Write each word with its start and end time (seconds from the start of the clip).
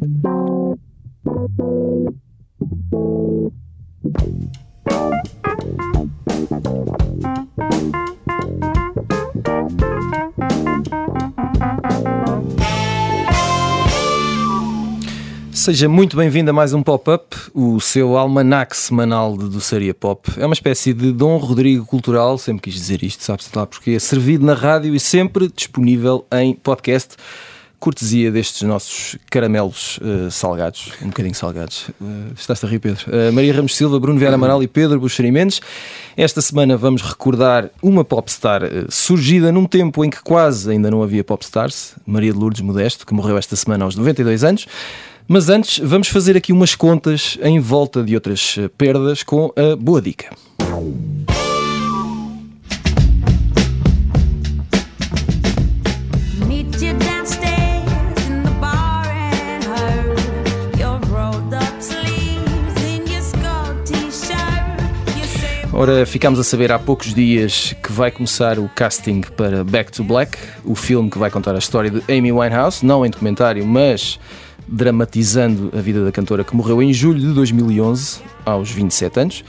Seja 0.00 0.08
muito 15.86 16.16
bem-vindo 16.16 16.48
a 16.48 16.54
mais 16.54 16.72
um 16.72 16.82
Pop-Up, 16.82 17.36
o 17.52 17.78
seu 17.78 18.16
almanac 18.16 18.74
semanal 18.74 19.36
de 19.36 19.50
doçaria 19.50 19.92
pop. 19.92 20.32
É 20.38 20.46
uma 20.46 20.54
espécie 20.54 20.94
de 20.94 21.12
Dom 21.12 21.36
Rodrigo 21.36 21.84
cultural, 21.84 22.38
sempre 22.38 22.62
quis 22.62 22.74
dizer 22.74 23.02
isto, 23.02 23.22
sabe-se 23.22 23.50
lá 23.54 23.66
porque 23.66 23.90
é 23.90 23.98
servido 23.98 24.46
na 24.46 24.54
rádio 24.54 24.94
e 24.94 24.98
sempre 24.98 25.52
disponível 25.54 26.24
em 26.32 26.54
podcast, 26.54 27.16
cortesia 27.80 28.30
destes 28.30 28.62
nossos 28.62 29.16
caramelos 29.30 29.98
uh, 29.98 30.30
salgados, 30.30 30.92
um 31.02 31.06
bocadinho 31.06 31.34
salgados. 31.34 31.88
Uh, 32.00 32.32
Estás-te 32.36 32.66
a 32.66 32.68
rir, 32.68 32.78
Pedro? 32.78 33.06
Uh, 33.08 33.32
Maria 33.32 33.54
Ramos 33.54 33.74
Silva, 33.74 33.98
Bruno 33.98 34.18
Vieira 34.18 34.34
Amaral 34.36 34.62
e 34.62 34.68
Pedro 34.68 35.00
Buxeri 35.00 35.32
Mendes. 35.32 35.60
Esta 36.16 36.42
semana 36.42 36.76
vamos 36.76 37.00
recordar 37.00 37.70
uma 37.82 38.04
popstar 38.04 38.62
uh, 38.62 38.86
surgida 38.90 39.50
num 39.50 39.64
tempo 39.64 40.04
em 40.04 40.10
que 40.10 40.22
quase 40.22 40.70
ainda 40.70 40.90
não 40.90 41.02
havia 41.02 41.24
popstars, 41.24 41.94
Maria 42.06 42.32
de 42.32 42.38
Lourdes 42.38 42.60
Modesto, 42.60 43.06
que 43.06 43.14
morreu 43.14 43.38
esta 43.38 43.56
semana 43.56 43.86
aos 43.86 43.96
92 43.96 44.44
anos. 44.44 44.66
Mas 45.26 45.48
antes, 45.48 45.78
vamos 45.78 46.08
fazer 46.08 46.36
aqui 46.36 46.52
umas 46.52 46.74
contas 46.74 47.38
em 47.40 47.60
volta 47.60 48.02
de 48.02 48.16
outras 48.16 48.56
eh, 48.58 48.68
perdas 48.76 49.22
com 49.22 49.52
a 49.54 49.76
boa 49.76 50.02
dica. 50.02 50.28
Ora, 65.80 66.04
ficámos 66.04 66.38
a 66.38 66.44
saber 66.44 66.70
há 66.70 66.78
poucos 66.78 67.14
dias 67.14 67.74
que 67.82 67.90
vai 67.90 68.10
começar 68.10 68.58
o 68.58 68.68
casting 68.68 69.22
para 69.34 69.64
Back 69.64 69.90
to 69.90 70.04
Black, 70.04 70.36
o 70.62 70.74
filme 70.74 71.08
que 71.08 71.16
vai 71.16 71.30
contar 71.30 71.54
a 71.54 71.58
história 71.58 71.90
de 71.90 72.02
Amy 72.06 72.30
Winehouse, 72.30 72.84
não 72.84 73.06
em 73.06 73.08
documentário, 73.08 73.66
mas 73.66 74.20
dramatizando 74.68 75.72
a 75.74 75.80
vida 75.80 76.04
da 76.04 76.12
cantora 76.12 76.44
que 76.44 76.54
morreu 76.54 76.82
em 76.82 76.92
julho 76.92 77.18
de 77.18 77.32
2011, 77.32 78.20
aos 78.44 78.70
27 78.70 79.20
anos. 79.20 79.44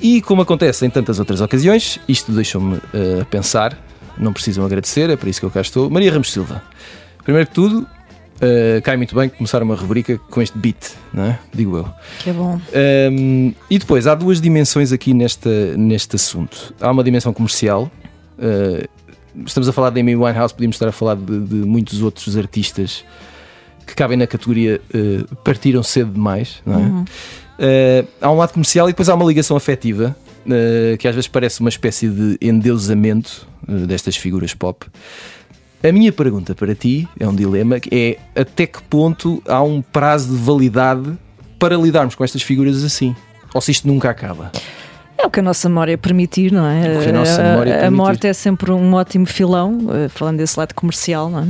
E 0.00 0.22
como 0.22 0.40
acontece 0.40 0.86
em 0.86 0.88
tantas 0.88 1.18
outras 1.18 1.42
ocasiões, 1.42 2.00
isto 2.08 2.32
deixou-me 2.32 2.78
a 3.20 3.26
pensar, 3.26 3.78
não 4.16 4.32
precisam 4.32 4.64
agradecer, 4.64 5.10
é 5.10 5.16
por 5.16 5.28
isso 5.28 5.40
que 5.40 5.44
eu 5.44 5.50
cá 5.50 5.60
estou. 5.60 5.90
Maria 5.90 6.10
Ramos 6.10 6.32
Silva, 6.32 6.62
primeiro 7.22 7.46
que 7.46 7.54
tudo, 7.54 7.86
eh, 8.40 8.80
cai 8.82 8.96
muito 8.96 9.14
bem 9.14 9.28
começar 9.28 9.62
uma 9.62 9.74
rubrica 9.74 10.18
com 10.30 10.40
este 10.40 10.56
beat, 10.56 10.96
não 11.12 11.24
é? 11.24 11.38
Digo 11.52 11.76
eu. 11.76 11.88
Que 12.20 12.30
é 12.30 12.32
bom. 12.32 12.60
Um, 13.12 13.52
e 13.68 13.78
depois, 13.78 14.06
há 14.06 14.14
duas 14.14 14.40
dimensões 14.40 14.92
aqui 14.92 15.12
nesta, 15.12 15.76
neste 15.76 16.16
assunto. 16.16 16.74
Há 16.80 16.90
uma 16.90 17.04
dimensão 17.04 17.32
comercial. 17.32 17.90
uh, 18.38 18.88
estamos 19.44 19.68
a 19.68 19.72
falar 19.72 19.90
de 19.90 20.00
Amy 20.00 20.16
Winehouse, 20.16 20.54
podíamos 20.54 20.76
estar 20.76 20.88
a 20.88 20.92
falar 20.92 21.16
de, 21.16 21.40
de 21.40 21.54
muitos 21.56 22.02
outros 22.02 22.36
artistas 22.36 23.04
que 23.86 23.94
cabem 23.94 24.16
na 24.16 24.26
categoria 24.26 24.80
uh, 24.94 25.36
partiram 25.36 25.82
cedo 25.82 26.12
demais. 26.12 26.62
Não 26.64 26.74
é? 26.74 28.02
Uh, 28.02 28.08
há 28.20 28.30
um 28.30 28.36
lado 28.36 28.52
comercial 28.52 28.88
e 28.88 28.92
depois 28.92 29.08
há 29.08 29.14
uma 29.14 29.24
ligação 29.24 29.56
afetiva. 29.56 30.16
uh, 30.46 30.96
que 30.98 31.08
às 31.08 31.14
vezes 31.14 31.28
parece 31.28 31.60
uma 31.60 31.68
espécie 31.68 32.08
de 32.08 32.38
endeusamento 32.40 33.46
uh, 33.68 33.86
destas 33.86 34.16
figuras 34.16 34.54
pop. 34.54 34.86
A 35.82 35.92
minha 35.92 36.12
pergunta 36.12 36.54
para 36.54 36.74
ti 36.74 37.08
é 37.18 37.26
um 37.26 37.34
dilema 37.34 37.80
que 37.80 38.18
é 38.34 38.40
até 38.40 38.66
que 38.66 38.82
ponto 38.82 39.42
há 39.48 39.62
um 39.62 39.80
prazo 39.80 40.36
de 40.36 40.42
validade 40.42 41.16
para 41.58 41.76
lidarmos 41.76 42.14
com 42.14 42.22
estas 42.22 42.42
figuras 42.42 42.84
assim? 42.84 43.16
Ou 43.54 43.60
se 43.60 43.70
isto 43.70 43.88
nunca 43.88 44.10
acaba? 44.10 44.52
É 45.16 45.26
o 45.26 45.30
que 45.30 45.40
a 45.40 45.42
nossa 45.42 45.68
memória 45.68 45.96
permitir, 45.98 46.52
não 46.52 46.66
é? 46.66 46.98
O 46.98 47.02
que 47.02 47.08
a 47.08 47.12
nossa 47.12 47.42
memória 47.42 47.74
a, 47.74 47.78
permitir. 47.80 47.96
morte 47.96 48.26
é 48.26 48.32
sempre 48.32 48.72
um 48.72 48.94
ótimo 48.94 49.26
filão, 49.26 49.78
eh, 49.90 50.08
falando 50.08 50.38
desse 50.38 50.58
lado 50.58 50.74
comercial, 50.74 51.28
não 51.28 51.40
é? 51.40 51.48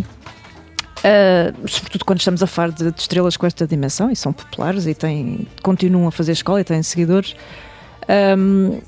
Ah, 1.03 1.53
sobretudo 1.66 2.04
quando 2.04 2.19
estamos 2.19 2.43
a 2.43 2.47
falar 2.47 2.72
de, 2.72 2.91
de 2.93 3.00
estrelas 3.00 3.37
com 3.37 3.47
esta 3.47 3.66
dimensão 3.66 4.10
e 4.10 4.16
são 4.16 4.33
populares 4.33 4.87
e 4.87 4.94
têm, 4.94 5.47
continuam 5.62 6.06
a 6.06 6.10
fazer 6.12 6.33
escola 6.33 6.60
e 6.60 6.65
têm 6.65 6.83
seguidores. 6.83 7.34
Ahm, 8.09 8.81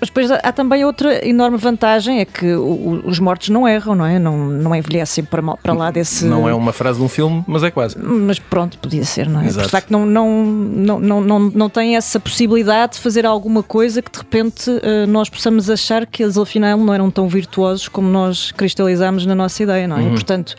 mas 0.00 0.08
depois 0.10 0.30
há, 0.30 0.52
também 0.52 0.84
outra 0.84 1.26
enorme 1.26 1.56
vantagem: 1.56 2.20
é 2.20 2.24
que 2.24 2.54
o- 2.54 3.02
os 3.06 3.18
mortos 3.18 3.48
não 3.48 3.66
erram, 3.66 3.94
não 3.94 4.04
é? 4.06 4.18
Não, 4.18 4.36
não 4.48 4.74
envelhecem 4.74 5.24
para, 5.24 5.42
para 5.56 5.72
lá 5.72 5.90
desse. 5.90 6.24
Não 6.24 6.48
é 6.48 6.54
uma 6.54 6.72
frase 6.72 6.98
de 6.98 7.04
um 7.04 7.08
filme, 7.08 7.42
mas 7.46 7.62
é 7.62 7.70
quase. 7.70 7.98
Mas 7.98 8.38
pronto, 8.38 8.78
podia 8.78 9.04
ser, 9.04 9.28
não 9.28 9.40
é? 9.40 9.46
Exato. 9.46 9.66
De 9.66 9.70
facto, 9.70 9.90
não, 9.90 10.04
não, 10.04 10.44
não, 10.44 11.00
não, 11.00 11.20
não, 11.20 11.38
não 11.54 11.68
tem 11.68 11.96
essa 11.96 12.18
possibilidade 12.20 12.94
de 12.94 13.00
fazer 13.00 13.24
alguma 13.26 13.62
coisa 13.62 14.02
que 14.02 14.10
de 14.10 14.18
repente 14.18 14.70
eh, 14.82 15.06
nós 15.06 15.28
possamos 15.28 15.70
achar 15.70 16.06
que 16.06 16.22
eles 16.22 16.36
afinal 16.36 16.76
não 16.78 16.92
eram 16.92 17.10
tão 17.10 17.28
virtuosos 17.28 17.88
como 17.88 18.08
nós 18.08 18.52
cristalizámos 18.52 19.24
na 19.26 19.34
nossa 19.34 19.62
ideia, 19.62 19.86
não 19.88 19.96
é? 19.98 20.02
E, 20.02 20.10
portanto, 20.10 20.54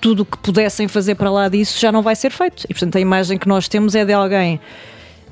tudo 0.00 0.22
o 0.22 0.24
que 0.24 0.38
pudessem 0.38 0.86
fazer 0.88 1.14
para 1.16 1.30
lá 1.30 1.48
disso 1.48 1.78
já 1.80 1.90
não 1.90 2.02
vai 2.02 2.14
ser 2.14 2.30
feito. 2.30 2.64
E 2.68 2.74
portanto, 2.74 2.96
a 2.96 3.00
imagem 3.00 3.36
que 3.36 3.48
nós 3.48 3.66
temos 3.68 3.94
é 3.94 4.04
de 4.04 4.12
alguém. 4.12 4.60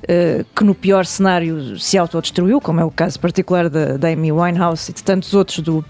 Eh, 0.08 0.44
que 0.54 0.64
no 0.64 0.74
pior 0.74 1.04
cenário 1.06 1.78
se 1.78 1.96
autodestruiu, 1.98 2.60
como 2.60 2.80
é 2.80 2.84
o 2.84 2.90
caso 2.90 3.18
particular 3.20 3.68
da, 3.68 3.96
da 3.96 4.08
Amy 4.08 4.30
Winehouse 4.32 4.90
e 4.90 4.94
de 4.94 5.02
tantos 5.02 5.34
outros 5.34 5.60
do, 5.60 5.84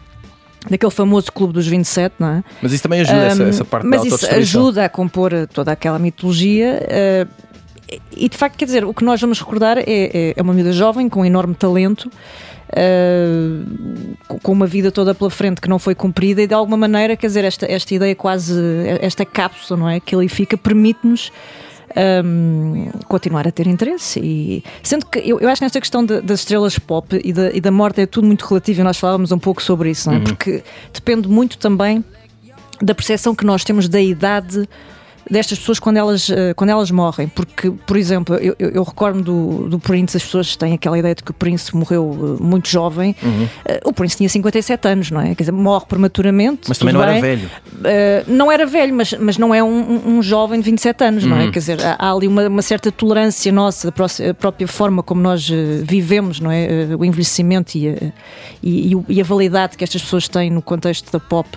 daquele 0.71 0.91
famoso 0.93 1.31
Clube 1.33 1.53
dos 1.53 1.67
27, 1.67 2.15
não 2.19 2.29
é? 2.29 2.45
Mas 2.63 2.73
isso 2.73 2.83
também 2.83 3.01
ajuda, 3.01 3.19
essa, 3.27 3.43
Um, 3.45 3.49
essa 3.49 3.65
parte 3.65 3.85
da 3.85 3.89
mas 3.91 4.05
isso 4.05 4.27
ajuda 4.35 4.85
a 4.85 4.89
compor 4.89 5.33
toda 5.53 5.73
aquela 5.73 5.99
mitologia. 5.99 6.79
eh, 6.89 7.27
e 8.17 8.29
de 8.29 8.37
facto, 8.37 8.57
quer 8.57 8.65
dizer, 8.65 8.85
o 8.85 8.93
que 8.93 9.05
nós 9.05 9.21
vamos 9.21 9.39
recordar 9.39 9.79
é, 9.79 9.85
é, 9.87 10.35
é 10.37 10.43
uma 10.43 10.53
miúda 10.53 10.73
jovem 10.73 11.09
com 11.09 11.25
enorme 11.25 11.55
talento. 11.55 12.11
com- 14.29 14.39
com 14.41 14.53
uma 14.53 14.67
vida 14.67 14.91
toda 14.91 15.15
pela 15.15 15.31
frente 15.31 15.61
que 15.61 15.69
não 15.69 15.79
foi 15.79 15.95
cumprida 15.95 16.43
e 16.43 16.47
de 16.47 16.55
alguma 16.55 16.77
maneira, 16.77 17.17
quer 17.17 17.27
dizer, 17.29 17.45
esta, 17.45 17.65
esta 17.71 17.95
ideia 17.95 18.15
quase, 18.15 18.61
esta 19.01 19.25
cápsula, 19.25 19.79
não 19.79 19.89
é? 19.89 20.01
Que 20.01 20.15
ali 20.15 20.29
fica, 20.29 20.57
permite-nos 20.57 21.31
hum, 22.25 22.91
continuar 23.09 23.47
a 23.49 23.51
ter 23.51 23.67
interesse. 23.67 24.21
E, 24.21 24.65
sendo 24.83 25.07
que 25.07 25.19
eu, 25.19 25.41
eu 25.41 25.49
acho 25.49 25.61
que 25.61 25.65
nesta 25.65 25.81
questão 25.81 26.05
de- 26.05 26.21
das 26.21 26.41
estrelas 26.41 26.79
pop 26.79 27.21
e 27.25 27.33
da, 27.33 27.51
e 27.51 27.61
da 27.61 27.71
morte 27.71 28.01
é 28.01 28.07
tudo 28.07 28.27
muito 28.27 28.45
relativo 28.47 28.81
e 28.81 28.85
nós 28.85 28.99
falávamos 28.99 29.33
um 29.33 29.39
pouco 29.39 29.63
sobre 29.63 29.91
isso, 29.91 30.11
não 30.11 30.17
é? 30.19 30.21
Porque 30.21 30.63
depende 30.93 31.29
muito 31.29 31.59
também 31.59 32.05
da 32.83 32.95
percepção 32.95 33.35
que 33.35 33.45
nós 33.45 33.65
temos 33.65 33.89
da 33.89 34.01
idade 34.01 34.69
destas 35.31 35.59
pessoas 35.59 35.79
quando 35.79 35.97
elas, 35.97 36.31
eh, 36.31 36.55
quando 36.55 36.71
elas 36.71 36.91
morrem. 36.91 37.27
Porque, 37.29 37.71
por 37.71 37.97
exemplo, 37.97 38.37
eu, 38.37 38.55
eu, 38.59 38.71
eu 38.71 38.83
recordo 38.83 39.23
do, 39.23 39.69
do 39.69 39.79
Prince, 39.79 40.17
as 40.17 40.23
pessoas 40.25 40.55
têm 40.57 40.75
aquela 40.75 40.99
ideia 40.99 41.15
de 41.15 41.23
que 41.23 41.31
o 41.31 41.35
Prince 41.35 41.75
morreu 41.75 42.37
eh, 42.41 42.43
muito 42.43 42.69
jovem. 42.69 43.15
Uhum. 43.23 43.49
Eh, 43.65 43.81
o 43.85 43.93
Prince 43.93 44.17
tinha 44.17 44.29
57 44.29 44.87
anos, 44.89 45.11
não 45.11 45.21
é? 45.21 45.35
Quer 45.35 45.43
dizer, 45.43 45.53
morre 45.53 45.85
prematuramente. 45.87 46.63
Mas 46.69 46.79
também 46.79 46.95
não 46.95 47.03
era 47.03 47.13
bem. 47.13 47.21
velho. 47.21 47.51
Uh, 47.77 48.25
não 48.33 48.51
era 48.53 48.65
velho, 48.67 48.95
mas, 48.95 49.13
mas 49.19 49.37
não 49.39 49.55
é 49.55 49.63
um, 49.63 50.17
um- 50.19 50.23
jovem 50.23 50.61
de 50.61 50.65
27 50.71 51.05
anos, 51.05 51.25
não 51.25 51.37
Uhum. 51.37 51.43
é? 51.49 51.51
Quer 51.51 51.59
dizer, 51.59 51.85
há, 51.85 51.97
há 51.99 52.13
ali 52.13 52.27
uma, 52.29 52.47
uma 52.49 52.63
certa 52.63 52.91
tolerância 52.93 53.51
nossa, 53.53 53.89
a 53.89 54.35
própria 54.35 54.67
forma 54.69 55.03
como 55.03 55.21
nós 55.21 55.49
vivemos, 55.83 56.41
não 56.41 56.51
é? 56.51 56.69
O 56.99 57.05
envelhecimento 57.05 57.77
e 57.77 57.89
a, 57.89 57.93
e, 58.63 58.93
e 59.09 59.21
a 59.21 59.25
validade 59.25 59.77
que 59.77 59.85
estas 59.85 60.03
pessoas 60.03 60.29
têm 60.29 60.51
no 60.51 60.63
contexto 60.63 61.11
da 61.13 61.21
pop 61.21 61.49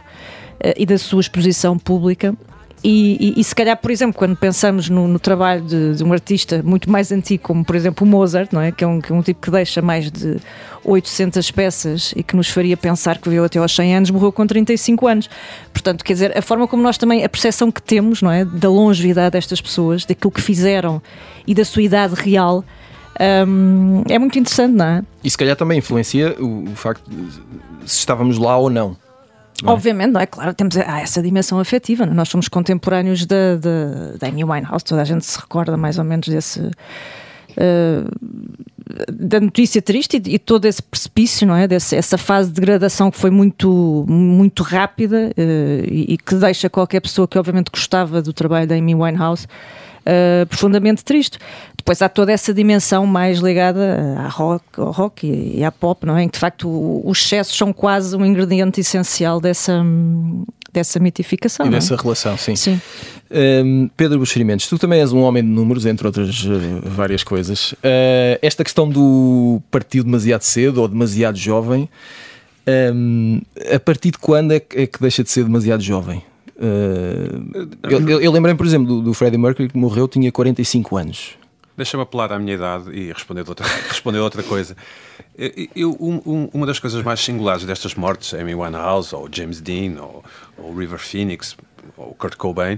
e 0.77 0.85
da 0.85 0.97
sua 0.97 1.21
exposição 1.21 1.77
pública. 1.77 2.35
E, 2.81 3.33
e- 3.37 3.41
e 3.41 3.43
se 3.43 3.53
calhar, 3.53 3.75
por 3.75 3.91
exemplo, 3.91 4.17
quando 4.17 4.37
pensamos 4.37 4.89
no, 4.89 5.05
no 5.07 5.19
trabalho 5.19 5.61
de, 5.61 5.95
de 5.95 6.03
um 6.03 6.13
artista 6.13 6.61
muito 6.63 6.89
mais 6.89 7.11
antigo, 7.11 7.43
como 7.43 7.65
por 7.65 7.75
exemplo 7.75 8.07
o 8.07 8.09
Mozart, 8.09 8.53
não 8.53 8.61
é? 8.61 8.71
Que, 8.71 8.83
é 8.85 8.87
um, 8.87 9.01
que 9.01 9.11
é 9.11 9.15
um 9.15 9.21
tipo 9.21 9.41
que 9.41 9.51
deixa 9.51 9.81
mais 9.81 10.09
de 10.09 10.37
800 10.85 11.51
peças 11.51 12.13
e 12.15 12.23
que 12.23 12.37
nos 12.37 12.47
faria 12.49 12.77
pensar 12.77 13.17
que 13.17 13.27
viveu 13.27 13.43
até 13.43 13.59
aos 13.59 13.75
100 13.75 13.95
anos, 13.97 14.11
morreu 14.11 14.31
com 14.31 14.47
35 14.47 15.07
anos. 15.07 15.29
Portanto, 15.73 16.05
quer 16.05 16.13
dizer, 16.13 16.37
a 16.37 16.41
forma 16.41 16.67
como 16.69 16.81
nós 16.81 16.97
também, 16.97 17.23
a 17.25 17.27
percepção 17.29 17.69
que 17.69 17.81
temos, 17.81 18.21
não 18.21 18.31
é? 18.31 18.45
Da 18.45 18.69
longevidade 18.69 19.31
destas 19.33 19.59
pessoas, 19.59 20.05
daquilo 20.05 20.31
que 20.31 20.41
fizeram 20.41 21.01
e 21.45 21.53
da 21.53 21.65
sua 21.65 21.81
idade 21.83 22.15
real, 22.15 22.63
hum, 23.45 24.03
é 24.09 24.17
muito 24.17 24.39
interessante, 24.39 24.73
não 24.73 24.85
é? 24.85 25.03
E 25.21 25.29
se 25.29 25.37
calhar 25.37 25.55
também 25.57 25.79
influencia 25.79 26.33
o, 26.39 26.63
o 26.71 26.75
facto 26.75 27.03
de 27.09 27.89
se 27.91 27.97
estávamos 27.99 28.37
lá 28.37 28.57
ou 28.57 28.69
não. 28.69 28.95
É? 29.63 29.69
Obviamente, 29.69 30.11
não 30.11 30.21
é? 30.21 30.25
Claro, 30.25 30.53
temos 30.53 30.77
há 30.77 31.01
essa 31.01 31.21
dimensão 31.21 31.59
afetiva. 31.59 32.05
não 32.05 32.13
é? 32.13 32.15
Nós 32.15 32.29
somos 32.29 32.47
contemporâneos 32.47 33.25
da, 33.25 33.55
da, 34.19 34.27
Amy 34.27 34.43
Winehouse, 34.43 34.83
toda 34.85 35.01
a 35.01 35.05
gente 35.05 35.25
se 35.25 35.39
recorda 35.39 35.75
mais 35.77 35.97
ou 35.97 36.03
menos 36.03 36.27
desse. 36.27 36.71
eh, 37.57 38.03
da 39.11 39.39
notícia 39.39 39.81
triste 39.81 40.17
e, 40.25 40.35
e 40.35 40.39
todo 40.39 40.65
esse 40.65 40.81
precipício, 40.81 41.45
não 41.45 41.55
é? 41.55 41.67
Desse, 41.67 41.95
essa 41.95 42.17
fase 42.17 42.49
de 42.49 42.55
degradação 42.55 43.11
que 43.11 43.17
foi 43.17 43.29
muito, 43.29 44.05
muito 44.07 44.63
rápida 44.63 45.31
eh, 45.37 45.83
e, 45.87 46.13
e 46.13 46.17
que 46.17 46.35
deixa 46.35 46.69
qualquer 46.69 46.99
pessoa 46.99 47.27
que 47.27 47.37
obviamente 47.37 47.69
gostava 47.71 48.21
do 48.21 48.33
trabalho 48.33 48.67
da 48.67 48.75
Amy 48.75 48.95
Winehouse 48.95 49.47
eh, 50.05 50.45
profundamente 50.45 51.03
triste. 51.03 51.37
Depois 51.79 52.01
há 52.01 52.09
toda 52.09 52.31
essa 52.31 52.53
dimensão 52.53 53.05
mais 53.05 53.39
ligada 53.39 54.15
à 54.19 54.27
rock, 54.27 54.63
ao 54.77 54.91
rock 54.91 55.25
e, 55.27 55.63
à 55.63 55.71
pop, 55.71 56.05
não 56.05 56.15
é? 56.17 56.23
Em 56.23 56.27
que 56.27 56.33
de 56.33 56.39
facto 56.39 56.67
o- 56.67 57.01
os 57.09 57.19
excessos 57.19 57.57
são 57.57 57.71
quase 57.71 58.15
um 58.17 58.25
ingrediente 58.25 58.81
essencial 58.81 59.39
dessa, 59.39 59.81
dessa 60.73 60.99
mitificação. 60.99 61.65
E 61.65 61.69
é? 61.69 61.71
dessa 61.71 61.95
relação, 61.95 62.37
sim. 62.37 62.55
Sim. 62.55 62.81
Hum, 63.31 63.89
Pedro 63.95 64.19
Buxerimentos, 64.19 64.67
tu 64.67 64.77
também 64.77 64.99
és 64.99 65.13
um 65.13 65.19
homem 65.21 65.41
de 65.41 65.49
números, 65.49 65.85
entre 65.85 66.05
outras 66.05 66.45
eh, 66.45 66.89
várias 66.89 67.23
coisas. 67.23 67.73
Eh, 67.81 68.37
esta 68.41 68.63
questão 68.63 68.89
do 68.89 69.61
partir 69.71 70.03
demasiado 70.03 70.41
cedo 70.41 70.81
ou 70.81 70.87
demasiado 70.87 71.37
jovem, 71.37 71.87
hum, 72.93 73.41
a 73.73 73.79
partir 73.79 74.11
de 74.11 74.17
quando 74.17 74.51
é 74.51 74.59
que, 74.59 74.77
é 74.79 74.85
que 74.87 74.99
deixa 74.99 75.23
de 75.23 75.29
ser 75.31 75.43
demasiado 75.45 75.81
jovem? 75.81 76.21
Eh, 76.61 77.29
eu 77.89 78.09
eu, 78.09 78.21
eu 78.21 78.31
lembrei-me, 78.31 78.57
por 78.57 78.65
exemplo, 78.65 78.87
do, 78.87 79.01
do 79.01 79.13
Freddie 79.13 79.37
Mercury 79.39 79.69
que 79.69 79.77
morreu, 79.77 80.07
tinha 80.07 80.31
45 80.31 80.97
anos. 80.97 81.38
Deixa-me 81.79 82.03
apelar 82.03 82.33
à 82.33 82.37
minha 82.37 82.55
idade 82.55 82.91
e 82.91 83.11
responder 83.13 83.45
outra, 83.47 83.65
responder 83.87 84.19
outra 84.19 84.43
coisa. 84.43 84.75
Eu- 85.73 85.95
um- 85.97 86.21
um- 86.25 86.49
uma 86.53 86.65
das 86.65 86.77
coisas 86.77 87.01
mais 87.03 87.21
singulares 87.21 87.63
destas 87.63 87.95
mortes, 87.95 88.33
Amy 88.33 88.53
Winehouse, 88.53 89.15
ou 89.15 89.29
James 89.31 89.61
Dean, 89.61 89.93
ou, 90.01 90.21
ou 90.57 90.75
River 90.75 90.99
Phoenix, 90.99 91.55
ou 91.95 92.13
Kurt 92.15 92.35
Cobain, 92.35 92.77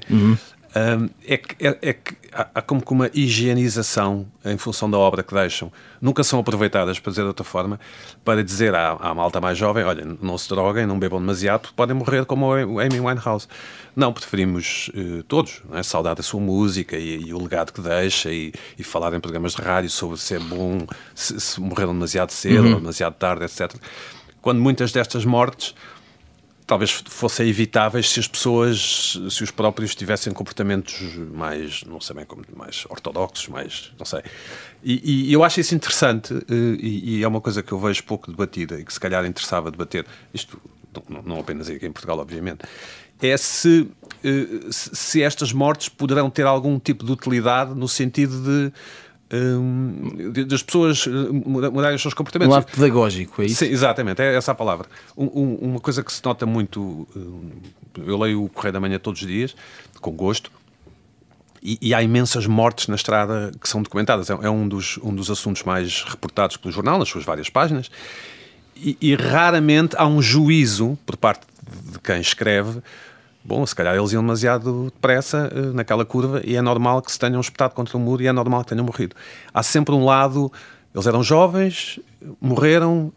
um, 0.74 1.10
é 1.28 1.36
que, 1.36 1.68
é, 1.68 1.78
é 1.82 1.94
que 1.94 2.16
há, 2.32 2.48
há 2.56 2.62
como 2.62 2.82
que 2.82 2.92
uma 2.94 3.10
higienização 3.14 4.26
em 4.46 4.58
função 4.58 4.90
da 4.90 4.98
obra 4.98 5.22
que 5.22 5.34
deixam. 5.34 5.72
Nunca 6.00 6.24
são 6.24 6.40
aproveitadas, 6.40 6.98
para 6.98 7.12
dizer 7.12 7.24
de 7.24 7.28
outra 7.28 7.44
forma, 7.44 7.78
para 8.24 8.42
dizer 8.42 8.74
à, 8.74 8.92
à 8.92 9.14
malta 9.14 9.42
mais 9.42 9.58
jovem: 9.58 9.84
olha, 9.84 10.06
não 10.22 10.38
se 10.38 10.48
droguem, 10.48 10.86
não 10.86 10.98
bebam 10.98 11.20
demasiado, 11.20 11.70
podem 11.76 11.96
morrer 11.96 12.26
como 12.26 12.48
o 12.48 12.80
Amy 12.80 13.00
Winehouse. 13.02 13.48
Não, 13.94 14.14
preferimos 14.14 14.90
eh, 14.96 15.24
todos 15.28 15.62
não 15.70 15.78
é? 15.78 15.84
saudar 15.84 16.18
a 16.18 16.24
sua 16.24 16.40
música 16.40 16.96
e, 16.98 17.26
e 17.26 17.34
o 17.34 17.42
legado 17.42 17.74
que 17.74 17.82
deixa 17.82 18.32
e, 18.32 18.54
e 18.80 18.84
falar 18.84 19.14
em 19.14 19.20
programas 19.20 19.54
de 19.54 19.62
rádio 19.62 19.90
sobre 19.90 20.18
se 20.18 20.36
é 20.36 20.40
bom, 20.40 20.88
se, 21.14 21.38
se 21.42 21.60
morreram 21.60 21.92
demasiado 21.92 22.32
cedo 22.32 22.70
ou 22.70 22.76
demasiado 22.76 23.16
tarde, 23.16 23.44
etc. 23.44 23.76
Quando 24.42 24.62
muitas 24.62 24.94
destas 24.94 25.26
mortes 25.26 25.76
talvez 26.72 27.04
fossem 27.06 27.50
evitáveis 27.50 28.10
se 28.10 28.22
as 28.22 28.30
pessoas, 28.30 29.20
se 29.30 29.44
os 29.44 29.52
próprios 29.52 29.94
tivessem 29.94 30.32
comportamentos 30.32 31.02
mais, 31.34 31.84
não 31.84 32.00
sei 32.00 32.16
bem 32.16 32.26
como, 32.26 32.46
mais 32.56 32.86
ortodoxos, 32.90 33.50
mais, 33.50 33.92
não 34.00 34.06
sei. 34.06 34.22
E, 34.82 35.28
e 35.30 35.34
eu 35.34 35.44
acho 35.44 35.60
isso 35.60 35.76
interessante 35.76 36.34
eh, 36.34 36.78
e, 36.80 37.18
e 37.18 37.24
é 37.24 37.28
uma 37.28 37.42
coisa 37.42 37.62
que 37.62 37.74
eu 37.74 37.78
vejo 37.78 38.06
pouco 38.06 38.32
debatida 38.32 38.80
e 38.80 38.86
que 38.86 38.94
se 38.94 39.02
calhar 39.02 39.26
interessava 39.26 39.70
debater, 39.70 40.06
isto 40.34 40.62
não, 41.10 41.22
não 41.22 41.40
apenas 41.42 41.70
aqui 41.70 41.86
em 41.86 41.92
Portugal, 41.92 42.20
obviamente, 42.20 42.62
é 43.22 43.32
eh, 43.32 43.38
se 43.38 43.90
se 44.72 45.22
estas 45.22 45.52
mortes 45.52 45.90
poderão 45.90 46.30
ter 46.30 46.46
algum 46.46 46.80
tipo 46.80 47.06
de 47.06 47.12
utilidade 47.12 47.76
no 47.76 47.90
sentido 47.90 48.42
de 48.42 48.74
das 50.48 50.62
pessoas 50.62 51.06
eh, 51.08 51.10
muda- 51.10 51.72
mudarem 51.72 51.96
os 51.96 52.02
seus 52.02 52.14
Um 52.14 52.18
comportamentos. 52.18 52.54
lado 52.54 52.66
pedagógico, 52.66 53.42
é 53.42 53.46
isso? 53.46 53.56
Sim, 53.66 53.72
exatamente, 53.72 54.22
é 54.22 54.36
essa 54.36 54.52
a 54.52 54.56
palavra. 54.56 54.88
Um- 55.18 55.26
um- 55.42 55.56
uma 55.72 55.80
coisa 55.80 56.04
que 56.04 56.12
se 56.12 56.22
nota 56.24 56.46
muito, 56.46 57.08
hum, 57.16 57.50
eu 58.06 58.18
leio 58.18 58.44
o 58.44 58.50
Correio 58.50 58.74
da 58.74 58.80
Manhã 58.80 59.00
todos 59.00 59.22
os 59.22 59.28
dias, 59.28 59.56
com 60.02 60.12
gosto, 60.12 60.52
e, 61.64 61.78
e 61.82 61.94
há 61.94 62.02
imensas 62.02 62.46
mortes 62.48 62.88
na 62.88 62.96
estrada 62.96 63.52
que 63.62 63.70
são 63.70 63.82
documentadas. 63.82 64.30
É, 64.30 64.34
é 64.34 64.50
um, 64.50 64.68
dos, 64.68 64.98
um 65.04 65.14
dos 65.14 65.30
assuntos 65.30 65.64
mais 65.64 66.04
reportados 66.04 66.58
pelo 66.58 66.74
jornal, 66.74 66.98
nas 67.00 67.08
suas 67.08 67.24
várias 67.24 67.50
páginas, 67.50 67.90
e, 68.76 68.98
e 69.00 69.16
raramente 69.16 69.96
há 69.98 70.08
um 70.08 70.22
juízo 70.22 70.98
por 71.06 71.16
parte 71.16 71.46
de 71.92 72.00
quem 72.00 72.20
escreve. 72.20 72.82
Bom, 73.44 73.66
se 73.66 73.76
calhar 73.76 73.96
eles 73.96 74.12
iam 74.12 74.22
demasiado 74.22 74.86
depressa 74.86 75.52
eh, 75.52 75.60
naquela 75.74 76.06
curva 76.06 76.42
e 76.44 76.56
é 76.56 76.62
normal 76.62 77.02
que 77.02 77.12
se 77.12 77.18
tenham 77.18 77.42
espetado 77.42 77.74
contra 77.74 77.98
o 77.98 78.00
muro 78.00 78.22
e 78.22 78.28
é 78.28 78.32
normal 78.32 78.64
que 78.64 78.70
tenham 78.70 78.86
morrido. 78.86 79.16
Há 79.54 79.64
sempre 79.64 79.96
um 79.96 80.06
lado, 80.06 80.52
eles 80.94 81.08
eram 81.08 81.24
jovens, 81.24 82.00
morreram, 82.40 83.12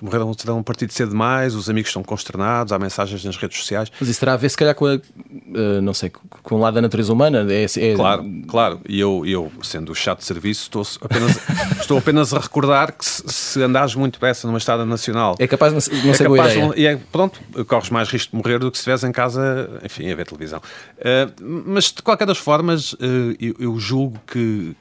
morreram, 0.00 0.32
terão 0.34 0.58
um 0.58 0.62
partido 0.62 0.92
cedo 0.92 1.10
demais, 1.10 1.54
os 1.54 1.68
amigos 1.68 1.90
estão 1.90 2.02
consternados, 2.02 2.72
há 2.72 2.78
mensagens 2.78 3.24
nas 3.24 3.36
redes 3.36 3.58
sociais. 3.58 3.90
Mas 4.00 4.08
isso 4.08 4.20
terá 4.20 4.34
a 4.34 4.36
ver, 4.36 4.48
se 4.48 4.56
calhar, 4.56 4.74
com 4.74 4.86
a, 4.86 4.94
eh, 4.94 5.80
não 5.80 5.94
sei, 5.94 6.10
com 6.10 6.54
o 6.56 6.58
lado 6.58 6.74
da 6.74 6.82
natureza 6.82 7.12
humana. 7.12 7.46
É, 7.50 7.64
é- 7.64 7.94
Claro, 7.94 8.24
claro. 8.48 8.80
E 8.88 8.98
eu, 9.00 9.24
eu 9.26 9.50
sendo 9.62 9.92
o 9.92 9.94
chato 9.94 10.18
de 10.20 10.24
serviço, 10.24 10.62
estou 10.62 10.82
apenas, 11.00 11.38
estou 11.80 11.98
apenas 11.98 12.34
a 12.34 12.38
recordar 12.38 12.92
que 12.92 13.04
se, 13.04 13.22
se 13.26 13.62
andares 13.62 13.94
muito 13.94 14.14
depressa 14.14 14.46
numa 14.46 14.58
estrada 14.58 14.84
nacional. 14.84 15.36
É 15.38 15.46
capaz 15.46 15.72
de 15.72 15.92
não, 15.94 16.02
não 16.04 16.10
é 16.10 16.14
ser 16.14 16.24
capaz 16.28 16.52
de 16.52 16.58
ideia. 16.58 16.72
e 16.76 16.86
é, 16.86 16.96
pronto, 17.10 17.40
corres 17.66 17.90
mais 17.90 18.08
risco 18.08 18.30
de 18.30 18.36
morrer 18.36 18.58
do 18.58 18.70
que 18.70 18.76
se 18.78 18.82
estiveres 18.82 19.04
em 19.04 19.12
casa, 19.12 19.80
enfim, 19.84 20.10
a 20.10 20.14
ver 20.14 20.26
televisão. 20.26 20.60
Eh, 20.98 21.28
mas 21.40 21.84
de 21.92 22.02
qualquer 22.02 22.26
das 22.26 22.38
formas, 22.38 22.94
eh, 23.00 23.36
eu, 23.40 23.54
eu 23.58 23.78
julgo 23.78 24.18
que, 24.26 24.74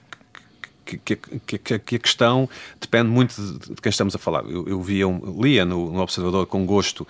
que, 0.86 0.98
que- 0.98 1.58
que- 1.58 1.80
que- 1.80 1.96
a 1.96 2.00
questão 2.00 2.50
depende 2.80 3.10
muito 3.10 3.36
de, 3.36 3.70
de 3.76 3.82
quem 3.82 3.90
estamos 3.90 4.16
a 4.16 4.20
falar. 4.20 4.44
Eu, 4.46 4.68
eu 4.68 4.82
via 4.82 5.08
um- 5.08 5.42
lia 5.42 5.64
no, 5.66 5.92
no 5.92 6.00
Observador 6.02 6.46
com 6.48 6.66
gosto 6.66 7.08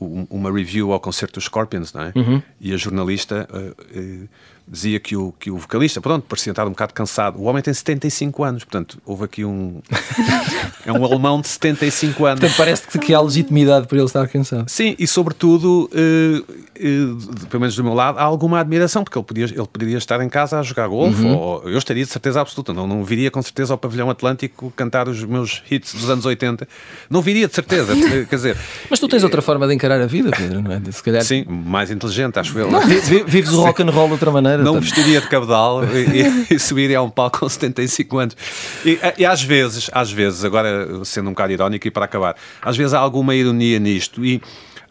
um- 0.00 0.26
uma 0.30 0.50
review 0.52 0.92
ao 0.92 1.00
concerto 1.00 1.34
dos 1.34 1.44
Scorpions, 1.44 1.92
não 1.92 2.02
é? 2.02 2.12
Uhum. 2.16 2.42
E 2.60 2.72
a 2.72 2.76
jornalista 2.76 3.48
eh, 3.52 3.74
eh, 3.94 4.28
dizia 4.70 5.00
que 5.00 5.16
o, 5.16 5.34
que 5.38 5.50
o 5.50 5.56
vocalista, 5.58 6.00
pronto, 6.00 6.24
parecia 6.28 6.52
estar 6.52 6.64
um 6.66 6.70
bocado 6.70 6.94
cansado. 6.94 7.38
O 7.40 7.42
homem 7.44 7.60
tem 7.62 7.74
75 7.74 8.44
anos, 8.44 8.62
portanto, 8.64 8.98
houve 9.04 9.24
aqui 9.24 9.44
um. 9.44 9.80
é 10.86 10.92
um 10.92 11.04
alemão 11.04 11.40
de 11.40 11.48
75 11.48 12.24
anos. 12.24 12.40
Portanto, 12.40 12.56
parece 12.56 12.98
que 12.98 13.12
há 13.12 13.20
legitimidade 13.20 13.86
para 13.88 13.98
ele 13.98 14.06
estar 14.06 14.28
cansado. 14.28 14.68
Sim, 14.68 14.94
e 14.98 15.06
sobretudo, 15.06 15.90
eh, 15.92 16.42
eh, 16.76 17.46
pelo 17.48 17.60
menos 17.60 17.74
do 17.74 17.82
meu 17.82 17.94
lado, 17.94 18.18
há 18.18 18.22
alguma 18.22 18.60
admiração, 18.60 19.02
porque 19.02 19.18
ele 19.18 19.24
podia, 19.24 19.44
ele 19.46 19.66
poderia 19.66 19.98
estar 19.98 20.20
em 20.20 20.28
casa 20.28 20.60
a 20.60 20.62
jogar 20.62 20.86
golfe, 20.86 21.24
ou 21.26 21.68
eu 21.68 21.78
estaria 21.78 22.04
de 22.04 22.10
certeza 22.10 22.40
absoluta, 22.40 22.72
não, 22.72 22.86
não 22.86 23.02
viria 23.04 23.30
com 23.30 23.42
certeza 23.42 23.74
ao 23.74 23.78
pavilhão 23.78 24.08
Atlântico 24.08 24.72
cantar 24.76 25.08
os 25.08 25.24
meus 25.24 25.62
hits 25.70 25.94
dos 25.94 26.08
anos 26.08 26.24
80. 26.24 26.66
Não 27.08 27.20
viria 27.20 27.48
de 27.48 27.54
certeza, 27.54 27.92
quer 28.28 28.36
dizer, 28.36 28.56
Mas 28.88 29.00
tu 29.00 29.08
tens 29.08 29.24
outra 29.24 29.42
forma 29.42 29.66
de 29.66 29.74
encarar 29.74 30.00
a 30.00 30.06
vida, 30.06 30.30
Pedro, 30.30 30.62
não 30.62 30.72
é? 30.72 30.80
Se 30.92 31.02
calhar 31.02 31.24
sim, 31.24 31.44
mais 31.48 31.90
inteligente, 31.90 32.38
acho 32.38 32.56
eu. 32.58 32.68
vi- 32.86 33.24
vives 33.24 33.52
o 33.52 33.62
rock 33.62 33.82
and 33.82 33.90
roll 33.90 34.06
de 34.06 34.12
outra 34.12 34.30
maneira. 34.30 34.59
Não 34.64 34.74
tá- 34.74 34.80
vestiria 34.80 35.20
de 35.20 35.28
cabedal 35.28 35.82
e, 35.84 36.54
e, 36.54 36.58
subiria 36.58 36.98
a 36.98 37.02
um 37.02 37.10
palco 37.10 37.40
com 37.40 37.48
75 37.48 38.18
anos. 38.18 38.36
E, 38.84 38.98
e 39.18 39.24
às 39.26 39.42
vezes, 39.42 39.90
às 39.92 40.10
vezes, 40.10 40.44
agora 40.44 41.04
sendo 41.04 41.28
um 41.28 41.32
bocado 41.32 41.52
irónico 41.52 41.86
e 41.86 41.90
para 41.90 42.04
acabar, 42.04 42.36
às 42.62 42.76
vezes 42.76 42.94
há 42.94 42.98
alguma 42.98 43.34
ironia 43.34 43.78
nisto 43.78 44.24
e 44.24 44.40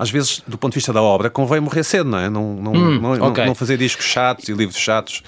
às 0.02 0.10
vezes, 0.10 0.42
do 0.48 0.58
ponto 0.58 0.72
de 0.72 0.76
vista 0.76 0.94
da 0.94 1.02
obra, 1.02 1.30
convém 1.30 1.60
morrer 1.60 1.84
cedo, 1.84 2.10
não 2.10 2.18
é? 2.18 2.30
Não, 2.30 2.54
não, 2.56 2.72
não, 2.74 3.16
não- 3.18 3.28
ok. 3.28 3.46
não 3.46 3.54
fazer 3.54 3.76
discos 3.78 4.06
chatos 4.06 4.48
e 4.48 4.54
livros 4.54 4.78
chatos. 4.80 5.22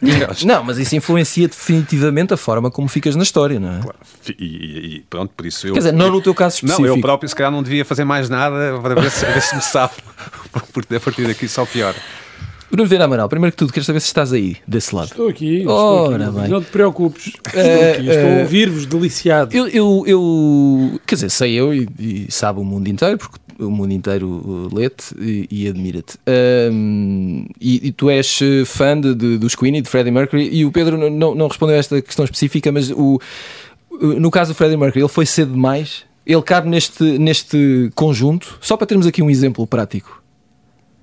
Não, 0.44 0.62
mas 0.62 0.76
isso 0.76 0.94
influencia 0.94 1.48
definitivamente 1.48 2.34
a 2.34 2.36
forma 2.36 2.70
como 2.70 2.88
ficas 2.88 3.16
na 3.16 3.22
história, 3.22 3.58
não 3.58 3.70
é? 3.70 3.80
E, 4.28 4.44
e- 4.44 4.96
e 4.96 5.00
pronto, 5.08 5.32
por 5.34 5.46
isso 5.46 5.66
eu. 5.66 5.72
Quer 5.72 5.78
dizer, 5.78 5.92
não 5.92 6.10
no 6.10 6.20
teu 6.20 6.34
caso 6.34 6.58
Não, 6.62 6.72
específico. 6.72 6.94
eu 6.98 7.00
próprio, 7.00 7.26
se 7.26 7.34
calhar, 7.34 7.50
não 7.50 7.62
devia 7.62 7.86
fazer 7.86 8.04
mais 8.04 8.28
nada 8.28 8.78
para 8.82 9.00
ver 9.00 9.10
se, 9.10 9.24
ver 9.24 9.40
se 9.40 9.56
me 9.56 9.62
sabe, 9.62 9.94
porque 10.74 10.94
a 10.96 11.00
partir 11.00 11.26
daqui 11.26 11.48
só 11.48 11.64
pior. 11.64 11.94
Bruno 12.72 12.88
Vieira 12.88 13.04
Amaral, 13.04 13.28
primeiro 13.28 13.52
que 13.52 13.58
tudo, 13.58 13.70
quero 13.70 13.84
saber 13.84 14.00
se 14.00 14.06
estás 14.06 14.32
aí, 14.32 14.56
desse 14.66 14.94
lado. 14.94 15.08
Estou 15.08 15.28
aqui, 15.28 15.58
estou 15.58 15.74
Ora 15.76 16.26
aqui. 16.28 16.40
bem. 16.40 16.48
Não 16.48 16.62
te 16.62 16.70
preocupes. 16.70 17.26
Estou 17.26 17.60
Eh, 17.60 17.92
aqui, 17.92 18.08
estou 18.08 18.14
eh, 18.28 18.38
a 18.38 18.40
ouvir-vos 18.42 18.86
deliciado. 18.86 19.54
Eu, 19.54 19.68
eu, 19.68 20.04
eu- 20.06 21.00
quer 21.06 21.16
dizer, 21.16 21.30
sei 21.30 21.52
eu 21.52 21.74
e, 21.74 21.86
e 21.98 22.26
sabe 22.30 22.60
o 22.60 22.64
mundo 22.64 22.88
inteiro, 22.88 23.18
porque 23.18 23.38
o 23.60 23.70
mundo 23.70 23.92
inteiro 23.92 24.26
uh, 24.26 24.74
lê-te 24.74 25.14
e, 25.20 25.46
e 25.50 25.68
admira-te. 25.68 26.16
Ahm, 26.26 27.44
e, 27.60 27.88
e 27.88 27.92
tu 27.92 28.08
és 28.08 28.40
eh, 28.40 28.64
fã 28.64 28.98
de, 28.98 29.14
de, 29.14 29.36
dos 29.36 29.54
Queen 29.54 29.76
e 29.76 29.82
de 29.82 29.88
Freddie 29.90 30.10
Mercury, 30.10 30.48
e 30.50 30.64
o 30.64 30.72
Pedro 30.72 30.96
não, 31.10 31.34
não 31.34 31.48
respondeu 31.48 31.76
a 31.76 31.78
esta 31.78 32.00
questão 32.00 32.24
específica, 32.24 32.72
mas 32.72 32.90
o- 32.90 33.20
no 34.00 34.30
caso 34.30 34.52
do 34.52 34.56
Freddie 34.56 34.78
Mercury, 34.78 35.02
ele 35.02 35.08
foi 35.10 35.26
cedo 35.26 35.52
demais? 35.52 36.04
Ele 36.24 36.40
cabe 36.40 36.70
neste, 36.70 37.02
neste 37.18 37.90
conjunto? 37.94 38.56
Só 38.62 38.78
para 38.78 38.86
termos 38.86 39.06
aqui 39.06 39.22
um 39.22 39.28
exemplo 39.28 39.66
prático. 39.66 40.21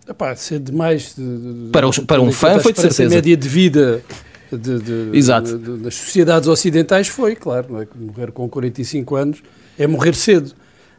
Epá, 0.10 0.36
ser 0.36 0.60
demais. 0.60 1.14
De, 1.16 1.24
de- 1.66 1.70
Para 1.72 1.88
os- 1.88 2.00
para 2.00 2.22
um 2.22 2.32
fã 2.32 2.56
a 2.56 2.60
foi 2.60 2.74
de 2.74 2.82
certeza. 2.82 3.14
média 3.16 3.38
de 3.38 3.48
vida 3.50 4.02
de, 4.52 4.80
de- 4.80 5.18
Exato. 5.18 5.58
das 5.58 5.94
sociedades 5.96 6.48
ocidentais 6.50 7.08
foi, 7.08 7.36
claro. 7.36 7.82
É? 7.82 7.88
Morrer 7.96 8.32
com 8.32 8.50
45 8.50 9.16
anos 9.16 9.44
é 9.78 9.86
morrer 9.86 10.16
cedo. 10.16 10.54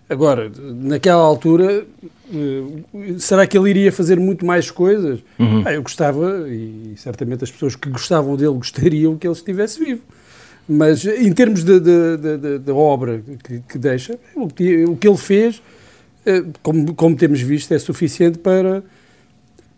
Agora, 0.09 0.51
naquela 0.59 1.23
altura, 1.23 1.85
eh, 2.33 2.63
será 3.19 3.47
que 3.47 3.57
ele 3.57 3.71
iria 3.71 3.93
fazer 3.93 4.19
muito 4.19 4.45
mais 4.45 4.69
coisas? 4.71 5.21
Uhum. 5.39 5.63
Ah, 5.65 5.73
eu 5.73 5.83
gostava, 5.83 6.49
e 6.49 6.95
certamente 6.97 7.45
as 7.45 7.51
pessoas 7.51 7.77
que 7.77 7.89
gostavam 7.89 8.37
dele 8.37 8.55
gostariam 8.55 9.17
que 9.17 9.27
ele 9.27 9.35
estivesse 9.35 9.79
vivo. 9.85 10.03
Mas 10.69 11.05
em 11.05 11.33
termos 11.33 11.63
de 11.65 12.71
obra 12.73 13.23
que, 13.45 13.61
que 13.69 13.79
deixa, 13.79 14.19
o 14.37 14.49
que, 14.49 14.85
o 14.85 14.97
que 14.97 15.07
ele 15.09 15.17
fez, 15.17 15.63
eh, 16.27 16.43
como, 16.63 16.93
como 16.95 17.15
temos 17.17 17.41
visto, 17.41 17.73
é 17.73 17.79
suficiente 17.79 18.39
para, 18.39 18.83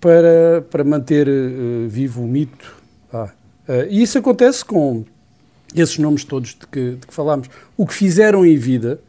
para, 0.02 0.62
para 0.68 0.82
manter 0.82 1.28
eh, 1.28 1.86
vivo 1.86 2.24
o 2.24 2.26
mito. 2.26 2.74
Ah, 3.12 3.30
eh, 3.68 3.86
e 3.88 4.02
isso 4.02 4.18
acontece 4.18 4.64
com 4.64 5.04
esses 5.76 5.96
nomes 5.96 6.24
todos 6.24 6.56
de 6.58 6.66
que, 6.66 6.90
de 6.96 7.06
que 7.06 7.14
falámos. 7.14 7.48
O 7.76 7.86
que 7.86 7.94
fizeram 7.94 8.44
em 8.44 8.56
vida 8.56 9.00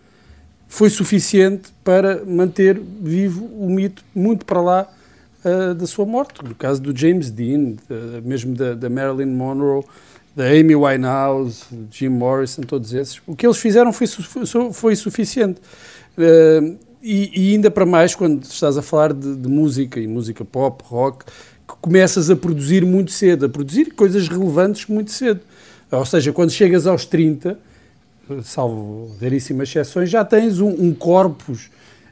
foi 0.67 0.91
suficiente 0.91 1.73
para 1.83 2.23
manter 2.23 2.79
vivo 2.79 3.43
o 3.43 3.71
mito 3.71 4.05
muito 4.13 4.45
para 4.45 4.61
lá 4.61 4.87
ah, 5.43 5.73
da 5.73 5.87
sua 5.87 6.05
morte. 6.05 6.45
No 6.45 6.53
caso 6.53 6.79
do 6.79 6.95
James 6.95 7.31
Dean, 7.31 7.73
mesmo 8.23 8.53
da, 8.55 8.75
da 8.75 8.87
Marilyn 8.87 9.33
Monroe, 9.33 9.83
da 10.35 10.45
Amy 10.45 10.75
Winehouse, 10.75 11.65
Jim 11.89 12.09
Morrison, 12.09 12.61
todos 12.61 12.93
esses. 12.93 13.19
O 13.25 13.35
que 13.35 13.47
eles 13.47 13.57
fizeram 13.57 13.91
foi, 13.91 14.05
foi 14.71 14.95
suficiente. 14.95 15.59
Ah, 16.19 16.92
e, 17.03 17.49
e 17.49 17.53
ainda 17.53 17.69
para 17.69 17.85
mais 17.85 18.15
quando 18.15 18.43
estás 18.43 18.77
a 18.77 18.81
falar 18.81 19.11
de, 19.11 19.35
de 19.35 19.49
música 19.49 19.99
e 19.99 20.07
música 20.07 20.45
pop, 20.45 20.81
rock, 20.87 21.25
que 21.25 21.75
começas 21.81 22.29
a 22.29 22.35
produzir 22.35 22.85
muito 22.85 23.11
cedo, 23.11 23.45
a 23.45 23.49
produzir 23.49 23.93
coisas 23.93 24.29
relevantes 24.29 24.87
muito 24.87 25.11
cedo. 25.11 25.41
Ou 25.91 26.05
seja, 26.05 26.31
quando 26.31 26.51
chegas 26.51 26.87
aos 26.87 27.05
30, 27.05 27.59
salvo 28.43 29.15
raríssimas 29.21 29.67
exceções, 29.67 30.09
já 30.09 30.23
tens 30.23 30.61
um, 30.61 30.69
um 30.69 30.93
corpus, 30.93 31.69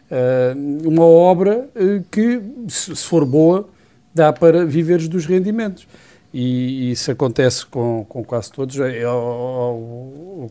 eh, 0.10 0.54
uma 0.84 1.06
obra 1.06 1.70
eh, 1.74 2.02
que, 2.12 2.42
se 2.68 2.96
se 2.96 3.06
for 3.06 3.26
boa, 3.26 3.68
dá 4.14 4.34
para 4.34 4.66
viveres 4.66 5.08
dos 5.08 5.26
rendimentos. 5.26 5.88
E, 6.34 6.90
e 6.90 6.92
isso 6.92 7.10
acontece 7.12 7.66
com, 7.66 8.06
com 8.08 8.24
quase 8.24 8.52
todos, 8.52 8.78
é, 8.80 9.04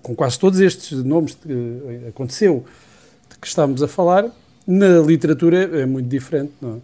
com 0.02 0.14
quase 0.14 0.38
todos 0.38 0.60
estes 0.60 1.04
nomes 1.04 1.34
que 1.34 2.08
aconteceu 2.08 2.64
que 3.40 3.46
estamos 3.46 3.82
a 3.82 3.88
falar. 3.88 4.26
Na 4.66 4.98
literatura 5.00 5.56
é 5.80 5.86
muito 5.86 6.08
diferente, 6.08 6.52
não 6.60 6.74
é? 6.74 6.76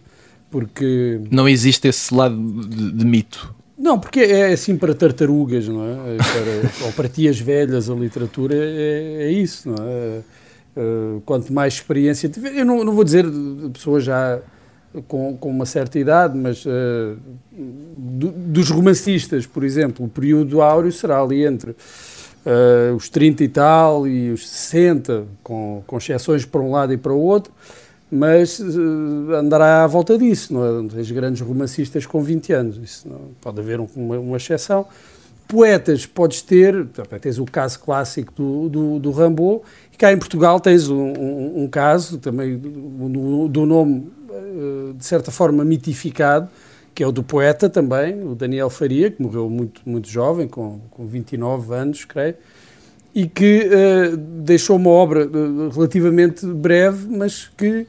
Porque 0.49 1.19
Não 1.29 1.47
existe 1.47 1.87
esse 1.87 2.13
lado 2.13 2.35
de, 2.35 2.91
de 2.93 3.05
mito. 3.05 3.53
não, 3.77 3.99
porque 3.99 4.19
é 4.21 4.51
assim 4.53 4.75
para 4.77 4.93
tartarugas, 4.95 5.67
não 5.67 5.83
é? 5.83 6.15
É 6.15 6.17
Para, 6.17 6.71
ou 6.87 6.93
para 6.93 7.07
tias 7.09 7.39
velhas, 7.39 7.89
a 7.89 7.93
literatura 7.93 8.55
é, 8.55 9.23
é 9.27 9.31
isso, 9.31 9.69
não 9.69 9.75
é? 9.85 10.19
Eh, 10.75 11.19
Quanto 11.25 11.51
mais 11.53 11.73
experiência 11.75 12.29
tiver, 12.29 12.55
eu 12.55 12.65
não, 12.65 12.83
não 12.83 12.93
vou 12.93 13.03
dizer 13.03 13.25
de 13.29 13.69
pessoas 13.73 14.03
já 14.03 14.39
com, 15.07 15.35
com 15.37 15.49
uma 15.49 15.65
certa 15.65 15.99
idade, 15.99 16.37
mas 16.37 16.63
eh, 16.65 17.15
do- 17.97 18.31
dos 18.31 18.69
romancistas, 18.69 19.45
por 19.45 19.63
exemplo, 19.63 20.05
o 20.05 20.09
período 20.09 20.61
áureo 20.61 20.91
será 20.91 21.21
ali 21.21 21.45
entre 21.45 21.75
eh, 22.47 22.93
os 22.95 23.09
30 23.09 23.43
e 23.43 23.47
tal 23.49 24.07
e 24.07 24.31
os 24.31 24.47
60, 24.47 25.25
com, 25.43 25.83
com 25.85 25.97
exceções 25.97 26.45
para 26.45 26.61
um 26.61 26.71
lado 26.71 26.93
e 26.93 26.97
para 26.97 27.11
o 27.13 27.19
outro, 27.19 27.51
mas 28.09 28.59
eh, 28.61 29.35
andará 29.35 29.83
à 29.83 29.87
volta 29.87 30.17
disso, 30.17 30.53
não 30.53 30.63
é? 30.65 30.87
Tens 30.89 31.11
grandes 31.11 31.41
romancistas 31.41 32.05
com 32.05 32.23
20 32.23 32.53
anos, 32.53 32.77
isso 32.77 33.07
não, 33.09 33.19
pode 33.41 33.59
haver 33.59 33.81
um- 33.81 33.87
uma, 33.95 34.17
uma 34.17 34.37
exceção. 34.37 34.85
Poetas 35.45 36.05
podes 36.05 36.41
ter, 36.41 36.85
tens 37.21 37.37
o 37.37 37.45
caso 37.45 37.79
clássico 37.79 38.33
do, 38.33 38.69
do, 38.69 38.99
do 38.99 39.11
Rambaud, 39.11 39.61
e 39.93 39.97
cá 39.97 40.11
em 40.13 40.17
Portugal 40.17 40.59
tens 40.59 40.89
um, 40.89 40.95
um- 41.13 41.63
um 41.63 41.67
caso 41.67 42.17
também 42.17 42.57
do, 42.57 43.47
do 43.49 43.65
nome, 43.65 44.09
eh, 44.29 44.93
de 44.97 45.05
certa 45.05 45.31
forma, 45.31 45.63
mitificado, 45.65 46.47
que 46.97 47.03
é 47.03 47.07
o 47.07 47.11
do 47.11 47.21
poeta 47.21 47.69
também, 47.69 48.23
o 48.23 48.33
Daniel 48.33 48.71
Faria, 48.71 49.11
que 49.11 49.21
morreu 49.21 49.47
muito, 49.47 49.81
muito 49.85 50.09
jovem, 50.09 50.47
com, 50.47 50.79
com 50.89 51.05
29 51.05 51.71
anos, 51.71 52.05
creio, 52.05 52.33
e 53.13 53.27
que 53.27 53.69
eh, 53.71 54.15
deixou 54.17 54.77
uma 54.77 54.89
obra 54.89 55.21
eh, 55.21 55.75
relativamente 55.75 56.43
breve, 56.43 57.07
mas 57.07 57.51
que 57.55 57.85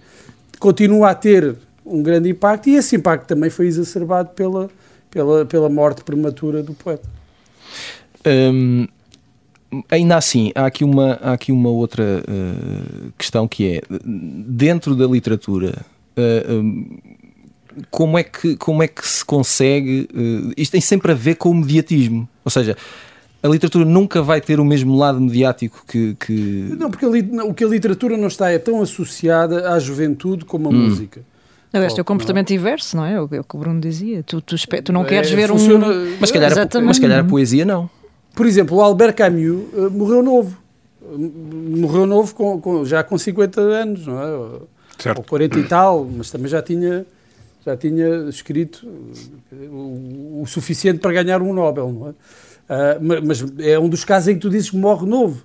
continua 0.59 1.09
a 1.09 1.15
ter 1.15 1.57
um 1.87 2.03
grande 2.03 2.29
impacto, 2.29 2.69
e 2.69 2.75
esse 2.75 2.97
impacto 2.97 3.27
também 3.27 3.49
foi 3.49 3.67
exacerbado 3.67 4.29
pela, 4.35 4.69
pela, 5.11 5.47
pela 5.47 5.71
morte 5.71 6.05
prematura 6.05 6.62
do 6.62 6.75
poeta. 6.75 7.09
Hum, 8.27 8.87
ainda 9.91 10.19
assim, 10.19 10.53
há 10.55 10.67
aqui 10.67 10.85
uma, 10.85 11.12
há 11.15 11.33
aqui 11.33 11.50
uma 11.50 11.71
outra 11.71 12.23
eh, 12.29 13.09
questão 13.17 13.49
que 13.49 13.77
é 13.77 13.81
dentro 14.05 14.95
da 14.95 15.07
literatura. 15.07 15.79
eh, 16.15 16.47
hum, 16.50 16.99
como 17.91 18.19
é, 18.19 18.23
que, 18.23 18.57
como 18.57 18.83
é 18.83 18.89
que 18.89 19.07
se 19.07 19.25
consegue? 19.25 20.09
eh, 20.15 20.55
isto 20.57 20.73
tem 20.73 20.81
sempre 20.81 21.13
a 21.13 21.15
ver 21.15 21.37
com 21.37 21.51
o 21.51 21.55
mediatismo. 21.55 22.29
Ou 22.45 22.51
seja, 22.51 22.77
a 23.43 23.49
literatura 23.49 23.85
nunca 23.85 24.21
vai 24.23 24.41
ter 24.41 24.59
o 24.61 24.65
mesmo 24.65 24.97
lado 24.97 25.21
mediático 25.21 25.85
que. 25.87 26.15
que- 26.19 26.75
Não, 26.79 26.91
porque 26.91 27.05
a 27.07 27.09
não, 27.33 27.49
o 27.51 27.55
que 27.55 27.65
a 27.65 27.69
literatura 27.69 28.17
não 28.17 28.29
está 28.29 28.51
é 28.51 28.59
tão 28.59 28.81
associada 28.83 29.73
à 29.73 29.79
juventude 29.79 30.45
como 30.45 30.69
a 30.69 30.73
música. 30.73 31.21
Não, 31.73 31.83
este 31.85 31.99
é 31.99 32.01
o 32.01 32.03
Não. 32.03 32.05
comportamento 32.07 32.51
inverso, 32.51 32.97
não 32.97 33.05
é? 33.05 33.13
É 33.15 33.21
o 33.21 33.29
que 33.29 33.55
o 33.55 33.59
Bruno 33.59 33.79
dizia. 33.81 34.23
Tu, 34.23 34.41
tu, 34.41 34.57
tu 34.83 34.93
não 34.93 35.05
queres 35.05 35.31
É, 35.31 35.37
ver 35.37 35.49
funciona- 35.49 35.87
um. 35.89 36.17
mas, 36.19 36.31
se 36.31 36.33
calhar 36.33 36.53
a, 36.59 36.81
mas 36.81 36.99
calhar 36.99 37.21
a 37.21 37.25
poesia 37.25 37.65
não. 37.65 37.91
Por 38.35 38.47
exemplo, 38.47 38.79
o 38.79 38.81
Albert 38.81 39.15
Camus 39.15 39.65
eh, 39.77 39.89
morreu 39.91 40.23
novo. 40.23 40.57
Morreu 41.17 42.07
novo 42.07 42.35
com, 42.35 42.61
com- 42.61 42.85
já 42.85 43.03
com 43.03 43.17
50 43.19 43.61
anos, 43.61 44.07
não 44.07 44.19
é? 44.21 44.59
Certo. 44.99 45.19
Ou 45.19 45.25
40 45.25 45.59
e 45.59 45.63
tal, 45.65 46.05
mas 46.17 46.31
também 46.31 46.49
já 46.49 46.61
tinha, 46.63 47.07
já 47.69 47.77
tinha 47.77 48.29
escrito 48.29 48.87
eh, 49.53 49.67
o, 49.71 50.41
o 50.43 50.47
suficiente 50.47 50.99
para 51.01 51.13
ganhar 51.13 51.43
um 51.43 51.53
Nobel, 51.53 51.93
não 51.93 52.09
é? 52.09 52.99
Ma- 52.99 53.21
mas 53.21 53.45
é 53.59 53.79
um 53.79 53.89
dos 53.89 54.05
casos 54.05 54.29
em 54.29 54.35
que 54.35 54.41
tu 54.41 54.51
dizes 54.51 54.71
que 54.71 54.77
morre 54.77 55.07
novo. 55.07 55.43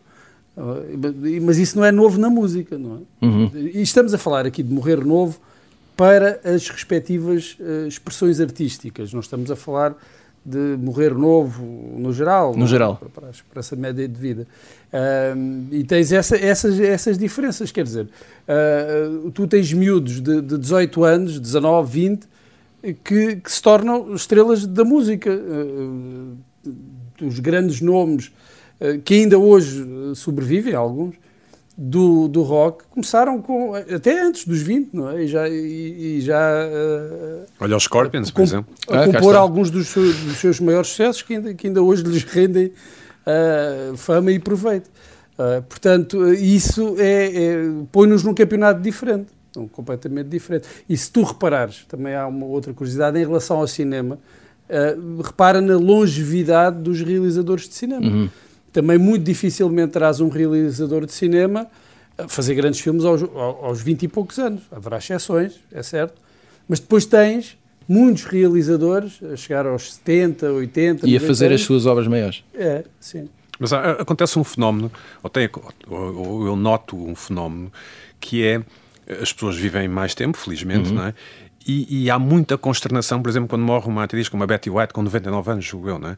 Ah, 0.57 0.81
mas 1.41 1.57
isso 1.57 1.77
não 1.77 1.83
é 1.85 1.91
novo 1.91 2.19
na 2.19 2.29
música, 2.29 2.77
não 2.77 3.01
é? 3.21 3.25
Uhum. 3.25 3.51
E 3.55 3.81
estamos 3.81 4.13
a 4.13 4.17
falar 4.17 4.45
aqui 4.45 4.61
de 4.63 4.71
morrer 4.73 5.03
novo 5.03 5.39
para 5.97 6.39
as 6.43 6.67
respectivas 6.69 7.57
eh, 7.59 7.87
expressões 7.87 8.39
artísticas. 8.39 9.11
Não 9.13 9.19
estamos 9.19 9.51
a 9.51 9.55
falar 9.55 9.95
de 10.45 10.77
morrer 10.77 11.13
novo 11.13 11.63
no 11.97 12.11
geral. 12.11 12.55
No 12.55 12.65
é? 12.65 12.67
geral. 12.67 12.97
Para, 12.97 13.09
para, 13.09 13.27
a- 13.29 13.75
média 13.77 14.07
de 14.07 14.19
vida. 14.19 14.47
Ahm, 14.91 15.67
e 15.71 15.83
tens 15.83 16.11
essa- 16.11 16.35
essas, 16.37 16.79
essas 16.79 17.17
diferenças, 17.17 17.71
quer 17.71 17.83
dizer, 17.83 18.07
ah, 18.47 19.29
tu 19.33 19.47
tens 19.47 19.71
miúdos 19.73 20.21
de, 20.21 20.41
de 20.41 20.57
18 20.57 21.03
anos, 21.03 21.39
19, 21.39 21.91
20, 21.91 22.27
que, 23.03 23.35
que 23.37 23.51
se 23.51 23.61
tornam 23.61 24.13
estrelas 24.13 24.65
da 24.67 24.83
música. 24.83 25.31
Ah, 25.31 26.69
os 27.21 27.39
grandes 27.39 27.79
nomes 27.79 28.31
que 29.05 29.13
ainda 29.13 29.37
hoje 29.37 29.85
sobrevivem, 30.15 30.73
alguns, 30.73 31.15
do, 31.77 32.27
do 32.27 32.43
rock, 32.43 32.83
começaram 32.89 33.41
com, 33.41 33.73
até 33.75 34.21
antes 34.21 34.45
dos 34.45 34.61
20, 34.61 34.93
não 34.93 35.09
é? 35.09 35.23
E 35.23 35.27
já, 35.27 35.49
e, 35.49 36.17
e 36.17 36.21
já 36.21 36.39
ah, 36.39 37.45
Olha 37.59 37.75
os 37.77 37.83
Scorpions, 37.83 38.29
por 38.29 38.37
com- 38.37 38.43
exemplo. 38.43 38.73
a 38.89 39.01
Ah, 39.01 39.05
compor 39.07 39.35
alguns 39.35 39.71
dos 39.71 39.87
seus, 39.87 40.15
dos 40.17 40.37
seus 40.37 40.59
maiores 40.59 40.89
sucessos 40.89 41.21
que 41.23 41.33
ainda, 41.33 41.53
que 41.53 41.67
ainda 41.67 41.81
hoje 41.81 42.03
lhes 42.03 42.23
rendem 42.23 42.71
ah, 43.25 43.93
fama 43.95 44.31
e 44.31 44.37
proveito. 44.39 44.89
Ah, 45.37 45.63
portanto, 45.67 46.31
isso 46.33 46.95
é, 46.99 47.25
é- 47.35 47.69
põe-nos 47.91 48.23
num 48.23 48.35
campeonato 48.35 48.79
diferente, 48.79 49.27
um, 49.57 49.67
completamente 49.67 50.27
diferente. 50.29 50.67
E 50.87 50.95
se 50.95 51.11
tu 51.11 51.23
reparares, 51.23 51.85
também 51.87 52.13
há 52.13 52.27
uma 52.27 52.45
outra 52.45 52.71
curiosidade 52.73 53.17
em 53.19 53.25
relação 53.25 53.57
ao 53.57 53.67
cinema, 53.67 54.19
repara 55.23 55.59
na 55.61 55.75
longevidade 55.75 56.81
dos 56.81 57.01
realizadores 57.01 57.67
de 57.67 57.75
cinema. 57.75 58.05
Uhum. 58.05 58.29
Também 58.73 58.97
muito 58.97 59.23
dificilmente 59.23 59.93
terás 59.93 60.19
um 60.19 60.27
realizador 60.29 61.05
de 61.05 61.13
cinema 61.13 61.67
a 62.17 62.27
fazer 62.27 62.55
grandes 62.55 62.79
filmes 62.79 63.05
aos, 63.05 63.21
aos 63.23 63.81
20 63.81 64.03
e 64.03 64.07
poucos 64.07 64.39
anos. 64.39 64.63
Haverá 64.71 64.97
exceções, 64.97 65.59
é 65.71 65.81
certo. 65.83 66.15
Mas 66.67 66.79
depois 66.79 67.05
tens 67.05 67.57
muitos 67.87 68.23
realizadores 68.25 69.19
a 69.31 69.35
chegar 69.35 69.65
aos 69.67 69.93
70, 69.95 70.51
80, 70.51 71.05
E 71.07 71.11
a 71.11 71.19
90 71.19 71.27
fazer 71.27 71.45
as 71.45 71.51
anos. 71.51 71.61
suas 71.63 71.85
obras 71.85 72.07
maiores. 72.07 72.43
É, 72.53 72.83
sim. 72.99 73.29
Mas 73.59 73.71
há- 73.71 73.91
acontece 73.91 74.39
um 74.39 74.43
fenómeno, 74.43 74.91
ou, 75.21 75.29
tem, 75.29 75.47
ou- 75.87 76.15
ou 76.27 76.45
eu 76.47 76.55
noto 76.55 76.95
um 76.97 77.13
fenómeno, 77.15 77.71
que 78.19 78.43
é 78.43 78.61
as 79.21 79.31
pessoas 79.31 79.55
vivem 79.55 79.87
mais 79.87 80.15
tempo, 80.15 80.37
felizmente, 80.37 80.91
não 80.91 81.05
é? 81.05 81.13
E, 81.67 82.03
e 82.05 82.09
há 82.09 82.17
muita 82.17 82.57
consternação, 82.57 83.21
por 83.21 83.29
exemplo, 83.29 83.47
quando 83.49 83.61
morre 83.63 83.87
uma 83.87 84.03
atriz 84.03 84.27
como 84.27 84.43
a 84.43 84.47
Betty 84.47 84.69
White 84.69 84.93
com 84.93 85.01
99 85.03 85.51
anos, 85.51 85.63
julgo 85.65 85.89
eu, 85.89 85.99
não 85.99 86.09
é? 86.09 86.17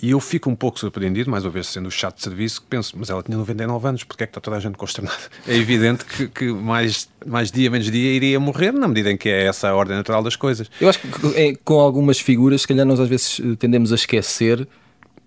E 0.00 0.10
eu 0.10 0.20
fico 0.20 0.48
um 0.48 0.54
pouco 0.54 0.78
surpreendido, 0.78 1.28
mais 1.28 1.44
uma 1.44 1.50
vez 1.50 1.66
sendo 1.66 1.86
o 1.88 1.90
chato 1.90 2.16
de 2.18 2.22
serviço, 2.22 2.60
que 2.60 2.68
penso, 2.68 2.94
mas 2.96 3.10
ela 3.10 3.20
tinha 3.20 3.36
99 3.36 3.88
anos, 3.88 4.04
porque 4.04 4.22
é 4.22 4.26
que 4.26 4.30
está 4.30 4.40
toda 4.40 4.56
a 4.56 4.60
gente 4.60 4.76
consternada? 4.76 5.16
É 5.46 5.56
evidente 5.56 6.04
que, 6.04 6.28
que 6.28 6.52
mais, 6.52 7.08
mais 7.26 7.50
dia, 7.50 7.68
menos 7.68 7.90
dia 7.90 8.12
iria 8.12 8.38
morrer, 8.38 8.70
na 8.72 8.86
medida 8.86 9.10
em 9.10 9.16
que 9.16 9.28
é 9.28 9.46
essa 9.46 9.68
a 9.68 9.74
ordem 9.74 9.96
natural 9.96 10.22
das 10.22 10.36
coisas. 10.36 10.70
Eu 10.80 10.88
acho 10.88 11.00
que 11.00 11.08
é, 11.34 11.54
com 11.64 11.80
algumas 11.80 12.20
figuras, 12.20 12.60
se 12.62 12.68
calhar 12.68 12.86
nós 12.86 13.00
às 13.00 13.08
vezes 13.08 13.40
eh, 13.40 13.56
tendemos 13.58 13.90
a 13.90 13.96
esquecer. 13.96 14.68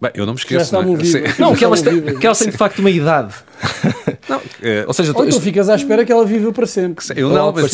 Bem, 0.01 0.11
eu 0.13 0.25
não 0.25 0.33
me 0.33 0.39
esqueço, 0.39 0.73
não 0.73 0.81
é? 0.81 0.85
Não, 1.37 1.53
que 1.53 1.65
elas, 1.65 1.81
têm, 1.81 2.01
que 2.17 2.25
elas 2.25 2.39
têm 2.39 2.49
de 2.49 2.57
facto 2.57 2.79
uma 2.79 2.89
idade. 2.89 3.35
Não, 4.29 4.41
é, 4.61 4.85
Ou 4.87 4.93
seja, 4.93 5.11
Ou 5.11 5.15
então 5.17 5.27
isto- 5.29 5.41
ficas 5.41 5.67
à 5.69 5.75
espera 5.75 6.05
que 6.05 6.11
ela 6.11 6.25
viva 6.25 6.51
para 6.53 6.65
sempre. 6.65 7.03
Eu 7.15 7.29
não, 7.29 7.41
algo 7.41 7.61
mas. 7.61 7.71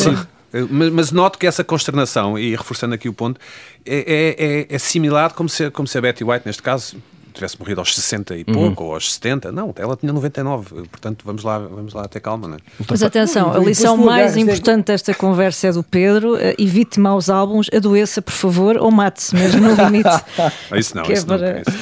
Mas, 0.69 0.89
mas 0.91 1.11
noto 1.11 1.37
que 1.37 1.45
essa 1.47 1.63
consternação, 1.63 2.37
e 2.37 2.55
reforçando 2.55 2.95
aqui 2.95 3.07
o 3.09 3.13
ponto, 3.13 3.39
é, 3.85 3.97
é, 4.37 4.45
é, 4.71 4.75
é 4.75 4.79
similar 4.79 5.33
como 5.33 5.47
se, 5.49 5.69
como 5.71 5.87
se 5.87 5.97
a 5.97 6.01
Betty 6.01 6.23
White, 6.23 6.45
neste 6.45 6.61
caso, 6.63 6.97
tivesse 7.33 7.59
morrido 7.59 7.79
aos 7.81 7.93
60 7.93 8.35
e 8.35 8.43
pouco, 8.43 8.83
ou 8.85 8.93
aos 8.95 9.13
70. 9.13 9.51
Não, 9.51 9.71
ela 9.77 9.95
tinha 9.95 10.11
99. 10.11 10.87
Portanto, 10.87 11.23
vamos 11.23 11.43
lá, 11.43 11.59
vamos 11.59 11.93
lá 11.93 12.07
ter 12.07 12.19
calma, 12.19 12.47
não 12.47 12.55
é? 12.55 12.59
Mas 12.89 13.03
atenção, 13.03 13.53
a 13.53 13.59
lição 13.59 13.95
mais 13.95 14.35
é 14.35 14.39
importante 14.39 14.87
desta 14.87 15.13
conversa 15.13 15.67
é 15.67 15.71
do 15.71 15.83
Pedro: 15.83 16.35
eh, 16.35 16.55
evite 16.57 16.99
maus 16.99 17.29
álbuns, 17.29 17.67
adoeça, 17.71 18.23
por 18.23 18.33
favor, 18.33 18.77
ou 18.77 18.89
mate-se 18.89 19.35
mesmo 19.35 19.61
no 19.61 19.75
limite. 19.75 20.09
Isso 20.75 20.95
não, 20.97 21.03
é 21.03 21.13
isso 21.13 21.27
não. 21.27 21.37
para- 21.37 21.59
isso 21.61 21.69
não. 21.69 21.77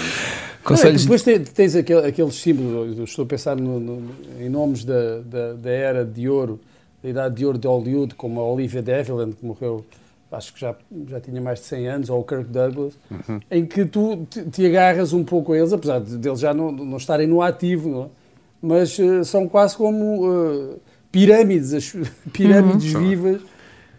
Conselhos 0.62 1.04
Depois 1.04 1.22
te- 1.22 1.40
tens 1.40 1.76
aquele- 1.76 2.06
aqueles 2.08 2.36
símbolos, 2.36 2.98
eu 2.98 3.04
estou 3.06 3.24
a 3.24 3.26
pensar 3.28 3.56
no- 3.56 3.80
no- 3.80 4.10
em 4.42 4.50
nomes 4.50 4.84
da, 4.84 5.20
da, 5.24 5.54
da 5.54 5.70
era 5.70 6.04
de 6.04 6.28
ouro, 6.28 6.60
da 7.06 7.10
idade 7.10 7.36
de 7.36 7.46
ouro 7.46 7.58
de 7.58 7.68
Hollywood, 7.68 8.16
como 8.16 8.40
a 8.40 8.44
Olivia 8.52 8.82
de 8.82 8.92
Havilland, 8.92 9.36
que 9.36 9.46
morreu, 9.46 9.86
acho 10.32 10.54
que 10.54 10.60
já, 10.60 10.76
já 11.08 11.20
tinha 11.22 11.40
mais 11.40 11.60
de 11.60 11.66
100 11.66 11.88
anos, 11.88 12.10
ou 12.10 12.20
o 12.20 12.24
Kirk 12.24 12.46
Douglas, 12.46 12.94
em 13.52 13.64
que 13.66 13.86
tu 13.86 14.26
te, 14.30 14.44
te 14.50 14.66
agarras 14.66 15.14
um 15.14 15.24
pouco 15.24 15.54
a 15.54 15.58
eles, 15.58 15.72
apesar 15.72 16.00
de 16.00 16.18
deles 16.18 16.40
já 16.40 16.54
não, 16.54 16.72
não 16.72 16.98
estarem 16.98 17.28
no 17.28 17.42
ativo, 17.42 17.90
não 17.90 18.04
é? 18.04 18.08
mas 18.62 18.98
eh, 19.00 19.24
são 19.24 19.48
quase 19.48 19.78
como 19.78 20.26
eh, 20.74 20.78
pirâmides, 21.12 21.74
as 21.74 21.94
pirâmides 22.34 22.94
Uhum. 22.96 23.02
vivas, 23.08 23.42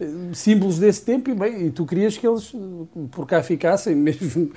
eh, 0.01 0.07
símbolos 0.35 0.79
desse 0.81 1.03
tempo, 1.05 1.31
e 1.31 1.35
bem, 1.35 1.67
e 1.67 1.71
tu 1.71 1.87
querias 1.87 2.19
que 2.19 2.27
eles 2.27 2.53
por 3.13 3.25
cá 3.27 3.41
ficassem, 3.43 3.95
mesmo, 3.97 4.51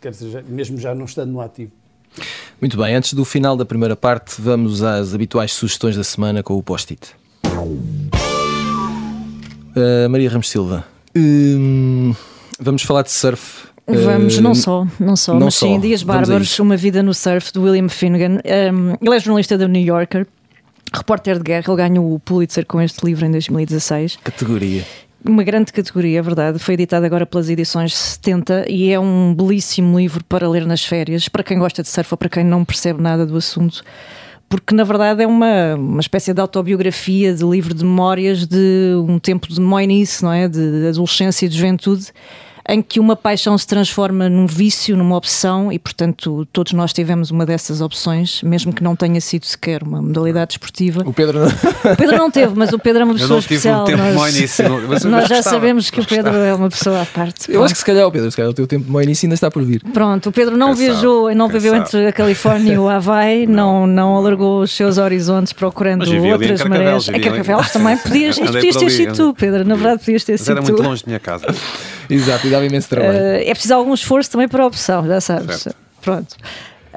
quer 0.00 0.10
dizer, 0.10 0.44
mesmo 0.48 0.76
já 0.78 0.92
não 0.94 1.04
estando 1.04 1.30
no 1.30 1.40
ativo. 1.40 1.70
Muito 2.60 2.76
bem, 2.76 2.94
antes 2.96 3.12
do 3.14 3.24
final 3.24 3.56
da 3.56 3.64
primeira 3.64 3.94
parte, 3.94 4.40
vamos 4.40 4.82
às 4.82 5.14
habituais 5.14 5.52
sugestões 5.52 5.96
da 5.96 6.02
semana 6.02 6.42
com 6.42 6.54
o 6.58 6.62
post-it. 6.62 7.14
Uh, 9.76 10.08
Maria 10.08 10.30
Ramos 10.30 10.48
Silva, 10.48 10.84
hum, 11.16 12.14
vamos 12.58 12.82
falar 12.82 13.02
de 13.02 13.10
surf. 13.10 13.68
Vamos, 13.86 14.38
não 14.38 14.54
só, 14.54 14.86
não 15.00 15.16
só, 15.16 15.32
não 15.32 15.46
mas 15.46 15.54
sim, 15.54 15.76
só. 15.76 15.80
Dias 15.80 16.02
Vamos 16.02 16.16
a 16.16 16.32
Bárbaros. 16.32 16.58
Uma 16.58 16.76
Vida 16.76 17.02
no 17.02 17.14
Surf, 17.14 17.52
de 17.52 17.58
William 17.58 17.88
Finnegan. 17.88 18.40
Um, 18.44 18.94
ele 19.00 19.16
é 19.16 19.18
jornalista 19.18 19.56
da 19.56 19.66
New 19.66 19.82
Yorker, 19.82 20.26
repórter 20.92 21.38
de 21.38 21.42
guerra, 21.42 21.64
ele 21.68 21.76
ganhou 21.76 22.14
o 22.14 22.18
Pulitzer 22.18 22.66
com 22.66 22.80
este 22.82 23.04
livro 23.04 23.24
em 23.24 23.30
2016. 23.30 24.18
Categoria. 24.22 24.84
Uma 25.24 25.42
grande 25.42 25.72
categoria, 25.72 26.18
é 26.18 26.22
verdade. 26.22 26.58
Foi 26.58 26.74
editado 26.74 27.04
agora 27.04 27.26
pelas 27.26 27.48
edições 27.48 27.96
70 27.96 28.70
e 28.70 28.90
é 28.92 29.00
um 29.00 29.34
belíssimo 29.34 29.98
livro 29.98 30.22
para 30.22 30.48
ler 30.48 30.66
nas 30.66 30.84
férias, 30.84 31.28
para 31.28 31.42
quem 31.42 31.58
gosta 31.58 31.82
de 31.82 31.88
surf 31.88 32.12
ou 32.12 32.18
para 32.18 32.28
quem 32.28 32.44
não 32.44 32.64
percebe 32.64 33.02
nada 33.02 33.26
do 33.26 33.36
assunto. 33.36 33.82
Porque 34.48 34.74
na 34.74 34.82
verdade 34.82 35.22
é 35.22 35.26
uma, 35.26 35.74
uma 35.74 36.00
espécie 36.00 36.32
de 36.32 36.40
autobiografia, 36.40 37.34
de 37.34 37.44
livro 37.44 37.74
de 37.74 37.84
memórias 37.84 38.46
de 38.46 38.94
um 39.06 39.18
tempo 39.18 39.46
de 39.46 39.60
moinice, 39.60 40.24
não 40.24 40.32
é? 40.32 40.48
De 40.48 40.88
adolescência 40.88 41.44
e 41.44 41.48
de 41.48 41.56
juventude, 41.56 42.06
em 42.68 42.82
que 42.82 43.00
uma 43.00 43.16
paixão 43.16 43.56
se 43.56 43.66
transforma 43.66 44.28
num 44.28 44.46
vício, 44.46 44.94
numa 44.96 45.16
opção, 45.16 45.72
e 45.72 45.78
portanto 45.78 46.46
todos 46.52 46.72
nós 46.74 46.92
tivemos 46.92 47.30
uma 47.30 47.46
dessas 47.46 47.80
opções, 47.80 48.42
mesmo 48.42 48.72
que 48.74 48.82
não 48.82 48.94
tenha 48.94 49.20
sido 49.22 49.46
sequer 49.46 49.82
uma 49.82 50.02
modalidade 50.02 50.52
esportiva. 50.52 51.02
O 51.06 51.12
Pedro. 51.14 51.46
O 51.46 51.96
Pedro 51.96 52.16
não 52.18 52.30
teve, 52.30 52.52
mas 52.54 52.70
o 52.72 52.78
Pedro 52.78 53.02
é 53.02 53.04
uma 53.04 53.14
Eu 53.14 53.18
pessoa 53.18 53.36
não 53.36 53.40
tive 53.42 53.54
especial. 53.54 53.82
um 53.82 53.84
tempo 53.86 54.02
nós- 54.02 54.14
mau 54.14 54.28
início, 54.28 54.68
não- 54.68 54.80
mas- 54.88 55.04
nós 55.04 55.28
já 55.28 55.36
gostava, 55.36 55.56
sabemos 55.56 55.88
que 55.90 56.00
o 56.00 56.04
Pedro 56.04 56.24
gostava. 56.32 56.46
é 56.46 56.54
uma 56.54 56.68
pessoa 56.68 57.02
à 57.02 57.06
parte. 57.06 57.50
Eu 57.50 57.64
acho 57.64 57.72
que 57.72 57.78
se 57.80 57.86
calhar, 57.86 58.06
o 58.06 58.12
Pedro, 58.12 58.30
se 58.30 58.36
calhar 58.36 58.50
o 58.50 58.54
teu 58.54 58.66
tempo 58.66 58.84
de 58.84 58.90
mau 58.90 59.02
início 59.02 59.26
ainda 59.26 59.34
está 59.34 59.50
por 59.50 59.62
vir. 59.64 59.82
Pronto, 59.92 60.28
o 60.28 60.32
Pedro 60.32 60.54
não 60.56 60.74
Quem 60.74 60.86
viajou, 60.86 61.24
sabe, 61.24 61.34
não 61.36 61.48
viveu 61.48 61.72
sabe. 61.72 61.84
entre 61.86 62.06
a 62.06 62.12
Califórnia 62.12 62.74
e 62.74 62.78
o 62.78 62.86
Havaí, 62.90 63.46
não, 63.46 63.86
não 63.86 64.14
alargou 64.16 64.60
os 64.60 64.72
seus 64.72 64.98
horizontes 64.98 65.54
procurando 65.54 66.02
outras 66.02 66.62
marés. 66.64 67.08
Em. 67.08 67.18
Carcavelos 67.20 67.70
também 67.70 67.96
podias, 67.98 68.38
podias 68.38 68.76
ter 68.76 68.90
sido 68.90 69.14
tu, 69.14 69.22
andei. 69.22 69.34
Pedro. 69.38 69.64
Na 69.64 69.74
verdade, 69.74 70.00
podias 70.00 70.22
ter 70.22 70.32
Mas 70.32 70.40
sido 70.42 70.50
era 70.52 70.60
tu. 70.62 70.72
muito 70.72 70.82
longe 70.82 71.02
da 71.02 71.08
minha 71.08 71.20
casa. 71.20 71.46
Exato, 72.10 72.46
dava 72.58 72.66
imenso 72.66 72.88
trabalho. 72.88 73.16
Eh, 73.18 73.48
é 73.48 73.52
preciso 73.52 73.74
algum 73.74 73.94
esforço 73.94 74.30
também 74.30 74.48
para 74.48 74.62
a 74.62 74.66
opção, 74.66 75.06
já 75.06 75.20
sabes. 75.20 75.60
Certo. 75.62 75.76
Pronto. 76.02 76.36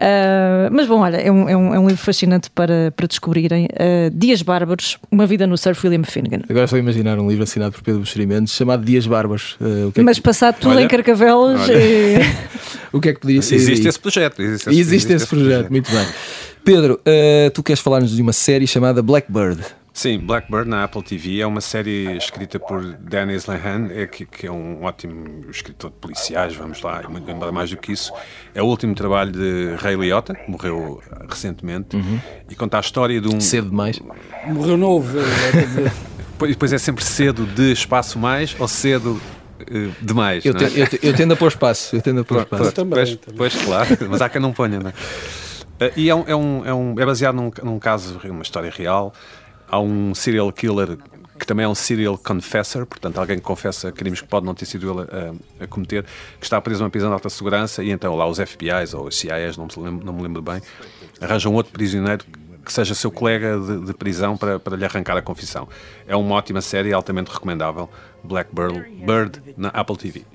Eh, 0.03 0.69
mas 0.71 0.87
bom, 0.87 0.99
olha, 1.01 1.17
é 1.17 1.31
um, 1.31 1.47
é 1.47 1.55
um, 1.55 1.75
é 1.75 1.79
um 1.79 1.87
livro 1.87 2.01
fascinante 2.03 2.49
para, 2.49 2.91
para 2.95 3.05
descobrirem. 3.05 3.67
Eh, 3.73 4.09
Dias 4.11 4.41
Bárbaros, 4.41 4.97
Uma 5.11 5.27
Vida 5.27 5.45
no 5.45 5.55
Surf, 5.55 5.85
William 5.85 6.03
Finnegan. 6.03 6.41
Agora 6.49 6.67
a 6.71 6.77
imaginar 6.77 7.19
um 7.19 7.29
livro 7.29 7.43
assinado 7.43 7.73
por 7.73 7.83
Pedro 7.83 7.99
Buxerimentos 7.99 8.53
chamado 8.55 8.83
Dias 8.83 9.05
Bárbaros. 9.05 9.57
Uh, 9.61 9.65
que 9.67 9.69
é 9.69 9.91
que, 9.91 10.01
Mas 10.01 10.19
passado 10.19 10.55
tudo 10.59 10.71
Olha, 10.71 10.81
em 10.83 10.87
Carcavelos 10.87 11.61
e- 11.69 12.17
o 12.91 12.99
que 12.99 13.09
é 13.09 13.13
que 13.13 13.19
poderia 13.19 13.43
ser? 13.43 13.55
Existe 13.55 13.87
esse 13.87 13.99
projeto. 13.99 14.41
Existe, 14.41 14.69
E 14.71 14.79
existe 14.79 15.13
esse 15.13 15.27
projeto, 15.27 15.69
muito 15.69 15.91
bem. 15.91 16.07
Pedro, 16.65 16.99
uh, 17.05 17.51
tu 17.51 17.61
queres 17.61 17.79
falar-nos 17.79 18.15
de 18.15 18.21
uma 18.21 18.33
série 18.33 18.65
chamada 18.65 19.03
Blackbird. 19.03 19.61
Sim, 19.93 20.19
Blackbird 20.19 20.69
na 20.69 20.85
Apple 20.85 21.03
TV 21.03 21.41
é 21.41 21.45
uma 21.45 21.59
série 21.59 22.15
escrita 22.15 22.57
por 22.57 22.81
Dennis 22.81 23.45
Lehane, 23.45 23.91
é 23.93 24.07
que, 24.07 24.25
que 24.25 24.47
é 24.47 24.51
um 24.51 24.83
ótimo 24.85 25.45
escritor 25.49 25.89
de 25.91 25.97
policiais, 25.97 26.55
vamos 26.55 26.81
lá, 26.81 27.03
muito 27.09 27.29
embora 27.29 27.51
mais 27.51 27.69
do 27.69 27.75
que 27.75 27.91
isso. 27.91 28.13
É 28.55 28.61
o 28.63 28.65
último 28.67 28.95
trabalho 28.95 29.31
de 29.33 29.75
Ray 29.79 29.97
Liotta, 29.97 30.33
que 30.33 30.49
morreu 30.49 31.03
recentemente, 31.29 31.97
e 32.49 32.55
conta 32.55 32.77
a 32.77 32.79
história 32.79 33.19
de 33.19 33.27
um. 33.27 33.41
Cedo 33.41 33.69
demais. 33.69 33.99
Morreu 34.47 34.77
novo. 34.77 35.17
eh, 35.19 35.91
Pois, 36.37 36.55
pois 36.55 36.73
é 36.73 36.77
sempre 36.77 37.03
cedo 37.03 37.45
de 37.45 37.71
espaço 37.73 38.17
mais 38.17 38.55
ou 38.57 38.67
cedo 38.69 39.21
eh, 39.59 39.89
demais. 40.01 40.45
Eu, 40.45 40.53
não 40.53 40.61
é? 40.61 40.69
te- 40.69 40.79
eu, 40.79 40.87
te- 40.87 40.99
eu 41.03 41.13
tendo 41.13 41.33
a 41.33 41.35
pôr 41.37 41.49
espaço. 41.49 41.95
Eu 41.97 42.01
tendo 42.01 42.21
a 42.21 42.23
pôr 42.23 42.45
Pronto, 42.45 42.53
espaço. 42.61 42.71
também, 42.75 42.93
pois, 42.95 43.15
também. 43.17 43.37
pois, 43.37 43.55
claro, 43.61 43.97
mas 44.09 44.21
há 44.21 44.29
quem 44.29 44.41
não 44.41 44.53
ponha, 44.53 44.79
não 44.79 44.89
é? 44.89 44.93
Eh, 45.81 45.91
E 45.97 46.09
é, 46.09 46.13
é, 46.13 46.35
um, 46.35 46.65
é, 46.65 46.73
um- 46.73 46.99
é 46.99 47.05
baseado 47.05 47.35
num, 47.35 47.51
num 47.61 47.77
caso, 47.77 48.19
uma 48.25 48.41
história 48.41 48.71
real. 48.75 49.13
Há 49.71 49.79
um 49.79 50.13
serial 50.13 50.51
killer 50.51 50.97
que 51.39 51.47
também 51.47 51.63
é 51.63 51.67
um 51.67 51.73
serial 51.73 52.19
confessor, 52.19 52.85
portanto, 52.85 53.17
alguém 53.17 53.37
que 53.37 53.41
confessa 53.41 53.91
crimes 53.91 54.21
que 54.21 54.27
pode 54.27 54.45
não 54.45 54.53
ter 54.53 54.65
sido 54.65 54.91
ele 54.91 55.07
a, 55.09 55.63
a 55.63 55.67
cometer, 55.67 56.05
que 56.39 56.45
está 56.45 56.61
preso 56.61 56.81
numa 56.81 56.89
prisão 56.91 57.09
de 57.09 57.13
alta 57.13 57.29
segurança 57.29 57.83
e 57.83 57.89
então 57.89 58.15
lá 58.15 58.27
os 58.27 58.37
FBIs 58.37 58.93
ou 58.93 59.07
os 59.07 59.17
CIAs, 59.17 59.57
não 59.57 59.65
me 59.65 59.83
lembro, 59.83 60.05
não 60.05 60.13
me 60.13 60.21
lembro 60.21 60.41
bem, 60.43 60.61
arranjam 61.19 61.51
outro 61.53 61.73
prisioneiro 61.73 62.23
que 62.63 62.71
seja 62.71 62.93
seu 62.93 63.09
colega 63.09 63.59
de, 63.59 63.85
de 63.85 63.93
prisão 63.93 64.37
para, 64.37 64.59
para 64.59 64.77
lhe 64.77 64.85
arrancar 64.85 65.17
a 65.17 65.21
confissão. 65.21 65.67
É 66.07 66.15
uma 66.15 66.35
ótima 66.35 66.61
série, 66.61 66.93
altamente 66.93 67.31
recomendável. 67.31 67.89
Blackbird 68.23 68.79
Bird 69.03 69.41
na 69.57 69.69
Apple 69.69 69.97
TV. 69.97 70.25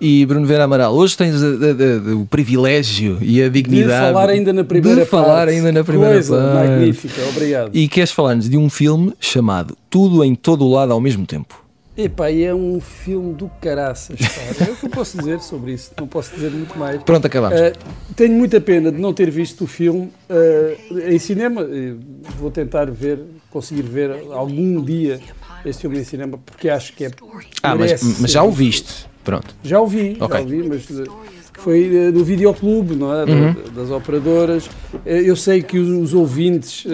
E 0.00 0.26
Bruno 0.26 0.46
Vera 0.46 0.64
Amaral, 0.64 0.94
hoje 0.94 1.16
tens 1.16 1.42
a- 1.42 1.46
a- 1.46 2.12
a- 2.12 2.16
o 2.16 2.26
privilégio 2.26 3.16
e 3.22 3.40
a 3.42 3.44
De 3.48 3.50
dignidade 3.62 4.12
falar 4.12 4.28
ainda 4.28 4.52
na 4.52 4.62
primeira 4.62 5.00
de 5.04 5.06
falar 5.06 5.46
parte. 5.46 5.54
ainda 5.54 5.72
na 5.72 5.82
primeira 5.82 6.12
Coisa 6.14 6.36
parte. 6.36 6.68
magnífica, 6.68 7.22
obrigado. 7.30 7.70
E 7.74 7.88
queres 7.88 8.10
falar-nos 8.10 8.48
de 8.48 8.58
um 8.58 8.68
filme 8.68 9.14
chamado 9.18 9.76
Tudo 9.88 10.22
em 10.22 10.34
Todo 10.34 10.66
o 10.66 10.70
Lado 10.70 10.92
ao 10.92 11.00
mesmo 11.00 11.24
tempo. 11.24 11.64
Epá, 11.96 12.30
e 12.30 12.44
é 12.44 12.54
um 12.54 12.78
filme 12.78 13.32
do 13.32 13.50
caraças, 13.58 14.18
pá. 14.20 14.64
É 14.66 14.70
o 14.70 14.76
que 14.76 14.84
eu 14.84 14.90
posso 14.90 15.16
dizer 15.16 15.40
sobre 15.40 15.72
isso, 15.72 15.92
não 15.98 16.06
posso 16.06 16.34
dizer 16.34 16.50
muito 16.50 16.78
mais. 16.78 17.02
Pronto, 17.02 17.26
acabamos. 17.26 17.58
Uh, 17.58 17.72
tenho 18.14 18.34
muita 18.34 18.60
pena 18.60 18.92
de 18.92 19.00
não 19.00 19.14
ter 19.14 19.30
visto 19.30 19.64
o 19.64 19.66
filme 19.66 20.12
uh, 20.28 20.98
em 21.08 21.18
cinema. 21.18 21.62
Uh, 21.62 21.98
Vou 22.38 22.50
tentar 22.50 22.90
ver, 22.90 23.20
conseguir 23.50 23.80
ver 23.80 24.10
algum 24.30 24.82
dia 24.84 25.18
este 25.64 25.80
filme 25.80 25.98
em 25.98 26.04
cinema, 26.04 26.38
porque 26.44 26.68
acho 26.68 26.92
que 26.92 27.06
é. 27.06 27.10
ah, 27.62 27.74
mas, 27.74 28.20
mas 28.20 28.30
já 28.30 28.42
o 28.42 28.50
viste. 28.50 29.06
Pronto. 29.26 29.54
Já 29.62 29.78
o 29.78 29.86
vi, 29.86 30.16
Ok. 30.18 30.38
já 30.38 30.42
o 30.42 30.48
vi, 30.48 30.62
mas 30.66 30.88
uh, 30.88 31.04
foi 31.58 32.10
no 32.14 32.24
videoclube, 32.24 32.94
não 32.94 33.12
é? 33.12 33.24
Uhum. 33.24 33.54
Das 33.74 33.90
operadoras. 33.90 34.66
Uh, 34.66 35.08
Eu 35.08 35.36
sei 35.36 35.62
que 35.62 35.78
os, 35.78 36.14
ouvintes 36.14 36.86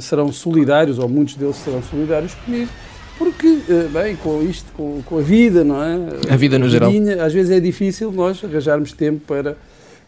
serão 0.00 0.32
solidários, 0.32 0.98
ou 0.98 1.08
muitos 1.08 1.34
deles 1.34 1.56
serão 1.56 1.82
solidários 1.82 2.32
comigo, 2.34 2.70
porque, 3.18 3.58
bem, 3.92 4.16
com 4.16 4.42
isto, 4.42 4.72
com, 4.72 5.02
com 5.04 5.18
a 5.18 5.20
vida, 5.20 5.62
não 5.62 5.82
é? 5.82 5.98
A 6.30 6.36
vida 6.36 6.58
no 6.58 6.70
geral. 6.70 6.90
Às 7.22 7.34
vezes 7.34 7.50
é 7.50 7.60
difícil 7.60 8.10
nós 8.10 8.42
arranjarmos 8.42 8.94
tempo 8.94 9.20
para, 9.26 9.58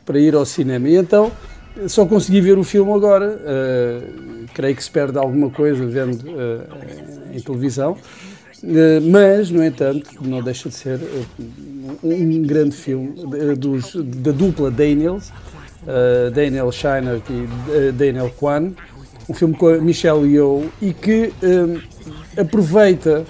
para 0.07 0.19
ir 0.19 0.35
ao 0.35 0.47
cinema. 0.47 0.89
E 0.89 0.97
então 0.97 1.31
só 1.89 2.05
consegui 2.07 2.41
ver 2.41 2.59
o 2.59 2.65
filme 2.65 2.93
agora. 2.93 3.39
Uh, 3.41 4.47
creio 4.55 4.77
que 4.77 4.85
se 4.85 4.91
perde 4.91 5.19
alguma 5.19 5.51
coisa 5.51 5.85
vendo 5.87 6.23
uh, 6.29 7.33
em 7.33 7.41
televisão. 7.41 7.97
Uh, 8.63 9.11
mas, 9.11 9.51
no 9.51 9.65
entanto, 9.65 10.11
não 10.21 10.43
deixa 10.43 10.69
de 10.69 10.75
ser 10.75 11.01
um, 12.03 12.43
grande 12.43 12.75
filme 12.75 13.15
uh, 13.19 13.57
dos, 13.57 13.95
da 13.97 14.33
dupla 14.33 14.71
Daniels, 14.71 15.31
uh, 15.83 16.31
Daniel 16.33 16.71
Scheinert 16.73 17.23
e 17.31 17.33
uh, 17.89 17.93
Daniel 17.93 18.31
Kwan, 18.39 18.73
um 19.29 19.35
filme 19.35 19.55
com 19.55 19.69
a 19.69 19.79
Michelle 19.79 20.27
Yeoh 20.27 20.65
e 20.81 20.93
que 20.93 21.33
aproveita 22.37 23.25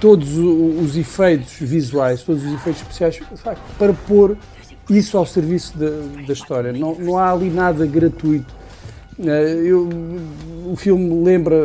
todos 0.00 0.36
os 0.36 0.96
efeitos 0.96 1.54
visuais, 1.60 2.22
todos 2.22 2.44
os 2.44 2.52
efeitos 2.52 2.82
especiais, 2.82 3.16
facto, 3.36 3.62
para 3.78 3.92
pôr 3.92 4.36
isso 4.88 5.16
ao 5.16 5.24
serviço 5.26 5.76
da, 5.78 5.90
da 6.26 6.32
história. 6.32 6.72
Não, 6.72 6.94
não 6.94 7.18
há 7.18 7.32
ali 7.32 7.50
nada 7.50 7.86
gratuito. 7.86 8.52
Eh, 9.18 9.62
eu- 9.64 9.88
o 10.66 10.76
filme 10.76 11.22
lembra, 11.24 11.56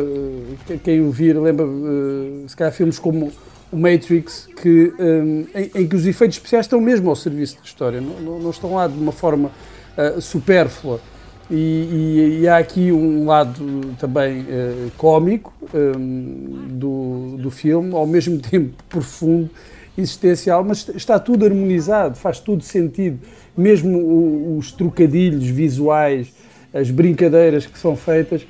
eh, 0.70 0.78
quem 0.82 1.00
o 1.00 1.10
vir, 1.10 1.38
lembra, 1.38 1.64
eh, 1.66 2.44
se 2.48 2.56
calhar, 2.56 2.72
filmes 2.72 2.98
como 2.98 3.32
o 3.72 3.76
Matrix, 3.76 4.48
que, 4.62 4.92
eh, 4.98 5.60
em, 5.74 5.82
em 5.82 5.86
que 5.88 5.96
os 5.96 6.06
efeitos 6.06 6.36
especiais 6.36 6.66
estão 6.66 6.80
mesmo 6.80 7.10
ao 7.10 7.16
serviço 7.16 7.56
da 7.56 7.64
história, 7.64 8.00
não, 8.00 8.20
não- 8.20 8.38
não 8.38 8.50
estão 8.50 8.74
lá 8.74 8.86
de 8.86 8.98
uma 8.98 9.12
forma 9.12 9.50
eh, 9.96 10.20
supérflua. 10.20 11.00
E, 11.50 11.54
e- 11.54 12.38
e 12.42 12.48
há 12.48 12.58
aqui 12.58 12.90
um 12.90 13.24
lado 13.26 13.80
também 13.98 14.44
eh, 14.48 14.88
cómico 14.96 15.52
eh, 15.72 15.92
do, 16.70 17.36
do 17.38 17.50
filme, 17.50 17.94
ao 17.94 18.06
mesmo 18.06 18.38
tempo 18.42 18.74
profundo, 18.88 19.48
existencial, 19.98 20.62
mas 20.64 20.88
está 20.94 21.18
tudo 21.18 21.46
harmonizado, 21.46 22.16
faz 22.16 22.38
tudo 22.40 22.62
sentido. 22.62 23.18
Mesmo 23.56 23.98
o- 23.98 24.58
os 24.58 24.70
trocadilhos 24.72 25.46
visuais, 25.46 26.28
as 26.74 26.90
brincadeiras 26.90 27.64
que 27.66 27.78
são 27.78 27.96
feitas, 27.96 28.46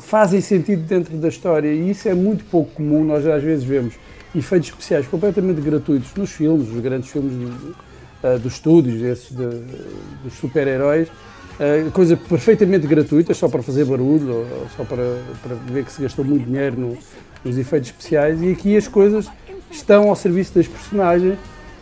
fazem 0.00 0.40
sentido 0.40 0.82
dentro 0.82 1.16
da 1.16 1.28
história 1.28 1.68
e 1.72 1.90
isso 1.90 2.08
é 2.08 2.14
muito 2.14 2.44
pouco 2.44 2.70
comum. 2.74 3.02
Nós 3.04 3.26
às 3.26 3.42
vezes 3.42 3.64
vemos 3.64 3.94
efeitos 4.34 4.68
especiais 4.68 5.06
completamente 5.06 5.60
gratuitos 5.60 6.14
nos 6.16 6.30
filmes, 6.30 6.68
nos 6.68 6.80
grandes 6.82 7.10
filmes 7.10 7.32
de- 7.32 7.74
eh, 8.22 8.38
dos 8.38 8.54
estúdios, 8.54 9.02
esses 9.02 9.30
de- 9.30 9.60
dos 10.24 10.34
super-heróis, 10.38 11.08
eh, 11.60 11.86
coisa 11.92 12.16
perfeitamente 12.16 12.86
gratuita, 12.86 13.32
só 13.34 13.48
para 13.48 13.62
fazer 13.62 13.84
barulho, 13.84 14.34
ou, 14.34 14.66
só 14.76 14.84
para, 14.84 15.18
para 15.42 15.54
ver 15.72 15.84
que 15.84 15.92
se 15.92 16.02
gastou 16.02 16.24
muito 16.24 16.44
dinheiro 16.46 16.78
no- 16.78 16.98
nos 17.44 17.56
efeitos 17.56 17.90
especiais. 17.90 18.40
E 18.42 18.50
aqui 18.50 18.76
as 18.76 18.88
coisas 18.88 19.26
estão 19.70 20.08
ao 20.08 20.16
serviço 20.16 20.54
das 20.54 20.66
personagens 20.66 21.38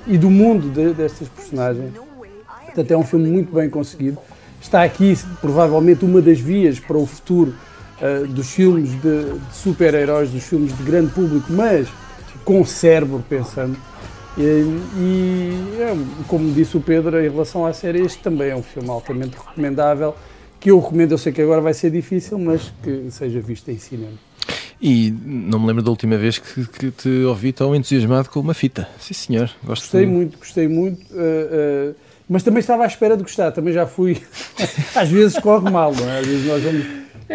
e 0.06 0.18
do 0.18 0.28
mundo 0.30 0.68
de- 0.70 0.92
destas 0.92 1.28
personagens. 1.28 1.92
Portanto, 2.66 2.90
é 2.90 2.96
um 2.96 3.04
filme 3.04 3.28
muito 3.28 3.54
bem 3.54 3.70
conseguido. 3.70 4.18
Está 4.60 4.82
aqui, 4.82 5.16
provavelmente, 5.40 6.04
uma 6.04 6.20
das 6.20 6.38
vias 6.40 6.78
para 6.80 6.96
o 6.98 7.06
futuro 7.06 7.54
ah, 8.02 8.26
dos 8.28 8.50
filmes 8.50 8.90
de, 9.00 9.24
de 9.24 9.54
super-heróis, 9.54 10.28
dos 10.30 10.42
filmes 10.42 10.76
de 10.76 10.82
grande 10.82 11.12
público, 11.12 11.46
mas 11.50 11.86
com 12.44 12.64
cérebro 12.64 13.24
pensando. 13.28 13.76
E, 14.36 14.42
e, 14.42 15.76
é, 15.80 15.96
como 16.26 16.52
disse 16.52 16.76
o 16.76 16.80
Pedro, 16.80 17.18
em 17.24 17.28
relação 17.30 17.64
à 17.64 17.72
série, 17.72 18.00
este 18.00 18.18
também 18.18 18.50
é 18.50 18.56
um 18.56 18.62
filme 18.62 18.90
altamente 18.90 19.36
recomendável. 19.36 20.14
Que 20.58 20.70
eu 20.70 20.80
recomendo, 20.80 21.12
eu 21.12 21.18
sei 21.18 21.32
que 21.32 21.42
agora 21.42 21.60
vai 21.60 21.74
ser 21.74 21.90
difícil, 21.90 22.38
mas 22.38 22.72
que 22.82 23.06
seja 23.10 23.40
visto 23.40 23.70
em 23.70 23.78
cinema. 23.78 24.14
E 24.80 25.14
não 25.24 25.58
me 25.60 25.66
lembro 25.68 25.82
da 25.82 25.90
última 25.90 26.16
vez 26.16 26.38
que, 26.38 26.66
que 26.66 26.90
te 26.90 27.08
ouvi 27.24 27.52
tão 27.52 27.74
entusiasmado 27.74 28.28
com 28.28 28.40
uma 28.40 28.54
fita. 28.54 28.88
Sim, 28.98 29.14
senhor. 29.14 29.50
Gosto 29.62 29.82
Gostei 29.82 30.06
muito, 30.06 30.38
gostei 30.38 30.68
muito. 30.68 31.00
ah, 31.14 31.92
ah, 31.92 31.94
mas 32.28 32.42
também 32.42 32.60
estava 32.60 32.84
à 32.84 32.86
espera 32.86 33.16
de 33.16 33.22
gostar, 33.22 33.52
também 33.52 33.72
já 33.72 33.86
fui. 33.86 34.20
Às 34.96 35.08
vezes 35.10 35.38
corre 35.38 35.70
mal, 35.70 35.94
não 35.94 36.08
é? 36.10 36.20
Às 36.20 36.26
vezes 36.26 36.46
nós 36.46 36.62
vamos 36.62 36.86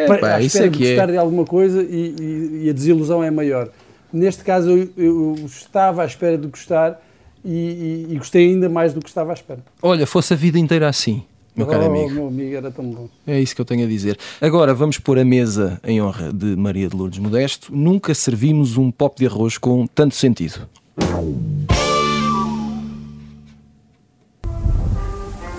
pa- 0.07 0.17
pá, 0.17 0.35
à 0.35 0.41
espera 0.41 0.65
é 0.65 0.69
de 0.69 0.83
é. 0.85 0.89
gostar 0.89 1.11
de 1.11 1.17
alguma 1.17 1.45
coisa 1.45 1.81
e, 1.81 2.15
e- 2.19 2.61
e 2.65 2.69
a 2.69 2.73
desilusão 2.73 3.23
é 3.23 3.31
maior. 3.31 3.69
Neste 4.11 4.43
caso, 4.43 4.69
eu, 4.69 4.89
eu 4.97 5.35
estava 5.45 6.01
à 6.03 6.05
espera 6.05 6.37
de 6.37 6.47
gostar 6.47 6.99
e, 7.45 8.05
e- 8.09 8.13
e 8.13 8.17
gostei 8.17 8.49
ainda 8.49 8.67
mais 8.69 8.93
do 8.93 8.99
que 9.01 9.07
estava 9.09 9.31
à 9.31 9.33
espera. 9.33 9.59
Olha, 9.81 10.05
fosse 10.07 10.33
a 10.33 10.35
vida 10.35 10.57
inteira 10.59 10.87
assim, 10.89 11.23
meu 11.55 11.67
caro 11.67 11.83
oh, 11.83 11.87
amigo. 11.87 12.13
meu 12.13 12.27
amigo, 12.27 12.55
era 12.55 12.71
tão 12.71 12.85
bom. 12.85 13.09
É 13.27 13.39
isso 13.39 13.53
que 13.55 13.61
eu 13.61 13.65
tenho 13.65 13.85
a 13.85 13.87
dizer. 13.87 14.17
Agora 14.41 14.73
vamos 14.73 14.97
pôr 14.97 15.19
a 15.19 15.25
mesa 15.25 15.79
em 15.83 16.01
honra 16.01 16.31
de 16.33 16.55
Maria 16.55 16.87
de 16.87 16.95
Lourdes 16.95 17.19
Modesto. 17.19 17.75
Nunca 17.75 18.13
servimos 18.15 18.77
um 18.77 18.89
pop 18.91 19.17
de 19.17 19.25
arroz 19.27 19.57
com 19.57 19.85
tanto 19.87 20.15
sentido. 20.15 20.67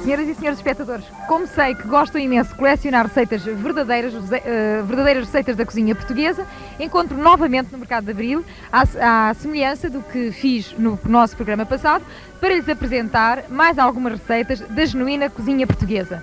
Senhoras 0.03 0.29
e 0.29 0.35
senhores 0.35 0.59
espectadores, 0.59 1.05
como 1.29 1.47
sei 1.47 1.75
que 1.75 1.87
gostam 1.87 2.19
imenso 2.21 2.51
de 2.51 2.57
colecionar 2.57 3.07
receitas 3.07 3.43
verdadeiras, 3.43 4.15
eh, 4.33 4.83
verdadeiras 4.87 5.27
receitas 5.27 5.57
da 5.57 5.67
cozinha 5.67 5.95
portuguesa, 5.95 6.47
encontro 6.79 7.19
novamente 7.19 7.71
no 7.71 7.79
Mercado 7.79 8.07
de 8.07 8.13
Abril, 8.13 8.43
à, 8.73 9.29
à 9.29 9.35
semelhança 9.35 9.91
do 9.91 10.01
que 10.01 10.33
fiz 10.33 10.75
no 10.79 10.99
nosso 11.05 11.37
programa 11.37 11.67
passado, 11.67 12.03
para 12.41 12.55
lhes 12.55 12.67
apresentar 12.67 13.45
mais 13.51 13.79
algumas 13.79 14.15
receitas 14.15 14.61
da 14.61 14.87
genuína 14.87 15.29
cozinha 15.29 15.67
portuguesa. 15.67 16.23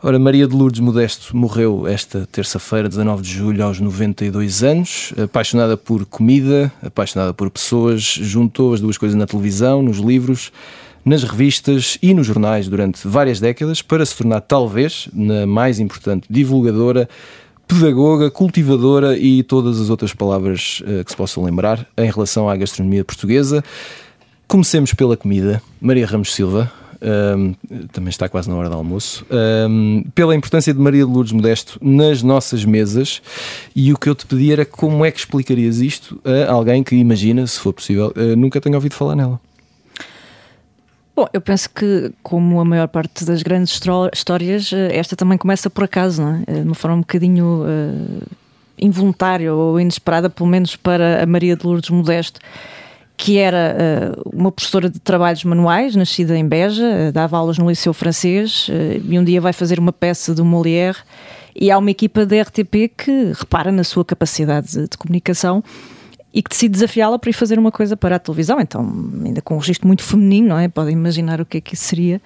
Ora, 0.00 0.18
Maria 0.18 0.46
de 0.46 0.54
Lourdes 0.54 0.80
Modesto 0.80 1.36
morreu 1.36 1.86
esta 1.86 2.26
terça-feira, 2.30 2.88
19 2.88 3.22
de 3.22 3.30
julho, 3.30 3.64
aos 3.64 3.80
92 3.80 4.62
anos. 4.62 5.12
Apaixonada 5.22 5.76
por 5.76 6.04
comida, 6.06 6.72
apaixonada 6.82 7.32
por 7.34 7.50
pessoas, 7.50 8.02
juntou 8.02 8.74
as 8.74 8.80
duas 8.80 8.98
coisas 8.98 9.16
na 9.16 9.26
televisão, 9.26 9.80
nos 9.80 9.98
livros, 9.98 10.52
nas 11.04 11.24
revistas 11.24 11.98
e 12.00 12.14
nos 12.14 12.26
jornais 12.26 12.68
durante 12.68 13.06
várias 13.06 13.40
décadas 13.40 13.82
para 13.82 14.04
se 14.06 14.16
tornar, 14.16 14.40
talvez, 14.40 15.08
na 15.12 15.46
mais 15.46 15.80
importante 15.80 16.26
divulgadora, 16.30 17.08
pedagoga, 17.66 18.30
cultivadora 18.30 19.16
e 19.16 19.42
todas 19.42 19.80
as 19.80 19.90
outras 19.90 20.12
palavras 20.12 20.82
eh, 20.86 21.02
que 21.04 21.10
se 21.10 21.16
possam 21.16 21.42
lembrar 21.42 21.86
em 21.96 22.10
relação 22.10 22.48
à 22.48 22.56
gastronomia 22.56 23.04
portuguesa. 23.04 23.64
Comecemos 24.46 24.92
pela 24.92 25.16
comida. 25.16 25.62
Maria 25.80 26.06
Ramos 26.06 26.34
Silva, 26.34 26.70
hum, 27.00 27.54
também 27.90 28.10
está 28.10 28.28
quase 28.28 28.48
na 28.50 28.56
hora 28.56 28.68
do 28.68 28.76
almoço, 28.76 29.24
hum, 29.68 30.04
pela 30.14 30.34
importância 30.34 30.74
de 30.74 30.78
Maria 30.78 31.06
de 31.06 31.10
Lourdes 31.10 31.32
Modesto 31.32 31.78
nas 31.80 32.22
nossas 32.22 32.64
mesas. 32.64 33.22
E 33.74 33.92
o 33.92 33.96
que 33.96 34.08
eu 34.08 34.14
te 34.14 34.26
pedi 34.26 34.52
era 34.52 34.66
como 34.66 35.04
é 35.04 35.10
que 35.10 35.18
explicarias 35.18 35.78
isto 35.78 36.20
a 36.24 36.52
alguém 36.52 36.82
que 36.82 36.94
imagina, 36.94 37.46
se 37.46 37.58
for 37.58 37.72
possível, 37.72 38.12
eh, 38.14 38.36
nunca 38.36 38.60
tenha 38.60 38.76
ouvido 38.76 38.94
falar 38.94 39.16
nela. 39.16 39.40
Bom, 41.14 41.26
eu 41.32 41.40
penso 41.42 41.68
que, 41.68 42.10
como 42.22 42.58
a 42.58 42.64
maior 42.64 42.88
parte 42.88 43.24
das 43.24 43.42
grandes 43.42 43.78
histórias, 44.14 44.72
eh, 44.72 44.96
esta 44.96 45.14
também 45.14 45.36
começa 45.36 45.68
por 45.68 45.84
acaso, 45.84 46.22
não 46.22 46.36
é? 46.36 46.42
Eh, 46.46 46.60
De 46.60 46.66
uma 46.66 46.74
forma 46.74 46.96
um 46.96 47.00
bocadinho 47.00 47.64
eh, 47.66 48.24
involuntária 48.78 49.52
ou 49.52 49.78
inesperada, 49.78 50.30
pelo 50.30 50.48
menos 50.48 50.74
para 50.74 51.22
a 51.22 51.26
Maria 51.26 51.54
de 51.54 51.66
Lourdes 51.66 51.90
Modesto, 51.90 52.40
que 53.14 53.36
era 53.36 53.76
eh, 53.78 54.12
uma 54.32 54.50
professora 54.50 54.88
de 54.88 54.98
trabalhos 54.98 55.44
manuais, 55.44 55.94
nascida 55.94 56.36
em 56.36 56.48
Beja, 56.48 56.86
eh, 56.86 57.12
dava 57.12 57.36
aulas 57.36 57.58
no 57.58 57.68
Liceu 57.68 57.92
Francês 57.92 58.68
e 59.04 59.18
um 59.18 59.22
dia 59.22 59.40
vai 59.40 59.52
fazer 59.52 59.78
uma 59.78 59.92
peça 59.92 60.34
do 60.34 60.46
Molière 60.46 60.96
e 61.54 61.70
há 61.70 61.76
uma 61.76 61.90
equipa 61.90 62.24
da 62.24 62.40
RTP 62.40 62.88
que 62.96 63.32
repara 63.38 63.70
na 63.70 63.84
sua 63.84 64.02
capacidade 64.02 64.72
de, 64.72 64.88
de 64.88 64.96
comunicação 64.96 65.62
e 66.34 66.42
que 66.42 66.50
decide 66.50 66.72
desafiá-la 66.72 67.18
para 67.18 67.30
ir 67.30 67.34
fazer 67.34 67.58
uma 67.58 67.70
coisa 67.70 67.96
para 67.96 68.16
a 68.16 68.18
televisão, 68.18 68.60
então 68.60 68.80
ainda 69.24 69.42
com 69.42 69.54
um 69.54 69.58
registro 69.58 69.86
muito 69.86 70.02
feminino, 70.02 70.48
não 70.48 70.58
é? 70.58 70.68
Podem 70.68 70.94
imaginar 70.94 71.40
o 71.40 71.44
que 71.44 71.58
é 71.58 71.60
que 71.60 71.74
isso 71.74 71.84
seria. 71.84 72.20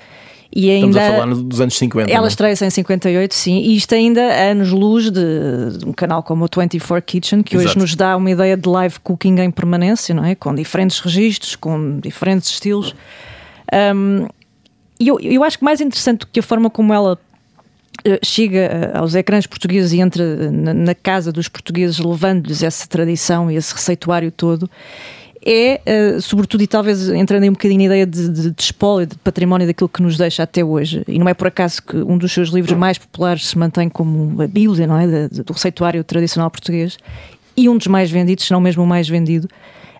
E 0.54 0.70
Estamos 0.70 0.96
ainda 0.96 1.08
a 1.08 1.20
falar 1.20 1.34
dos 1.34 1.60
anos 1.60 1.76
50. 1.76 2.10
ela 2.10 2.26
é? 2.26 2.28
estreia-se 2.28 2.64
em 2.64 2.70
58, 2.70 3.34
sim, 3.34 3.58
e 3.58 3.76
isto 3.76 3.94
ainda 3.94 4.22
a 4.22 4.50
anos-luz 4.52 5.10
de, 5.10 5.78
de 5.78 5.84
um 5.84 5.92
canal 5.92 6.22
como 6.22 6.44
o 6.44 6.48
24 6.48 7.04
Kitchen, 7.04 7.42
que 7.42 7.56
hoje 7.56 7.66
Exato. 7.66 7.80
nos 7.80 7.94
dá 7.94 8.16
uma 8.16 8.30
ideia 8.30 8.56
de 8.56 8.68
live 8.68 8.98
cooking 9.00 9.40
em 9.40 9.50
permanência, 9.50 10.14
não 10.14 10.24
é? 10.24 10.34
Com 10.34 10.54
diferentes 10.54 11.00
registros, 11.00 11.56
com 11.56 11.98
diferentes 11.98 12.48
estilos. 12.50 12.94
Um, 13.94 14.28
e 14.98 15.08
eu, 15.08 15.18
eu 15.20 15.44
acho 15.44 15.58
que 15.58 15.64
mais 15.64 15.80
interessante 15.80 16.20
do 16.20 16.26
que 16.28 16.40
a 16.40 16.42
forma 16.42 16.70
como 16.70 16.94
ela 16.94 17.18
chega 18.22 18.58
eh, 18.58 18.90
aos 18.94 19.14
ecrãs 19.14 19.46
portugueses 19.46 19.92
e 19.92 20.00
entra 20.00 20.22
eh, 20.22 20.50
na, 20.50 20.94
casa 20.94 21.32
dos 21.32 21.48
portugueses, 21.48 21.98
levando-lhes 21.98 22.62
essa 22.62 22.86
tradição 22.86 23.50
e 23.50 23.56
esse 23.56 23.74
receituário 23.74 24.30
todo, 24.30 24.70
é, 25.44 25.80
eh, 25.86 26.20
sobretudo, 26.20 26.62
e 26.62 26.66
talvez 26.66 27.08
entrando 27.08 27.44
aí 27.44 27.48
um 27.48 27.52
bocadinho 27.52 27.78
na 27.78 27.84
ideia 27.84 28.06
de, 28.06 28.28
de, 28.28 28.50
de 28.50 28.62
espólio, 28.62 29.06
de 29.06 29.16
património 29.16 29.66
daquilo 29.66 29.88
que 29.88 30.02
nos 30.02 30.16
deixa 30.16 30.42
até 30.42 30.64
hoje. 30.64 31.04
E 31.06 31.18
não 31.18 31.28
é 31.28 31.34
por 31.34 31.46
acaso 31.46 31.82
que 31.82 31.96
um 31.96 32.18
dos 32.18 32.32
seus 32.32 32.48
livros 32.48 32.76
mais 32.76 32.98
populares 32.98 33.46
se 33.46 33.58
mantém 33.58 33.88
como 33.88 34.42
a 34.42 34.46
Bíblia, 34.46 34.86
não 34.86 34.98
é? 34.98 35.28
Do 35.28 35.52
receituário 35.52 36.02
tradicional 36.02 36.50
português, 36.50 36.98
e 37.56 37.68
um 37.68 37.76
dos 37.76 37.86
mais 37.86 38.10
vendidos, 38.10 38.44
se 38.44 38.52
não 38.52 38.60
mesmo 38.60 38.82
o 38.82 38.86
mais 38.86 39.08
vendido. 39.08 39.48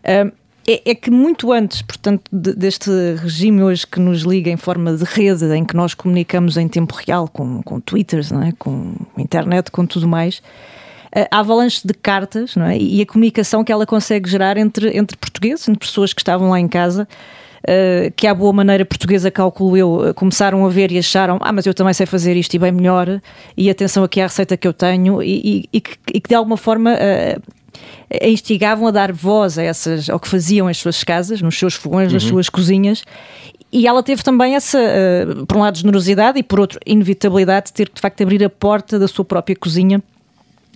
Ah, 0.05 0.31
é, 0.69 0.91
é 0.91 0.95
que 0.95 1.11
muito 1.11 1.53
antes, 1.53 1.83
portanto, 1.83 2.23
de- 2.33 2.55
deste 2.55 2.91
regime 3.17 3.63
hoje 3.63 3.87
que 3.87 4.01
nos 4.01 4.23
liga 4.23 4.51
em 4.51 4.57
forma 4.57 4.95
de 4.97 5.05
rede, 5.05 5.45
em 5.55 5.65
que 5.65 5.77
nós 5.77 5.95
comunicamos 5.95 6.57
em 6.57 6.67
tempo 6.69 6.95
real 7.07 7.29
com, 7.29 7.63
com 7.63 7.81
twitters, 7.81 8.31
não 8.31 8.43
é? 8.43 8.53
com 8.59 8.95
internet, 9.17 9.71
com 9.71 9.87
tudo 9.87 10.09
mais, 10.09 10.43
a 11.31 11.39
avalanche 11.39 11.81
de 11.87 11.95
cartas 11.95 12.57
não 12.57 12.67
é? 12.67 12.77
e 12.77 13.01
a 13.01 13.07
comunicação 13.07 13.63
que 13.65 13.73
ela 13.73 13.87
consegue 13.87 14.29
gerar 14.29 14.57
entre, 14.57 14.97
entre 14.97 15.17
portugueses, 15.17 15.69
entre 15.69 15.79
pessoas 15.87 16.13
que 16.13 16.21
estavam 16.21 16.51
lá 16.51 16.61
em 16.61 16.69
casa, 16.69 17.09
eh, 17.67 18.13
que 18.15 18.27
à 18.27 18.35
boa 18.35 18.53
maneira 18.53 18.85
portuguesa, 18.85 19.31
calculo 19.31 19.77
eu, 19.77 20.09
eh, 20.09 20.13
começaram 20.13 20.67
a 20.67 20.69
ver 20.69 20.93
e 20.93 20.99
acharam, 20.99 21.39
ah, 21.41 21.53
mas 21.53 21.65
eu 21.65 21.73
também 21.75 21.95
sei 21.95 22.07
fazer 22.07 22.37
isto 22.37 22.53
e 22.55 22.59
bem 22.59 22.71
melhor, 22.73 23.21
e 23.57 23.71
atenção 23.71 24.05
aqui 24.05 24.21
à 24.21 24.25
receita 24.27 24.57
que 24.57 24.69
eu 24.69 24.73
tenho, 24.73 25.23
e, 25.23 25.63
e- 25.63 25.69
e 25.73 25.81
que, 25.81 25.97
e 26.15 26.21
que 26.21 26.29
de 26.29 26.35
alguma 26.35 26.57
forma 26.57 26.93
eh, 26.95 27.39
a 28.23 28.29
instigavam 28.29 28.87
a 28.87 28.91
dar 28.91 29.13
voz 29.13 29.59
a 29.59 29.63
essas, 29.63 30.09
ao 30.09 30.21
que 30.21 30.29
faziam 30.29 30.69
as 30.69 30.79
suas 30.79 31.03
casas, 31.03 31.41
nos 31.41 31.59
seus 31.59 31.75
fogões, 31.75 32.13
nas 32.13 32.23
suas 32.23 32.49
cozinhas. 32.49 33.05
E 33.73 33.87
ela 33.87 34.03
teve 34.03 34.23
também 34.23 34.55
essa, 34.55 34.79
eh, 34.79 35.27
por 35.47 35.57
um 35.57 35.61
lado, 35.61 35.77
generosidade 35.77 36.39
e 36.39 36.43
por 36.43 36.61
outro, 36.61 36.79
inevitabilidade 36.87 37.67
de 37.67 37.73
ter 37.73 37.89
que 37.89 37.97
de 37.97 38.01
facto 38.01 38.23
abrir 38.23 38.43
a 38.45 38.51
porta 38.51 38.99
da 38.99 39.09
sua 39.09 39.25
própria 39.25 39.57
cozinha 39.57 40.03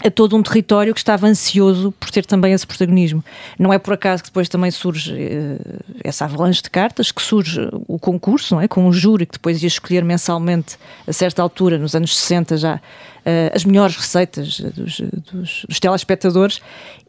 a 0.05 0.11
todo 0.11 0.37
um 0.37 0.43
território 0.43 0.95
que 0.95 1.01
estava 1.01 1.27
ansioso 1.27 1.93
por 1.93 2.11
ter 2.11 2.25
também 2.25 2.53
esse 2.53 2.67
protagonismo. 2.67 3.23
Não 3.59 3.73
é 3.73 3.79
por 3.79 3.95
acaso 3.95 4.23
que 4.23 4.31
depois 4.31 4.49
também 4.49 4.71
surge 4.71 5.15
eh, 5.15 5.59
essa 6.03 6.25
avalanche 6.25 6.63
de 6.63 6.71
cartas, 6.71 7.13
que 7.13 7.21
surge 7.21 7.69
o 7.87 7.99
concurso, 7.99 8.55
não 8.55 8.63
é? 8.63 8.69
com 8.69 8.87
um 8.87 8.93
júri 8.93 9.27
que 9.27 9.33
depois 9.33 9.63
ia 9.63 9.67
escolher 9.67 10.03
mensalmente, 10.03 10.79
a 11.07 11.13
certa 11.13 11.43
altura, 11.43 11.77
nos 11.77 11.95
anos 11.95 12.17
60 12.17 12.57
já, 12.57 12.81
eh, 13.25 13.53
as 13.55 13.65
melhores 13.65 13.97
receitas 13.97 14.61
dos, 14.61 15.01
dos, 15.01 15.65
dos 15.69 15.81
telespectadores. 15.81 16.61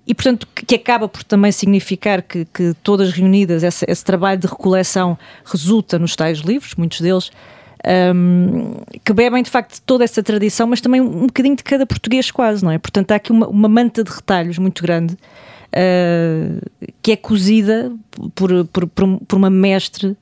E, 0.06 0.14
portanto, 0.14 0.48
que 0.54 0.76
acaba 0.76 1.08
por 1.08 1.24
também 1.24 1.52
significar 1.52 2.22
que, 2.22 2.46
que 2.46 2.74
todas 2.84 3.12
reunidas, 3.12 3.64
esse, 3.64 3.86
esse 3.88 4.04
trabalho 4.04 4.40
de 4.40 4.48
recoleção 4.48 5.18
resulta 5.46 5.98
nos 6.00 6.16
tais 6.16 6.40
livros, 6.40 6.74
muitos 6.76 7.00
deles, 7.00 7.32
um, 8.16 8.76
que 9.04 9.14
bebem 9.14 9.42
de 9.44 9.50
facto 9.50 9.74
de 9.76 9.82
toda 9.82 10.04
essa 10.04 10.22
tradição, 10.22 10.68
mas 10.68 10.82
também 10.82 11.02
um, 11.02 11.26
bocadinho 11.28 11.56
de 11.56 11.64
cada 11.64 11.86
português 11.86 12.30
quase, 12.32 12.64
não 12.64 12.72
é? 12.72 12.78
Portanto, 12.78 13.12
há 13.12 13.16
aqui 13.16 13.32
uma, 13.32 13.48
uma 13.48 13.68
manta 13.68 14.04
de 14.04 14.12
retalhos 14.12 14.58
muito 14.58 14.82
grande 14.84 15.16
uh, 15.16 16.62
que 17.02 17.12
é 17.12 17.16
cozida 17.16 17.92
por, 18.36 18.66
por, 18.66 18.88
por, 18.88 19.04
um- 19.04 19.20
uma 19.34 19.50
mestre 19.50 20.10
uh, 20.10 20.18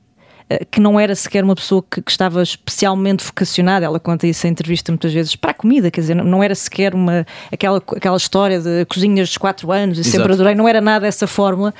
que 0.70 0.80
não 0.80 0.98
era 0.98 1.14
sequer 1.14 1.44
uma 1.44 1.54
pessoa 1.54 1.84
que, 1.88 2.00
que 2.00 2.10
estava 2.10 2.42
especialmente 2.42 3.24
vocacionada, 3.24 3.84
ela 3.84 4.00
conta 4.00 4.26
isso 4.26 4.46
em 4.46 4.50
entrevista 4.50 4.90
muitas 4.92 5.12
vezes, 5.12 5.36
para 5.36 5.50
a 5.50 5.54
comida, 5.54 5.90
quer 5.90 6.00
dizer, 6.00 6.14
não- 6.14 6.42
era 6.42 6.54
sequer 6.54 6.94
uma, 6.94 7.26
aquela, 7.52 7.78
aquela 7.78 8.16
história 8.16 8.60
de 8.60 8.84
cozinhas 8.86 9.28
de 9.28 9.38
4 9.38 9.70
anos 9.70 9.98
e 9.98 10.04
sempre 10.04 10.32
adorei, 10.32 10.54
não 10.54 10.68
era 10.68 10.80
nada 10.80 11.06
essa 11.06 11.26
fórmula, 11.26 11.74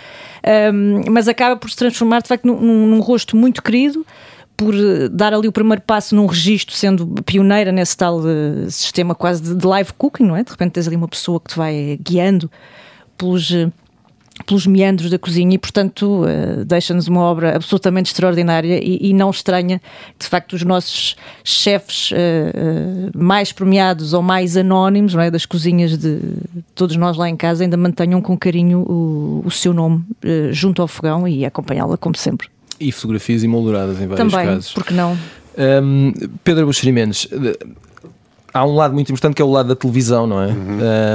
um, 0.75 1.03
mas 1.11 1.27
acaba 1.29 1.57
por 1.57 1.71
se 1.71 1.77
transformar 1.77 2.21
de 2.23 2.29
facto 2.29 2.45
num, 2.45 2.61
num- 2.61 2.87
num 2.89 3.01
rosto 3.01 3.37
muito 3.37 3.63
querido, 3.63 4.05
por 4.61 4.75
eh, 4.75 5.09
dar 5.09 5.33
ali 5.33 5.49
o 5.49 5.53
primeiro 5.53 5.81
passo 5.81 6.15
num 6.15 6.27
registro, 6.27 6.77
sendo 6.77 7.07
pioneira 7.25 7.73
nesse 7.73 7.97
tal 7.97 8.21
eh, 8.21 8.69
sistema 8.69 9.15
quase 9.15 9.55
de, 9.55 9.67
live 9.67 9.91
cooking, 9.95 10.25
não 10.25 10.37
é? 10.37 10.45
De 10.45 10.51
repente 10.51 10.73
tens 10.73 10.87
ali 10.87 10.97
uma 10.97 11.09
pessoa 11.09 11.41
que 11.41 11.49
te 11.49 11.57
vai 11.57 11.99
guiando 11.99 12.51
pelos, 13.17 13.51
eh, 13.51 13.71
pelos 14.45 14.67
meandros 14.67 15.11
da 15.11 15.19
cozinha 15.19 15.55
e, 15.55 15.59
portanto, 15.59 16.25
deixa-nos 16.67 17.09
uma 17.09 17.23
obra 17.23 17.57
absolutamente 17.57 18.11
extraordinária 18.11 18.79
e, 18.85 19.09
e 19.09 19.15
não 19.15 19.31
estranha, 19.31 19.81
de 20.19 20.27
facto, 20.27 20.53
os 20.53 20.63
nossos 20.63 21.17
chefes 21.43 22.11
mais 23.15 23.53
premiados 23.53 24.13
ou 24.13 24.23
mais 24.23 24.57
anónimos 24.57 25.15
é, 25.15 25.31
das 25.31 25.45
cozinhas 25.45 25.97
de 25.97 26.21
todos 26.75 26.97
nós 26.97 27.17
lá 27.17 27.29
em 27.29 27.37
casa 27.37 27.65
ainda 27.65 27.77
mantenham 27.77 28.21
com 28.23 28.37
carinho 28.37 28.81
o, 28.81 29.43
o 29.45 29.51
seu 29.51 29.75
nome 29.75 30.05
junto 30.53 30.81
ao 30.81 30.89
fogão 30.89 31.29
e 31.29 31.45
acompanhá-la 31.45 31.99
como 31.99 32.17
sempre. 32.17 32.49
E 32.81 32.91
fotografias 32.91 33.45
emolduradas 33.45 34.01
em 34.01 34.07
vários 34.07 34.33
Também, 34.33 34.47
casos. 34.49 34.73
porque 34.73 34.95
não? 34.95 35.17
Hum, 35.83 36.13
Pedro 36.43 36.65
Buxeri 36.67 36.93
Mendes, 36.93 37.29
há 38.53 38.65
um 38.67 38.75
lado 38.75 38.95
muito 38.95 39.11
importante 39.11 39.35
que 39.35 39.43
é 39.43 39.45
o 39.45 39.51
lado 39.51 39.69
da 39.69 39.77
televisão, 39.77 40.27
não 40.27 40.43
é? 40.43 40.49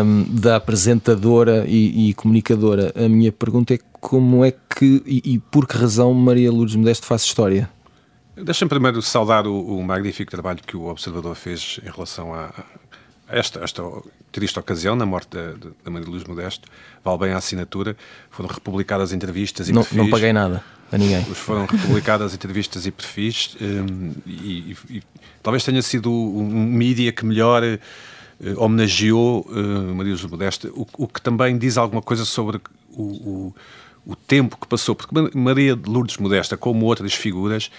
Hum, 0.04 0.26
da 0.30 0.58
apresentadora 0.58 1.66
e, 1.68 2.10
e 2.10 2.14
comunicadora. 2.14 2.94
A 2.96 3.10
minha 3.10 3.32
pergunta 3.32 3.74
é 3.74 3.80
como 4.00 4.46
é 4.46 4.52
que 4.52 5.02
e, 5.06 5.34
e 5.34 5.40
por 5.40 5.68
que 5.68 5.76
razão 5.78 6.14
Maria 6.14 6.52
Lourdes 6.52 6.76
Modesto 6.76 7.06
faz 7.06 7.24
história? 7.24 7.70
Deixa-me 8.36 8.70
primeiro 8.70 9.02
saudar 9.02 9.48
o, 9.48 9.78
o 9.78 9.84
magnífico 9.84 10.30
trabalho 10.30 10.60
que 10.66 10.76
o 10.76 10.88
Observador 10.88 11.36
fez 11.36 11.80
em 11.84 11.90
relação 11.90 12.34
a, 12.34 12.52
a 13.28 13.38
esta, 13.38 13.62
esta 13.64 13.82
triste 14.32 14.60
ocasião, 14.60 14.96
na 14.96 15.06
morte 15.06 15.30
da, 15.30 15.54
da 15.84 15.90
Maria 15.90 16.10
Luz 16.10 16.26
Modesto. 16.26 16.68
Vale 17.04 17.18
bem 17.18 17.32
a 17.32 17.38
assinatura. 17.38 17.96
Foram 18.30 18.50
republicadas 18.50 19.14
entrevistas 19.14 19.70
e 19.70 19.74
Não, 19.74 19.82
perfis. 19.82 19.98
não 19.98 20.10
paguei 20.10 20.34
nada 20.34 20.62
a 20.92 20.98
ninguém. 20.98 21.26
Os 21.30 21.38
foram 21.38 21.66
republicadas 21.66 22.34
entrevistas 22.34 22.86
e 22.86 22.92
perfis 22.92 23.56
hum, 23.62 24.12
e, 24.26 24.76
e- 24.92 24.98
e 24.98 25.04
talvez 25.42 25.64
tenha 25.64 25.82
sido 25.82 26.12
um 26.12 26.44
mídia 26.66 27.12
que 27.12 27.26
melhor 27.26 27.64
eh, 27.64 27.80
homenageou 28.58 29.46
eh, 29.52 29.94
Maria 29.94 30.12
Luz 30.14 30.24
Modesto, 30.26 30.68
o, 30.76 30.88
o 31.04 31.08
que 31.08 31.22
também 31.22 31.58
diz 31.58 31.78
alguma 31.78 32.02
coisa 32.02 32.24
sobre 32.26 32.60
o, 32.92 33.02
o- 33.04 33.56
o 34.08 34.16
tempo 34.16 34.56
que 34.60 34.68
passou, 34.68 34.94
porque 34.96 35.14
Ma- 35.20 35.30
Maria 35.34 35.76
de 35.76 35.90
Lourdes 35.90 36.18
Modesta, 36.18 36.56
como 36.56 36.86
outras 36.86 37.14
figuras, 37.14 37.72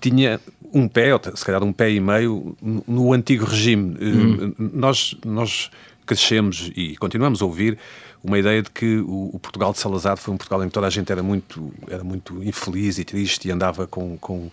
tinha 0.00 0.40
um 0.72 0.88
pé, 0.88 1.12
ou 1.12 1.20
se 1.34 1.44
calhar 1.44 1.62
um 1.62 1.72
pé 1.72 1.90
e 1.90 2.00
meio, 2.00 2.56
no, 2.62 2.84
no 2.86 3.12
antigo 3.12 3.44
regime. 3.44 3.96
Eh, 4.00 4.52
Nós, 4.72 5.14
nós 5.26 5.70
crescemos 6.06 6.70
e 6.74 6.96
continuamos 6.96 7.42
a 7.42 7.44
ouvir 7.44 7.76
uma 8.22 8.38
ideia 8.38 8.62
de 8.62 8.70
que 8.70 8.96
o, 8.98 9.30
o 9.34 9.38
Portugal 9.38 9.72
de 9.72 9.78
Salazar 9.78 10.16
foi 10.16 10.34
um 10.34 10.36
Portugal 10.36 10.62
em 10.64 10.66
que 10.68 10.72
toda 10.74 10.86
a 10.86 10.90
gente 10.90 11.10
era 11.12 11.22
muito, 11.22 11.72
era 11.88 12.02
muito 12.04 12.42
infeliz 12.42 12.98
e 12.98 13.04
triste 13.04 13.48
e 13.48 13.50
andava 13.50 13.86
com, 13.86 14.16
com, 14.18 14.50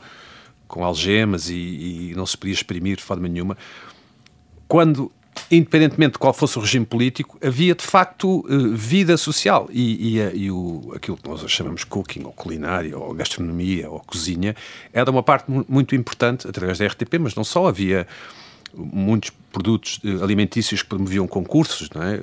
com 0.68 0.84
algemas 0.84 1.50
e, 1.50 1.56
e 2.12 2.14
não 2.16 2.26
se 2.26 2.38
podia 2.38 2.54
exprimir 2.54 2.98
de 2.98 3.04
forma 3.04 3.28
nenhuma. 3.28 3.58
Quando, 4.68 5.12
independentemente 5.52 6.14
de 6.14 6.20
qual 6.20 6.34
fosse 6.34 6.58
o 6.58 6.62
regime 6.62 6.86
político, 6.86 7.38
havia 7.44 7.76
de 7.76 7.84
facto 7.84 8.46
eh, 8.50 8.76
vida 8.76 9.16
social 9.18 9.68
e, 9.72 10.16
e, 10.16 10.22
a- 10.22 10.32
e 10.34 10.50
o, 10.52 10.92
aquilo 10.96 11.18
que 11.18 11.28
nós 11.30 11.42
chamamos 11.52 11.84
cooking, 11.84 12.24
ou 12.24 12.32
culinária, 12.32 12.98
ou 12.98 13.14
gastronomia, 13.14 13.90
ou 13.90 14.00
cozinha, 14.00 14.56
era 14.94 15.10
uma 15.12 15.22
parte 15.24 15.50
mu- 15.52 15.66
muito 15.70 15.96
importante 15.96 16.48
através 16.48 16.78
da 16.80 16.86
RTP, 16.88 17.16
mas 17.20 17.36
não 17.36 17.44
só, 17.44 17.68
havia 17.68 18.08
muitos 18.74 19.32
produtos 19.52 20.00
eh, 20.04 20.24
alimentícios 20.24 20.82
que 20.82 20.90
promoviam 20.90 21.28
concursos, 21.28 21.90
não 21.92 22.02
é? 22.04 22.16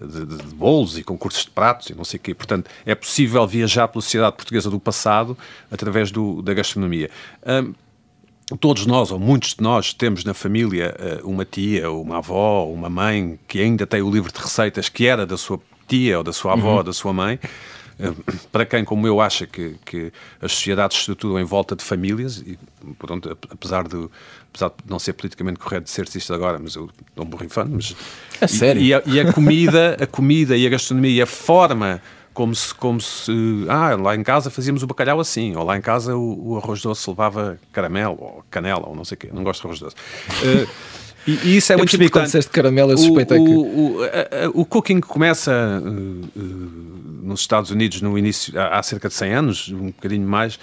De, 0.00 0.24
de- 0.24 0.54
bolos 0.54 0.96
e 0.96 1.02
concursos 1.02 1.44
de 1.44 1.50
pratos 1.50 1.90
e 1.90 1.94
não 1.94 2.04
sei 2.04 2.18
o 2.18 2.20
quê. 2.22 2.34
Portanto, 2.34 2.70
é 2.86 2.94
possível 2.94 3.44
viajar 3.46 3.88
pela 3.88 4.00
sociedade 4.00 4.36
portuguesa 4.36 4.70
do 4.70 4.78
passado 4.78 5.36
através 5.70 6.10
do, 6.12 6.40
da 6.40 6.54
gastronomia. 6.54 7.10
Hum, 7.44 7.74
todos 8.60 8.86
nós, 8.86 9.10
ou 9.10 9.18
muitos 9.18 9.54
de 9.54 9.62
nós, 9.62 9.92
temos 9.92 10.24
na 10.24 10.32
família 10.34 10.94
eh, 10.98 11.20
uma 11.24 11.44
tia, 11.44 11.90
uma 11.90 12.18
avó, 12.18 12.64
uma 12.66 12.88
mãe 12.88 13.38
que 13.48 13.60
ainda 13.60 13.86
tem 13.86 14.00
o 14.00 14.10
livro 14.10 14.32
de 14.32 14.38
receitas 14.38 14.88
que 14.88 15.04
era 15.06 15.26
da 15.26 15.36
sua 15.36 15.60
tia 15.88 16.18
ou 16.18 16.24
da 16.24 16.32
sua 16.32 16.52
avó 16.52 16.76
ou 16.76 16.82
da 16.84 16.92
sua 16.92 17.12
mãe. 17.12 17.38
Para 18.52 18.64
quem, 18.64 18.84
como 18.84 19.06
eu, 19.06 19.20
acha 19.20 19.46
que, 19.46 19.74
que 19.84 20.12
as 20.40 20.52
sociedades 20.52 20.96
se 20.96 21.00
estruturam 21.02 21.40
em 21.40 21.44
volta 21.44 21.74
de 21.74 21.82
famílias, 21.84 22.38
e, 22.38 22.58
pronto, 22.98 23.30
ap- 23.30 23.46
apesar 23.50 23.86
de, 23.88 24.08
apesar 24.52 24.68
de 24.68 24.88
não 24.88 24.98
ser 24.98 25.12
politicamente 25.14 25.58
correto 25.58 25.84
dizer 25.84 26.06
isto 26.14 26.32
agora, 26.32 26.58
mas 26.62 26.74
eu 26.76 26.88
estou 27.10 27.24
um 27.24 27.28
borrifando, 27.28 27.70
mas... 27.74 27.94
E- 28.40 28.48
sério? 28.48 28.80
E, 28.80 28.94
a, 28.94 29.02
e 29.04 29.20
a 29.20 29.32
comida, 29.32 29.96
a 30.00 30.06
comida 30.06 30.56
e 30.56 30.66
a 30.66 30.70
gastronomia 30.70 31.10
e 31.10 31.22
a 31.22 31.26
forma 31.26 32.00
como 32.32 32.54
se, 32.54 32.72
como 32.72 33.00
se 33.00 33.32
ah, 33.68 33.96
lá 33.96 34.14
em 34.14 34.22
casa 34.22 34.48
fazíamos 34.48 34.84
o 34.84 34.86
bacalhau 34.86 35.18
assim, 35.18 35.56
ou 35.56 35.64
lá 35.64 35.76
em 35.76 35.80
casa 35.80 36.16
o, 36.16 36.50
o 36.52 36.56
arroz 36.56 36.80
doce 36.80 37.10
levava 37.10 37.58
caramelo 37.72 38.16
ou 38.20 38.44
canela 38.48 38.86
ou 38.88 38.94
não 38.94 39.04
sei 39.04 39.16
o 39.16 39.18
quê, 39.18 39.28
não 39.32 39.42
gosto 39.42 39.62
de 39.62 39.66
arroz 39.66 39.80
doce. 39.80 39.96
Eh, 40.44 40.66
e, 41.26 41.32
e 41.48 41.56
isso 41.56 41.72
é 41.72 41.74
Eu 41.74 41.78
muito 41.78 41.90
percebi 41.90 42.04
quando 42.08 42.22
importante. 42.26 42.26
disseste 42.26 42.50
caramelo, 42.52 42.92
eu 42.92 42.94
O- 42.94 42.98
suspeitei 42.98 43.38
o, 43.40 43.44
que. 43.44 43.50
o, 43.52 44.02
a- 44.04 44.44
a- 44.46 44.50
o 44.54 44.64
cooking 44.64 45.00
começa 45.00 45.50
eh, 45.52 46.28
eh, 46.36 46.40
nos 47.28 47.40
Estados 47.40 47.70
Unidos 47.70 48.00
no 48.02 48.16
início, 48.18 48.58
há, 48.58 48.78
há 48.78 48.82
cerca 48.82 49.08
de 49.08 49.14
100 49.14 49.32
anos, 49.34 49.68
um 49.68 49.86
bocadinho 49.86 50.26
mais, 50.26 50.58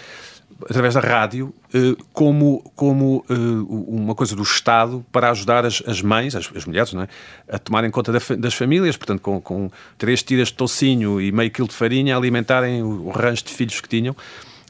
através 0.70 0.94
da 0.94 1.00
rádio, 1.02 1.54
eh, 1.74 1.96
como, 2.14 2.62
como 2.76 3.24
eh, 3.30 3.34
uma 3.34 4.16
coisa 4.16 4.36
do 4.36 4.44
Estado 4.44 5.06
para 5.12 5.30
ajudar 5.32 5.66
as, 5.66 5.84
as 5.86 6.02
mães, 6.02 6.36
as, 6.36 6.50
as 6.56 6.66
mulheres, 6.66 6.94
é? 6.94 7.08
a 7.54 7.60
tomarem 7.60 7.92
conta 7.92 8.12
das 8.12 8.54
famílias, 8.54 8.96
portanto, 8.98 9.22
com, 9.22 9.40
com 9.42 9.70
três 9.98 10.24
tiras 10.24 10.48
de 10.48 10.54
tocinho 10.56 11.20
e 11.22 11.32
meio 11.32 11.52
quilo 11.52 11.68
de 11.68 11.74
farinha, 11.76 12.16
alimentarem 12.18 12.82
o, 12.84 13.08
o 13.08 13.10
rancho 13.12 13.44
de 13.46 13.54
filhos 13.54 13.80
que 13.82 13.88
tinham. 13.90 14.16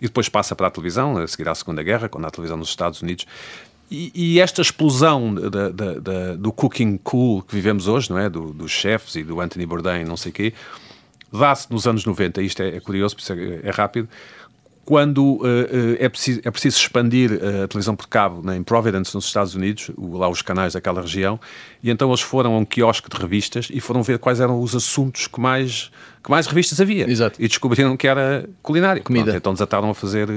E 0.02 0.08
depois 0.08 0.28
passa 0.28 0.54
para 0.56 0.68
a 0.68 0.72
televisão, 0.72 1.18
a 1.18 1.26
seguir 1.28 1.48
à 1.48 1.56
Segunda 1.56 1.82
Guerra, 1.82 2.10
quando 2.10 2.26
há 2.26 2.30
televisão 2.30 2.58
nos 2.58 2.68
Estados 2.68 3.02
Unidos. 3.02 3.26
E, 3.90 4.12
e 4.14 4.40
esta 4.42 4.62
explosão 4.62 5.34
da- 5.34 5.70
da- 5.70 5.94
da- 5.94 6.36
do 6.36 6.52
cooking 6.52 6.98
cool 6.98 7.44
que 7.44 7.56
vivemos 7.56 7.88
hoje, 7.88 8.10
não 8.10 8.18
é? 8.18 8.28
Do- 8.28 8.52
dos 8.52 8.72
chefs 8.72 9.16
e 9.16 9.24
do 9.24 9.40
Anthony 9.40 9.66
Bourdain, 9.66 10.04
não 10.04 10.18
sei 10.18 10.32
o 10.32 10.34
quê, 10.34 10.54
dá-se 11.40 11.72
nos 11.72 11.88
anos 11.88 12.06
90, 12.06 12.42
isto 12.42 12.62
é, 12.62 12.78
é 12.78 12.80
curioso, 12.80 13.16
é, 13.32 13.68
é 13.68 13.72
rápido, 13.72 14.08
quando 14.86 15.42
eh, 15.44 16.06
é, 16.06 16.08
preciso, 16.10 16.42
é 16.44 16.52
preciso 16.52 16.78
expandir 16.78 17.32
eh, 17.42 17.64
a 17.64 17.68
televisão 17.68 17.96
por 17.96 18.08
cabo 18.08 18.42
né, 18.46 18.56
em 18.56 18.62
Providence, 18.62 19.16
nos 19.16 19.26
Estados 19.26 19.56
Unidos, 19.56 19.90
o- 19.98 20.16
lá 20.18 20.30
os 20.30 20.44
canais 20.44 20.74
daquela 20.74 21.02
região, 21.02 21.40
e 21.84 21.90
então 21.90 22.08
eles 22.10 22.22
foram 22.22 22.54
a 22.54 22.60
um 22.60 22.64
quiosque 22.66 23.10
de 23.10 23.18
revistas 23.20 23.68
e 23.74 23.80
foram 23.80 24.04
ver 24.04 24.20
quais 24.20 24.40
eram 24.40 24.62
os 24.62 24.76
assuntos 24.76 25.26
que 25.26 25.40
mais, 25.42 25.90
que 26.24 26.30
mais 26.30 26.46
revistas 26.46 26.80
havia. 26.80 27.10
Exato. 27.10 27.42
E 27.42 27.48
descobriram 27.48 27.98
que 27.98 28.08
era 28.08 28.48
culinária. 28.62 29.02
Comida. 29.02 29.26
Pronto, 29.26 29.38
então 29.38 29.54
desataram 29.54 29.90
a 29.90 29.96
fazer 29.96 30.28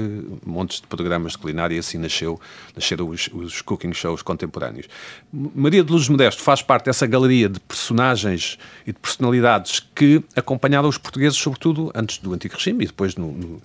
montes 0.43 0.81
de 0.81 0.87
programas 0.87 1.33
de 1.33 1.37
culinária 1.37 1.75
e 1.75 1.77
assim 1.79 1.99
nasceu, 1.99 2.39
nasceram 2.75 3.07
os, 3.07 3.29
os 3.31 3.61
cooking 3.61 3.93
shows 3.93 4.23
contemporâneos. 4.23 4.87
Maria 5.31 5.83
de 5.83 5.91
Luz 5.91 6.09
Modesto 6.09 6.41
faz 6.41 6.63
parte 6.63 6.85
dessa 6.85 7.05
galeria 7.05 7.47
de 7.47 7.59
personagens 7.59 8.57
e 8.87 8.91
de 8.91 8.97
personalidades 8.99 9.79
que 9.93 10.23
acompanharam 10.35 10.89
os 10.89 10.97
portugueses, 10.97 11.37
sobretudo 11.37 11.91
antes 11.93 12.17
do 12.17 12.33
Antigo 12.33 12.55
Regime 12.55 12.83
e 12.83 12.87
depois 12.87 13.15
no- 13.15 13.31
no 13.31 13.61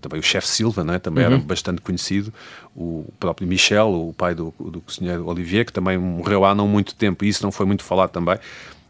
também 0.00 0.18
o 0.20 0.22
chefe 0.22 0.48
Silva, 0.48 0.82
não 0.84 0.94
é? 0.94 0.98
também 0.98 1.24
era 1.24 1.36
bastante 1.38 1.80
conhecido, 1.80 2.32
o 2.74 3.04
próprio 3.20 3.46
Michel, 3.46 3.88
o 3.92 4.12
pai 4.12 4.34
do, 4.34 4.54
do 4.58 4.80
cozinheiro 4.80 5.26
Olivier, 5.26 5.64
que 5.64 5.72
também 5.72 5.98
morreu 5.98 6.44
há 6.44 6.54
não 6.54 6.66
muito 6.68 6.94
tempo, 6.94 7.24
e 7.24 7.28
isso 7.28 7.42
não 7.42 7.52
foi 7.52 7.66
muito 7.66 7.84
falado 7.84 8.10
também, 8.10 8.38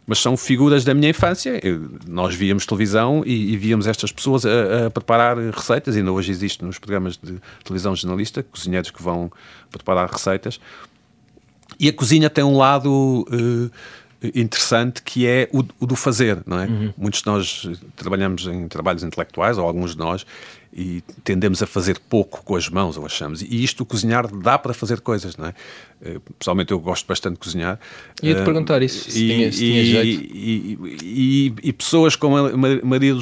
mas 0.06 0.18
são 0.18 0.36
figuras 0.36 0.84
da 0.84 0.92
minha 0.94 1.08
infância. 1.10 1.60
Eu- 1.66 1.88
nós 2.08 2.34
víamos 2.34 2.66
televisão 2.66 3.22
e, 3.24 3.52
e 3.52 3.56
víamos 3.56 3.86
estas 3.86 4.10
pessoas 4.10 4.44
a, 4.44 4.86
a 4.86 4.90
preparar 4.90 5.36
receitas, 5.36 5.96
ainda 5.96 6.10
hoje 6.12 6.30
existe 6.32 6.64
nos 6.64 6.78
programas 6.78 7.16
de 7.16 7.38
televisão 7.64 7.94
jornalista, 7.94 8.42
cozinheiros 8.42 8.90
que 8.90 9.02
vão 9.02 9.30
preparar 9.70 10.10
receitas. 10.10 10.60
E 11.78 11.88
a 11.88 11.92
cozinha 11.92 12.28
tem 12.28 12.42
um 12.44 12.56
lado 12.58 13.24
eh, 14.22 14.30
interessante 14.34 15.00
que 15.02 15.26
é 15.26 15.48
o, 15.52 15.64
o 15.78 15.86
do 15.86 15.94
fazer, 15.96 16.42
não 16.44 16.58
é? 16.58 16.66
Muitos 16.96 17.20
de 17.20 17.26
nós 17.26 17.68
trabalhamos 17.96 18.46
em 18.46 18.68
trabalhos 18.68 19.02
intelectuais, 19.02 19.56
ou 19.56 19.64
alguns 19.66 19.92
de 19.92 19.98
nós, 19.98 20.26
e 20.72 21.02
tendemos 21.24 21.60
a 21.62 21.66
fazer 21.66 21.98
pouco 21.98 22.44
com 22.44 22.54
as 22.54 22.68
mãos, 22.68 22.96
ou 22.96 23.04
achamos. 23.04 23.42
E 23.42 23.64
isto, 23.64 23.84
cozinhar, 23.84 24.28
dá 24.28 24.56
para 24.56 24.72
fazer 24.72 25.00
coisas, 25.00 25.36
não 25.36 25.46
é? 25.46 25.54
Eh, 26.00 26.20
Pessoalmente, 26.38 26.70
eu 26.72 26.78
gosto 26.78 27.06
bastante 27.06 27.34
de 27.34 27.40
cozinhar. 27.40 27.78
Ia-te 28.22 28.40
Eh, 28.40 28.44
perguntar 28.44 28.80
isso, 28.80 29.10
se 29.10 29.18
e, 29.24 29.28
tinha- 29.34 29.52
se 29.52 29.58
tinha 29.58 29.82
e- 29.82 29.84
jeito. 29.90 30.34
e, 31.04 31.54
e- 31.64 31.72
pessoas 31.72 32.14
como 32.16 32.36
a 32.36 32.56
Ma- 32.56 32.80
Maria 32.84 33.14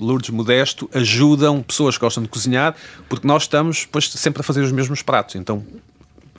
Lourdes 0.00 0.30
Modesto 0.30 0.88
ajudam 0.94 1.62
pessoas 1.62 1.96
que 1.96 2.00
gostam 2.00 2.22
de 2.22 2.28
cozinhar, 2.28 2.74
porque 3.08 3.26
nós 3.26 3.42
estamos 3.42 3.84
pois, 3.84 4.10
sempre 4.10 4.40
a 4.40 4.42
fazer 4.42 4.62
os 4.62 4.72
mesmos 4.72 5.02
pratos. 5.02 5.34
Então 5.36 5.64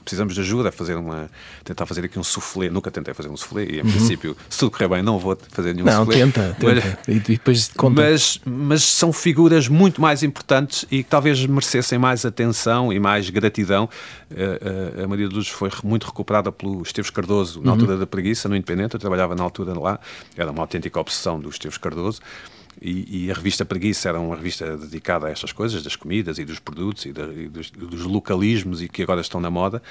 precisamos 0.03 0.35
de 0.35 0.41
ajuda 0.41 0.69
a 0.69 0.71
fazer 0.71 0.95
uma. 0.95 1.29
tentar 1.63 1.85
fazer 1.85 2.05
aqui 2.05 2.19
um 2.19 2.23
soufflé. 2.23 2.69
Nunca 2.69 2.91
tentei 2.91 3.13
fazer 3.13 3.29
um 3.29 3.37
soufflé 3.37 3.63
e, 3.63 3.79
em 3.79 3.83
princípio, 3.83 4.35
se 4.49 4.59
tudo 4.59 4.71
correr 4.71 4.87
bem, 4.87 5.01
não 5.03 5.17
vou 5.19 5.37
fazer 5.49 5.73
nenhum 5.73 5.85
Não, 5.85 6.05
soufflé. 6.05 6.17
tenta, 6.25 6.57
Mas- 6.61 6.83
tenta. 6.83 6.99
E 7.11 7.19
depois 7.19 7.67
conta. 7.75 8.01
mas, 8.01 8.39
mas 8.45 8.83
são 8.83 9.11
figuras 9.13 9.67
muito 9.67 10.01
mais 10.01 10.23
importantes 10.23 10.85
e 10.91 11.03
que 11.03 11.09
talvez 11.09 11.45
merecessem 11.45 11.97
mais 11.97 12.25
atenção 12.25 12.91
e 12.91 12.99
mais 12.99 13.29
gratidão. 13.29 13.89
Eh, 14.35 14.93
eh, 14.97 15.03
a 15.03 15.07
Maria 15.07 15.27
de 15.29 15.35
Luz 15.35 15.47
foi 15.47 15.69
muito 15.83 16.05
recuperada 16.07 16.51
pelo 16.51 16.81
Esteves 16.81 17.09
Cardoso 17.11 17.61
na 17.63 17.71
altura 17.71 17.97
da 17.97 18.05
preguiça, 18.07 18.49
no 18.49 18.55
Independente. 18.55 18.93
Eu 18.95 18.99
trabalhava 18.99 19.35
na 19.35 19.43
altura 19.43 19.77
lá, 19.79 19.99
era 20.35 20.51
uma 20.51 20.61
autêntica 20.61 20.99
obsessão 20.99 21.39
do 21.39 21.49
Esteves 21.49 21.77
Cardoso. 21.77 22.19
E, 22.83 23.25
e 23.27 23.31
a 23.31 23.33
revista 23.33 23.63
Preguiça 23.63 24.09
era 24.09 24.19
uma 24.19 24.35
revista 24.35 24.75
dedicada 24.77 25.27
a 25.27 25.29
estas 25.31 25.53
coisas, 25.53 25.81
das 25.81 25.95
comidas 25.95 26.37
e 26.37 26.43
dos 26.43 26.59
produtos 26.59 27.05
e, 27.05 27.13
da- 27.13 27.31
e 27.33 27.47
dos, 27.47 27.71
dos 27.71 28.01
localismos 28.01 28.81
e 28.81 28.89
que 28.89 29.01
agora 29.01 29.21
estão 29.21 29.39
na 29.39 29.49
moda. 29.49 29.81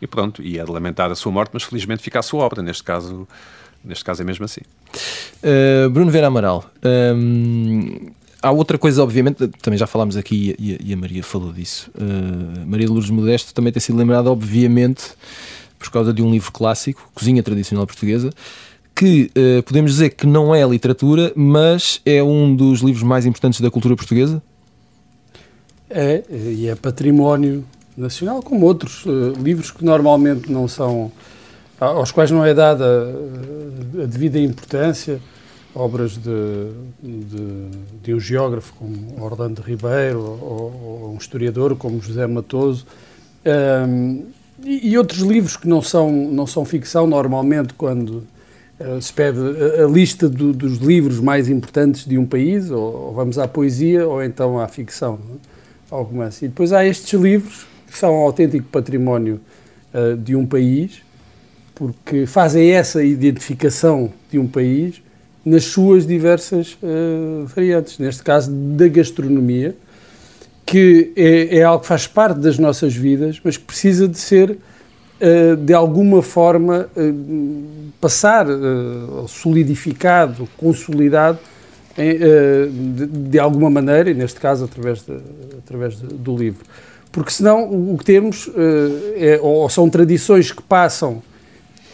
E 0.00 0.06
pronto, 0.06 0.40
e 0.40 0.56
é 0.58 0.64
de 0.64 0.70
lamentar 0.70 1.10
a 1.10 1.16
sua 1.16 1.32
morte, 1.32 1.50
mas 1.52 1.64
felizmente 1.64 2.00
fica 2.00 2.20
a 2.20 2.22
sua 2.22 2.44
obra, 2.44 2.62
neste 2.62 2.84
caso 2.84 3.26
neste 3.84 4.04
caso 4.04 4.22
é 4.22 4.24
mesmo 4.24 4.44
assim. 4.44 4.60
Uh, 5.42 5.90
Bruno 5.90 6.10
Vera 6.10 6.26
Amaral. 6.28 6.68
hum, 7.16 8.10
há 8.42 8.50
outra 8.50 8.76
coisa, 8.78 9.02
obviamente, 9.02 9.48
também 9.62 9.78
já 9.78 9.86
falámos 9.86 10.16
aqui 10.16 10.54
e 10.58 10.74
a, 10.74 10.78
e 10.80 10.92
a 10.92 10.96
Maria 10.96 11.22
falou 11.22 11.52
disso. 11.52 11.90
Uh, 11.94 12.66
Maria 12.66 12.88
Lourdes 12.88 13.10
Modesto 13.10 13.52
também 13.54 13.72
tem 13.72 13.80
sido 13.80 13.96
lembrada, 13.98 14.30
obviamente, 14.30 15.04
por 15.78 15.90
causa 15.90 16.12
de 16.12 16.22
um 16.22 16.30
livro 16.30 16.50
clássico, 16.52 17.08
Cozinha 17.14 17.42
Tradicional 17.42 17.86
Portuguesa, 17.86 18.30
que 18.98 19.30
uh, 19.30 19.62
podemos 19.62 19.92
dizer 19.92 20.10
que 20.10 20.26
não 20.26 20.52
é 20.52 20.66
literatura, 20.66 21.32
mas 21.36 22.00
é 22.04 22.20
um 22.20 22.52
dos 22.52 22.80
livros 22.80 23.04
mais 23.04 23.24
importantes 23.24 23.60
da 23.60 23.70
cultura 23.70 23.94
portuguesa. 23.94 24.42
É, 25.88 26.24
e 26.28 26.66
é 26.66 26.74
património 26.74 27.64
nacional, 27.96 28.42
como 28.42 28.66
outros 28.66 29.04
eh, 29.06 29.40
livros 29.40 29.70
que 29.70 29.84
normalmente 29.84 30.52
não 30.52 30.68
são, 30.68 31.10
aos 31.80 32.12
quais 32.12 32.30
não 32.30 32.44
é 32.44 32.52
dada 32.52 32.84
eh, 33.96 34.02
a 34.02 34.06
devida 34.06 34.38
importância, 34.38 35.18
obras 35.74 36.18
de, 36.18 36.70
de, 37.02 37.68
de 38.02 38.14
um 38.14 38.20
geógrafo 38.20 38.74
como 38.74 39.24
Orlando 39.24 39.62
Ribeiro 39.62 40.20
ou, 40.20 41.02
ou 41.02 41.14
um 41.14 41.16
historiador 41.16 41.74
como 41.76 42.02
José 42.02 42.26
Matoso, 42.26 42.84
ehm, 43.44 44.24
e, 44.62 44.90
e 44.90 44.98
outros 44.98 45.20
livros 45.20 45.56
que 45.56 45.66
não 45.66 45.80
são, 45.80 46.12
não 46.12 46.46
são 46.46 46.64
ficção, 46.64 47.06
normalmente 47.06 47.72
quando 47.74 48.24
se 49.00 49.12
pede 49.12 49.38
a, 49.82 49.86
lista 49.86 50.28
do- 50.28 50.52
dos 50.52 50.78
livros 50.78 51.18
mais 51.20 51.48
importantes 51.48 52.04
de 52.04 52.16
um 52.16 52.24
país, 52.24 52.70
ou, 52.70 53.08
ou 53.08 53.14
vamos 53.14 53.38
à 53.38 53.48
poesia, 53.48 54.06
ou 54.06 54.22
então 54.22 54.58
à 54.58 54.68
ficção, 54.68 55.18
é? 55.34 55.94
ao 55.94 56.02
romance. 56.02 56.44
E 56.44 56.48
depois 56.48 56.72
há 56.72 56.84
estes 56.86 57.18
livros 57.18 57.66
que 57.90 57.98
são 57.98 58.14
um 58.14 58.18
autêntico 58.18 58.66
património 58.70 59.40
eh, 59.92 60.14
de 60.14 60.36
um 60.36 60.44
país, 60.46 61.02
porque 61.74 62.26
fazem 62.26 62.70
essa 62.70 63.02
identificação 63.02 64.12
de 64.30 64.38
um 64.38 64.46
país 64.46 65.00
nas 65.44 65.64
suas 65.64 66.06
diversas 66.06 66.76
eh, 66.82 67.44
variantes. 67.46 67.98
Neste 67.98 68.22
caso, 68.22 68.50
da 68.52 68.86
gastronomia, 68.88 69.74
que 70.66 71.12
é, 71.16 71.58
é 71.58 71.62
algo 71.62 71.80
que 71.80 71.88
faz 71.88 72.06
parte 72.06 72.40
das 72.40 72.58
nossas 72.58 72.94
vidas, 72.94 73.40
mas 73.42 73.56
que 73.56 73.64
precisa 73.64 74.06
de 74.06 74.18
ser, 74.18 74.50
eh, 74.50 74.56
de 75.56 75.74
alguma 75.74 76.22
forma, 76.22 76.88
eh, 76.96 77.12
passar 78.00 78.46
eh, 78.48 78.54
solidificado, 79.26 80.48
consolidado 80.56 81.38
eh, 81.96 82.68
de, 82.70 83.38
alguma 83.38 83.68
maneira, 83.68 84.10
e 84.10 84.14
neste 84.14 84.38
caso 84.38 84.64
através, 84.64 85.02
de- 85.02 85.18
através 85.58 85.96
do 85.96 86.36
livro. 86.36 86.64
Porque 87.10 87.32
senão 87.32 87.64
o 87.92 87.96
que 87.98 88.04
temos 88.04 88.48
eh, 88.56 89.34
é, 89.34 89.40
ou 89.42 89.68
são 89.68 89.88
tradições 89.90 90.52
que 90.52 90.62
passam 90.62 91.20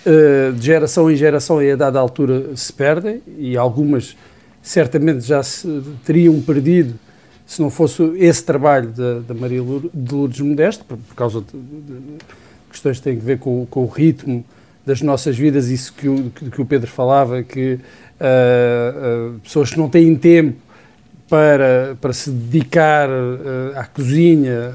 eh, 0.04 0.52
de 0.54 0.66
geração 0.66 1.10
em 1.10 1.16
geração 1.16 1.62
e 1.62 1.70
a 1.70 1.76
dada 1.76 1.98
altura 1.98 2.54
se 2.56 2.72
perdem, 2.72 3.22
e 3.38 3.56
algumas 3.56 4.14
certamente 4.62 5.20
já 5.26 5.42
se 5.42 5.82
teriam 6.04 6.38
perdido 6.40 6.94
se 7.46 7.60
não 7.62 7.70
fosse 7.70 8.02
esse 8.16 8.42
trabalho 8.44 8.88
da, 8.88 9.34
Maria 9.34 9.60
de 9.92 10.14
Lourdes 10.14 10.40
Modesto, 10.40 10.84
por, 10.84 10.96
por 10.98 11.14
causa 11.14 11.40
de- 11.40 11.46
de 11.58 12.16
questões 12.74 12.98
que 12.98 13.04
têm 13.04 13.16
a 13.16 13.20
ver 13.20 13.38
com, 13.38 13.66
com 13.66 13.84
o 13.84 13.86
ritmo 13.86 14.44
das 14.84 15.00
nossas 15.00 15.36
vidas, 15.36 15.68
isso 15.68 15.92
que 15.94 16.08
o, 16.08 16.30
que, 16.30 16.60
o 16.60 16.66
Pedro 16.66 16.90
falava, 16.90 17.42
que 17.42 17.78
ah, 18.20 18.94
ah, 18.96 19.38
pessoas 19.42 19.70
que 19.70 19.78
não 19.78 19.88
têm 19.88 20.14
tempo 20.14 20.58
para, 21.28 21.96
para 22.00 22.12
se 22.12 22.30
dedicar 22.30 23.08
ah, 23.08 23.80
à 23.80 23.84
cozinha, 23.86 24.74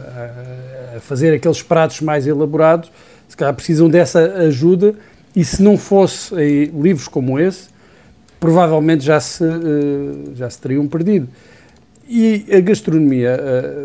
a, 0.93 0.97
a 0.97 0.99
fazer 0.99 1.33
aqueles 1.33 1.61
pratos 1.61 2.01
mais 2.01 2.25
elaborados, 2.25 2.91
se 3.27 3.37
calhar 3.37 3.53
precisam 3.53 3.87
dessa 3.87 4.19
ajuda 4.19 4.95
e 5.35 5.45
se 5.45 5.61
não 5.61 5.77
fosse 5.77 6.33
livros 6.73 7.07
como 7.07 7.39
esse, 7.39 7.69
provavelmente 8.39 9.03
já 9.05 9.19
se, 9.19 9.43
já 10.33 10.49
se 10.49 10.59
teriam 10.59 10.87
perdido. 10.87 11.27
E 12.07 12.47
a 12.51 12.59
gastronomia, 12.59 13.39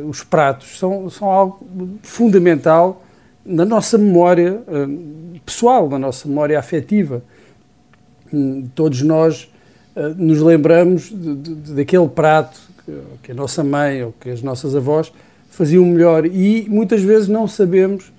os 0.09 0.25
pratos, 0.25 0.79
são, 0.79 1.11
são 1.11 1.29
algo 1.29 1.99
fundamental 2.03 3.05
na 3.45 3.65
nossa 3.65 3.99
memória 3.99 4.63
eh, 4.69 4.87
pessoal, 5.45 5.89
na 5.89 5.99
nossa 5.99 6.27
memória 6.29 6.59
afetiva. 6.59 7.23
Hum, 8.33 8.69
Todos 8.75 9.03
nós 9.03 9.51
eh, 9.97 10.15
nos 10.17 10.41
lembramos 10.41 11.11
de- 11.11 11.35
de- 11.37 11.73
daquele 11.75 12.09
prato 12.09 12.59
que, 13.23 13.33
a 13.33 13.35
nossa 13.35 13.63
mãe 13.65 14.03
ou 14.03 14.15
que 14.21 14.31
as 14.31 14.43
nossas 14.43 14.75
avós 14.77 15.13
faziam 15.51 15.85
melhor 15.85 16.27
e 16.27 16.67
muitas 16.69 17.01
vezes 17.03 17.29
não 17.29 17.47
sabemos 17.47 18.13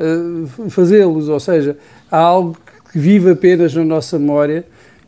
eh, 0.00 0.68
fazê-los, 0.68 1.28
ou 1.28 1.38
seja, 1.40 1.76
há 2.10 2.18
algo 2.18 2.56
que 2.92 2.98
vive 2.98 3.30
apenas 3.32 3.74
na 3.74 3.84
nossa 3.84 4.18
memória 4.18 4.64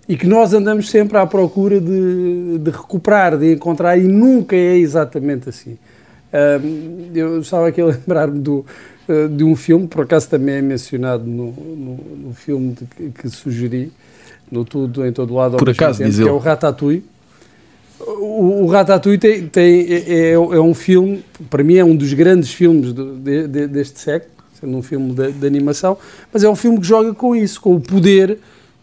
e 0.08 0.16
que 0.16 0.26
nós 0.26 0.52
andamos 0.52 0.90
sempre 0.90 1.16
à 1.16 1.26
procura 1.26 1.80
de, 1.80 2.58
de 2.58 2.70
recuperar, 2.70 3.38
de 3.38 3.52
encontrar 3.54 3.96
e 3.96 4.02
nunca 4.02 4.54
é 4.56 4.76
exatamente 4.76 5.48
assim. 5.48 5.78
Ahm, 6.32 7.10
eu 7.14 7.40
estava 7.40 7.68
aqui 7.68 7.80
a 7.80 7.86
lembrar-me 7.86 8.38
do, 8.40 8.64
de 9.28 9.44
um 9.44 9.54
filme, 9.56 9.86
por 9.86 10.02
acaso 10.04 10.28
também 10.28 10.56
é 10.56 10.62
mencionado 10.62 11.24
no, 11.24 11.52
no, 11.52 11.96
no 12.28 12.34
filme 12.34 12.74
de 12.98 13.10
que, 13.10 13.28
sugeri, 13.28 13.92
no 14.50 14.64
Tudo 14.64 15.04
em 15.06 15.12
Todo 15.12 15.34
Lado 15.34 15.56
Por 15.56 15.70
acaso, 15.70 15.98
tempo, 15.98 16.14
que 16.16 16.28
é 16.28 16.32
o 16.32 16.38
Ratatouille. 16.38 17.04
O, 18.00 18.62
o 18.64 18.66
Ratatouille 18.66 19.18
tem, 19.18 19.46
tem- 19.46 19.86
é, 19.92 20.30
é- 20.30 20.32
é 20.32 20.60
um 20.60 20.72
filme, 20.74 21.22
para 21.50 21.62
mim 21.62 21.76
é 21.76 21.84
um 21.84 21.94
dos 21.94 22.12
grandes 22.14 22.52
filmes 22.52 22.92
de- 22.94 23.46
de- 23.46 23.66
deste 23.66 23.98
século, 24.00 24.32
sendo 24.58 24.76
um 24.76 24.82
filme 24.82 25.12
de, 25.12 25.32
de 25.32 25.46
animação, 25.46 25.98
mas 26.32 26.42
é 26.42 26.48
um 26.48 26.56
filme 26.56 26.80
que 26.80 26.86
joga 26.86 27.12
com 27.14 27.36
isso, 27.36 27.60
com 27.60 27.74
o 27.74 27.80
poder 27.80 28.38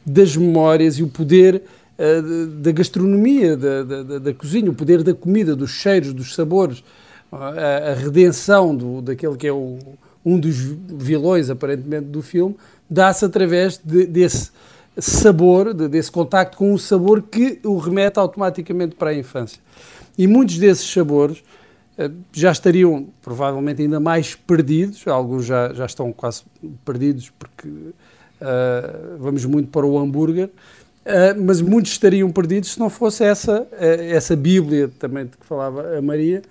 das 0.06 0.38
memórias 0.38 1.00
e 1.00 1.04
o 1.04 1.08
poder 1.08 1.64
eh, 1.98 2.22
de- 2.22 2.46
da 2.62 2.72
gastronomia, 2.72 3.58
da, 3.58 3.84
da- 3.84 4.04
da- 4.04 4.20
da 4.20 4.34
cozinha, 4.34 4.70
o 4.70 4.74
poder 4.74 5.02
da 5.02 5.14
comida, 5.16 5.56
dos 5.56 5.72
cheiros, 5.72 6.14
dos 6.14 6.36
sabores, 6.36 6.84
a, 7.32 7.92
a 7.92 7.94
redenção 7.96 8.76
do, 8.76 9.02
daquele 9.02 9.36
que 9.36 9.48
é 9.48 9.52
o- 9.52 9.80
um 10.28 10.40
dos 10.40 10.56
vilões, 10.58 11.50
aparentemente, 11.50 12.06
do 12.08 12.22
filme, 12.22 12.56
dá-se 12.90 13.24
através 13.24 13.80
de- 13.84 14.06
desse 14.06 14.52
sabor, 15.00 15.74
de- 15.74 15.88
desse 15.88 16.12
contacto 16.12 16.58
com 16.58 16.74
um 16.74 16.78
sabor 16.78 17.22
que 17.22 17.60
o 17.64 17.78
remete 17.78 18.20
automaticamente 18.20 18.96
para 18.96 19.12
a 19.12 19.14
infância. 19.14 19.60
E 20.18 20.28
muitos 20.28 20.58
desses 20.58 20.90
sabores 20.92 21.44
eh, 21.98 22.12
já 22.34 22.52
estariam 22.52 23.08
provavelmente 23.22 23.82
ainda 23.82 24.00
mais 24.00 24.36
perdidos, 24.36 25.08
alguns 25.08 25.46
já, 25.46 25.74
já 25.74 25.86
estão 25.86 26.12
quase 26.14 26.44
perdidos 26.86 27.32
porque 27.40 27.70
eh, 28.42 28.96
vamos 29.20 29.46
muito 29.46 29.70
para 29.70 29.86
o 29.86 29.98
hambúrguer, 29.98 30.50
eh, 31.06 31.34
mas 31.34 31.62
muitos 31.62 31.92
estariam 31.94 32.30
perdidos 32.32 32.74
se 32.74 32.80
não 32.80 32.90
fosse 32.90 33.24
essa, 33.24 33.68
eh, 33.80 34.10
essa 34.12 34.36
Bíblia 34.36 34.92
também 35.00 35.26
de 35.26 35.38
que 35.38 35.46
falava 35.46 35.98
a 35.98 36.02
Maria, 36.02 36.42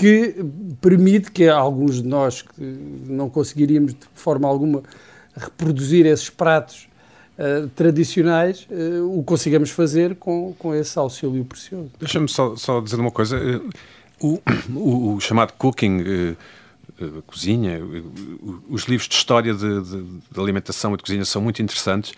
que 0.00 0.34
permite 0.80 1.30
que 1.30 1.46
alguns 1.48 2.02
de 2.02 2.08
nós 2.08 2.40
que 2.42 2.62
não 3.06 3.28
conseguiríamos 3.28 3.92
de 3.92 4.00
forma 4.14 4.48
alguma 4.48 4.82
reproduzir 5.36 6.06
esses 6.06 6.30
pratos 6.30 6.88
eh, 7.38 7.66
tradicionais, 7.76 8.66
eh, 8.70 9.00
o 9.02 9.22
consigamos 9.22 9.70
fazer 9.70 10.14
com, 10.16 10.54
com 10.58 10.74
esse 10.74 10.98
auxílio 10.98 11.44
precioso. 11.44 11.90
Deixa-me 11.98 12.28
só, 12.28 12.56
só 12.56 12.80
dizer 12.80 12.98
uma 12.98 13.10
coisa. 13.10 13.36
eh, 13.36 13.60
O, 14.22 14.38
o- 14.74 15.14
o 15.14 15.20
chamado 15.20 15.52
cooking, 15.58 16.02
eh, 16.06 16.34
cozinha, 17.26 17.80
os 18.68 18.84
livros 18.84 19.08
de 19.08 19.14
história 19.14 19.54
de, 19.54 19.82
de- 19.82 20.02
de 20.32 20.40
alimentação 20.40 20.92
e 20.92 20.96
de 20.96 21.02
cozinha 21.02 21.24
são 21.24 21.40
muito 21.42 21.62
interessantes. 21.62 22.12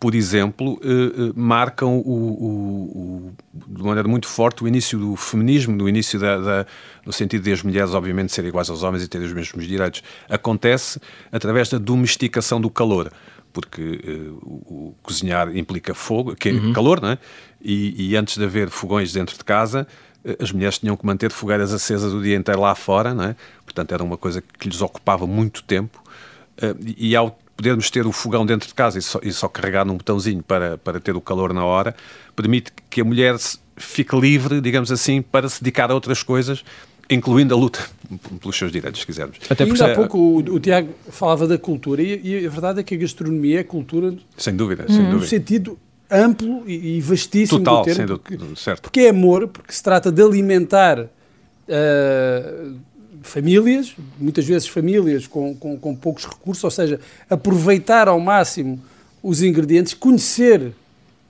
Por 0.00 0.14
exemplo, 0.14 0.78
eh, 0.82 0.86
eh, 1.28 1.32
marcam 1.34 1.96
o, 1.98 2.02
o- 2.12 3.32
o- 3.32 3.32
de 3.76 3.82
maneira 3.82 4.08
muito 4.08 4.28
forte 4.28 4.62
o 4.62 4.68
início 4.68 4.96
do 4.98 5.16
feminismo, 5.16 5.74
no 5.74 5.88
início 5.88 6.20
da, 6.20 6.38
da- 6.38 6.66
no 7.04 7.12
sentido 7.12 7.42
de 7.42 7.52
as 7.52 7.62
mulheres, 7.62 7.92
obviamente, 7.94 8.32
serem 8.32 8.48
iguais 8.48 8.70
aos 8.70 8.82
homens 8.84 9.02
e 9.02 9.08
terem 9.08 9.26
os 9.26 9.32
mesmos 9.32 9.66
direitos. 9.66 10.02
Acontece 10.28 11.00
através 11.32 11.68
da 11.68 11.78
domesticação 11.78 12.60
do 12.60 12.70
calor 12.70 13.10
porque 13.52 14.00
eh, 14.06 14.30
o, 14.42 14.94
cozinhar 15.02 15.56
implica 15.56 15.92
fogo, 15.94 16.36
que 16.36 16.50
é 16.50 16.72
calor, 16.72 17.00
não 17.00 17.08
é? 17.08 17.18
E, 17.60 18.10
e 18.10 18.14
antes 18.16 18.36
de 18.36 18.44
haver 18.44 18.68
fogões 18.70 19.12
dentro 19.12 19.36
de 19.36 19.42
casa, 19.42 19.84
eh, 20.24 20.36
as 20.40 20.52
mulheres 20.52 20.78
tinham 20.78 20.96
que 20.96 21.04
manter 21.04 21.32
fogueiras 21.32 21.72
acesas 21.72 22.12
o 22.12 22.22
dia 22.22 22.36
inteiro 22.36 22.60
lá 22.60 22.74
fora, 22.76 23.12
não 23.14 23.24
é? 23.24 23.36
Portanto, 23.64 23.90
era 23.92 24.04
uma 24.04 24.16
coisa 24.16 24.40
que 24.60 24.68
lhes 24.68 24.80
ocupava 24.80 25.26
muito 25.26 25.64
tempo. 25.64 26.00
Eh, 26.58 26.74
e, 26.98 27.08
e 27.10 27.16
ao 27.16 27.36
podermos 27.58 27.90
ter 27.90 28.06
o 28.06 28.12
fogão 28.12 28.46
dentro 28.46 28.68
de 28.68 28.74
casa 28.74 29.00
e 29.00 29.02
só, 29.02 29.18
e 29.20 29.32
só 29.32 29.48
carregar 29.48 29.84
num 29.84 29.96
botãozinho 29.96 30.44
para, 30.44 30.78
para 30.78 31.00
ter 31.00 31.16
o 31.16 31.20
calor 31.20 31.52
na 31.52 31.64
hora, 31.64 31.94
permite 32.36 32.72
que 32.88 33.00
a 33.00 33.04
mulher 33.04 33.34
fique 33.76 34.16
livre, 34.16 34.60
digamos 34.60 34.92
assim, 34.92 35.20
para 35.20 35.48
se 35.48 35.60
dedicar 35.60 35.90
a 35.90 35.94
outras 35.94 36.22
coisas, 36.22 36.64
incluindo 37.10 37.52
a 37.52 37.58
luta 37.58 37.80
pelos 38.40 38.56
seus 38.56 38.70
direitos, 38.70 39.00
se 39.00 39.06
quisermos. 39.06 39.38
Até 39.50 39.64
Ainda 39.64 39.76
porque 39.76 39.90
há 39.90 39.94
pouco 39.96 40.18
o, 40.18 40.36
o 40.36 40.60
Tiago 40.60 40.94
falava 41.10 41.48
da 41.48 41.58
cultura 41.58 42.00
e, 42.00 42.20
e 42.22 42.46
a 42.46 42.48
verdade 42.48 42.78
é 42.78 42.82
que 42.84 42.94
a 42.94 42.98
gastronomia 42.98 43.58
é 43.58 43.64
cultura 43.64 44.14
Sem 44.36 44.54
dúvida, 44.54 44.86
sem 44.86 45.02
no 45.02 45.10
dúvida. 45.10 45.26
sentido 45.26 45.76
amplo 46.08 46.62
e, 46.64 46.98
e 46.98 47.00
vastíssimo 47.00 47.58
Total, 47.58 47.82
do 47.82 48.18
termo, 48.18 48.46
sem 48.46 48.56
certo. 48.56 48.82
porque 48.82 49.00
é 49.00 49.10
amor, 49.10 49.48
porque 49.48 49.72
se 49.72 49.82
trata 49.82 50.12
de 50.12 50.22
alimentar 50.22 51.10
ah, 51.68 52.72
famílias, 53.28 53.94
muitas 54.18 54.44
vezes 54.44 54.66
famílias 54.68 55.26
com, 55.26 55.54
com, 55.54 55.76
com 55.78 55.94
poucos 55.94 56.24
recursos, 56.24 56.64
ou 56.64 56.70
seja, 56.70 56.98
aproveitar 57.30 58.08
ao 58.08 58.18
máximo 58.18 58.80
os 59.22 59.42
ingredientes, 59.42 59.94
conhecer 59.94 60.72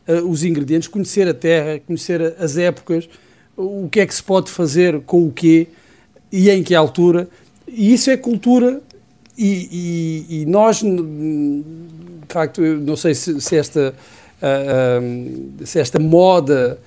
eh, 0.07 0.21
os 0.23 0.45
ingredientes, 0.45 0.89
conhecer 0.89 1.27
a 1.29 1.35
terra, 1.35 1.81
conhecer 1.87 2.35
as 2.39 2.57
épocas, 2.57 3.09
o 3.57 3.89
que 3.91 4.01
é 4.01 4.07
que 4.07 4.15
se 4.15 4.23
pode 4.23 4.51
fazer 4.51 5.01
com 5.01 5.27
o 5.27 5.33
quê 5.33 5.67
e 6.31 6.49
em 6.51 6.63
que 6.63 6.75
altura. 6.75 7.29
E 7.67 7.93
isso 7.93 8.11
é 8.11 8.17
cultura 8.17 8.81
e, 9.37 10.25
e- 10.31 10.43
e 10.43 10.47
nós, 10.47 10.79
de 10.83 11.65
facto, 12.29 12.61
não 12.61 12.97
sei 12.97 13.15
se, 13.15 13.41
se 13.41 13.57
esta, 13.57 13.95
ah, 14.41 15.01
ah, 15.01 15.67
se 15.67 15.79
esta 15.81 15.99
moda 15.99 16.79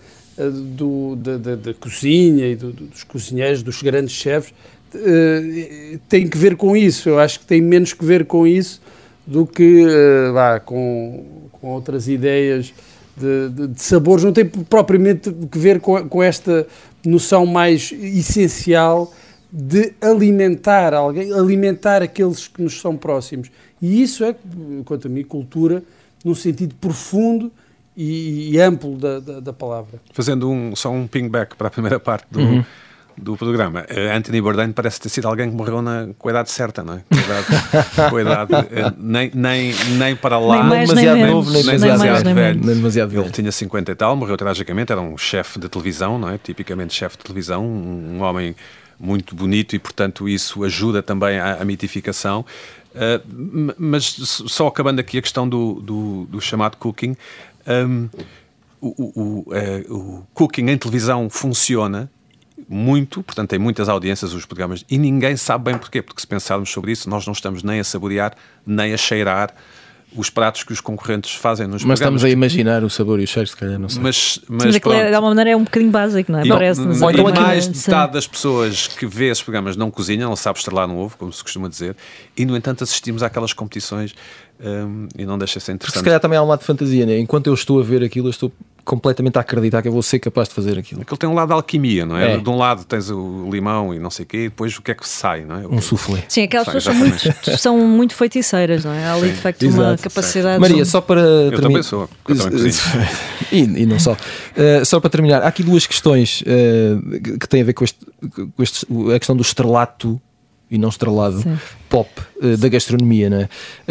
do, 0.77 1.15
da, 1.17 1.37
da- 1.37 1.55
da 1.55 1.73
cozinha 1.73 2.47
e 2.47 2.55
do- 2.55 2.71
dos 2.71 3.03
cozinheiros, 3.03 3.61
dos 3.61 3.81
grandes 3.81 4.13
chefes, 4.15 4.53
eh, 4.95 5.99
tem 6.09 6.27
que 6.27 6.37
ver 6.37 6.55
com 6.55 6.75
isso. 6.75 7.09
Eu 7.09 7.19
acho 7.19 7.39
que 7.39 7.45
tem 7.45 7.61
menos 7.61 7.93
que 7.93 8.03
ver 8.05 8.25
com 8.25 8.45
isso 8.47 8.81
do 9.25 9.45
que 9.45 9.85
eh, 9.87 10.31
vá, 10.31 10.59
com, 10.59 11.25
com 11.53 11.67
outras 11.69 12.07
ideias 12.07 12.73
de, 13.15 13.49
de- 13.49 13.67
de 13.67 13.81
sabores. 13.81 14.23
Não 14.23 14.33
tem 14.33 14.45
propriamente 14.45 15.31
que 15.51 15.57
ver 15.59 15.79
com, 15.79 16.07
com 16.07 16.23
esta 16.23 16.65
noção 17.05 17.45
mais 17.45 17.91
essencial 17.91 19.13
de 19.51 19.93
alimentar 20.01 20.93
alguém, 20.93 21.31
alimentar 21.33 22.01
aqueles 22.01 22.47
que 22.47 22.61
nos 22.61 22.79
são 22.79 22.95
próximos. 22.95 23.49
E 23.81 24.01
isso 24.01 24.23
é, 24.23 24.35
quanto 24.85 25.07
a 25.07 25.09
mim, 25.09 25.23
cultura 25.23 25.83
num 26.23 26.35
sentido 26.35 26.75
profundo 26.79 27.51
e, 27.97 28.51
e 28.53 28.59
amplo 28.61 28.95
da, 28.95 29.19
da, 29.19 29.39
da 29.39 29.51
palavra. 29.53 29.99
Fazendo 30.13 30.49
um, 30.49 30.75
só 30.75 30.89
um 30.91 31.05
ping-back 31.07 31.55
para 31.55 31.67
a 31.67 31.71
primeira 31.71 31.99
parte 31.99 32.25
do, 32.31 32.39
Uhum. 32.39 32.63
Do 33.17 33.37
programa. 33.37 33.85
Eh, 33.87 34.15
Anthony 34.15 34.41
Bourdain 34.41 34.71
parece 34.71 34.99
ter 34.99 35.09
sido 35.09 35.27
alguém 35.27 35.49
que 35.49 35.55
morreu 35.55 35.81
na, 35.81 36.07
com 36.17 36.27
a 36.27 36.31
idade 36.31 36.51
certa, 36.51 36.83
não 36.83 36.95
é? 36.95 37.01
Com 37.09 37.17
a 37.17 37.21
idade, 37.21 38.09
com 38.09 38.15
a 38.17 38.21
idade, 38.21 38.53
eh, 38.71 38.93
nem, 38.97 39.31
nem, 39.33 39.73
nem 39.97 40.15
para 40.15 40.39
lá, 40.39 40.59
Nem 40.59 40.69
mais, 40.69 40.89
demasiado 40.89 41.15
nem 41.17 41.25
novo, 41.31 41.51
nem 41.51 41.63
Nem 41.63 41.79
demasiado 41.79 41.99
mais, 41.99 42.35
velho. 42.35 42.65
Nem 42.65 42.75
demasiado 42.75 43.11
Ele 43.11 43.21
velho. 43.21 43.31
tinha 43.31 43.51
50 43.51 43.91
e 43.91 43.95
tal, 43.95 44.15
morreu 44.15 44.37
tragicamente, 44.37 44.91
era 44.91 45.01
um 45.01 45.17
chefe 45.17 45.59
de 45.59 45.69
televisão, 45.69 46.17
não 46.17 46.29
é? 46.29 46.37
Tipicamente 46.37 46.93
chefe 46.93 47.17
de 47.17 47.23
televisão, 47.23 47.65
um, 47.65 48.17
um 48.17 48.21
homem 48.21 48.55
muito 48.99 49.35
bonito 49.35 49.75
e, 49.75 49.79
portanto, 49.79 50.29
isso 50.29 50.63
ajuda 50.63 51.01
também 51.01 51.39
à, 51.39 51.61
à 51.61 51.65
mitificação. 51.65 52.45
Uh, 52.93 53.73
mas 53.77 54.03
só 54.03 54.67
acabando 54.67 54.99
aqui 54.99 55.17
a 55.17 55.21
questão 55.21 55.47
do, 55.47 55.75
do, 55.81 56.25
do 56.25 56.41
chamado 56.41 56.75
cooking, 56.77 57.15
um, 57.67 58.09
o, 58.81 58.87
o, 58.87 59.21
o, 59.21 59.55
eh, 59.55 59.85
o 59.89 60.23
cooking 60.33 60.67
em 60.69 60.77
televisão 60.77 61.29
funciona 61.29 62.09
muito, 62.71 63.21
portanto 63.21 63.49
tem 63.49 63.59
muitas 63.59 63.89
audiências 63.89 64.33
os 64.33 64.45
programas 64.45 64.85
e 64.89 64.97
ninguém 64.97 65.35
sabe 65.35 65.65
bem 65.65 65.77
porquê, 65.77 66.01
porque 66.01 66.21
se 66.21 66.27
pensarmos 66.27 66.69
sobre 66.71 66.91
isso, 66.91 67.09
nós 67.09 67.25
não 67.25 67.33
estamos 67.33 67.61
nem 67.63 67.79
a 67.79 67.83
saborear, 67.83 68.33
nem 68.65 68.93
a 68.93 68.97
cheirar 68.97 69.53
os 70.13 70.29
pratos 70.29 70.63
que 70.63 70.73
os 70.73 70.81
concorrentes 70.81 71.33
fazem 71.35 71.65
nos 71.67 71.85
Mas 71.85 71.99
programas. 71.99 72.21
estamos 72.21 72.23
a 72.25 72.29
imaginar 72.29 72.83
o 72.83 72.89
sabor 72.89 73.19
e 73.21 73.23
o 73.23 73.27
cheiro, 73.27 73.47
se 73.47 73.55
calhar, 73.55 73.79
não 73.79 73.87
sei. 73.87 74.01
Mas, 74.01 74.39
mas, 74.49 74.75
aquilo 74.75 74.93
é, 74.93 74.97
pronto. 74.97 75.09
de 75.09 75.15
alguma 75.15 75.31
maneira 75.31 75.49
é 75.51 75.55
um 75.55 75.63
bocadinho 75.63 75.91
básico, 75.91 76.29
não 76.31 76.39
é? 76.39 76.45
E- 76.45 76.49
Parece-nos. 76.49 76.99
e 76.99 77.03
Ou 77.03 77.11
então 77.11 77.31
mais 77.31 77.69
de 77.69 77.77
Sim. 77.77 77.91
metade 77.91 78.11
das 78.13 78.27
pessoas 78.27 78.87
que 78.87 79.05
vê 79.05 79.27
esses 79.29 79.41
programas 79.41 79.77
não 79.77 79.89
cozinham, 79.89 80.27
não 80.29 80.35
sabe 80.35 80.59
estrelar 80.59 80.85
no 80.85 80.97
ovo, 80.97 81.15
como 81.17 81.31
se 81.31 81.41
costuma 81.41 81.69
dizer, 81.69 81.95
e 82.35 82.45
no 82.45 82.57
entanto 82.57 82.83
assistimos 82.83 83.23
àquelas 83.23 83.53
competições 83.53 84.13
hum, 84.63 85.07
e 85.17 85.25
não 85.25 85.37
deixa 85.37 85.59
de 85.59 85.65
ser 85.65 85.71
Porque 85.73 85.85
se 85.85 85.89
interessante. 85.91 86.03
calhar 86.05 86.19
também 86.19 86.37
há 86.37 86.43
um 86.43 86.47
lado 86.47 86.59
de 86.59 86.65
fantasia, 86.65 87.05
né? 87.05 87.17
Enquanto 87.19 87.47
eu 87.47 87.53
estou 87.53 87.79
a 87.79 87.83
ver 87.83 88.03
aquilo, 88.03 88.27
eu 88.27 88.31
estou 88.31 88.51
completamente 88.83 89.37
a 89.37 89.41
acreditar 89.41 89.79
que 89.83 89.87
eu 89.87 89.91
vou 89.91 90.01
ser 90.01 90.17
capaz 90.17 90.49
de 90.49 90.55
fazer 90.55 90.77
aquilo. 90.77 91.01
Aquilo 91.03 91.15
tem 91.17 91.29
um 91.29 91.35
lado 91.35 91.49
de 91.49 91.53
alquimia, 91.53 92.03
não 92.03 92.17
é? 92.17 92.33
É. 92.33 92.37
De 92.37 92.49
um 92.49 92.57
lado 92.57 92.83
tens 92.83 93.11
o 93.11 93.47
limão 93.49 93.93
e 93.93 93.99
não 93.99 94.09
sei 94.09 94.23
o 94.23 94.27
quê, 94.27 94.37
e 94.37 94.49
depois 94.49 94.75
o 94.75 94.81
que 94.81 94.89
é 94.89 94.95
que 94.95 95.07
sai, 95.07 95.45
não 95.45 95.55
é? 95.55 95.67
Um 95.67 95.79
soufflé. 95.79 96.23
Sim, 96.27 96.41
aquelas 96.43 96.65
Sim, 96.65 96.73
pessoas 96.73 96.83
são 96.83 96.95
muito, 96.95 97.57
são 97.59 97.77
muito 97.87 98.15
feiticeiras, 98.15 98.83
não 98.83 98.91
é? 98.91 99.05
Há 99.05 99.13
ali 99.13 99.29
de 99.29 99.35
facto 99.37 99.61
uma 99.67 99.69
Exato. 99.93 100.03
capacidade. 100.03 100.59
Maria, 100.59 100.83
só 100.83 100.99
para 100.99 101.21
Eu 101.21 101.49
terminar. 101.51 101.67
também 101.67 101.83
sou, 101.83 102.09
eu 102.27 102.35
também 102.35 102.71
e, 103.51 103.59
e 103.83 103.85
não 103.85 103.99
só. 103.99 104.13
Uh, 104.13 104.83
só 104.83 104.99
para 104.99 105.09
terminar, 105.11 105.43
há 105.43 105.47
aqui 105.47 105.61
duas 105.61 105.85
questões 105.85 106.41
uh, 106.41 107.19
que- 107.21 107.37
que 107.37 107.47
têm 107.47 107.61
a 107.61 107.65
ver 107.65 107.73
com, 107.73 107.83
este, 107.83 107.99
com 108.55 108.63
este- 108.63 108.87
a 109.15 109.19
questão 109.19 109.35
do 109.35 109.43
estrelato 109.43 110.19
e 110.71 110.77
não 110.77 110.87
estrelado 110.87 111.41
Sim. 111.41 111.57
pop 111.89 112.09
uh, 112.41 112.55
da 112.55 112.69
gastronomia, 112.69 113.29
não 113.29 113.37
é? 113.41 113.49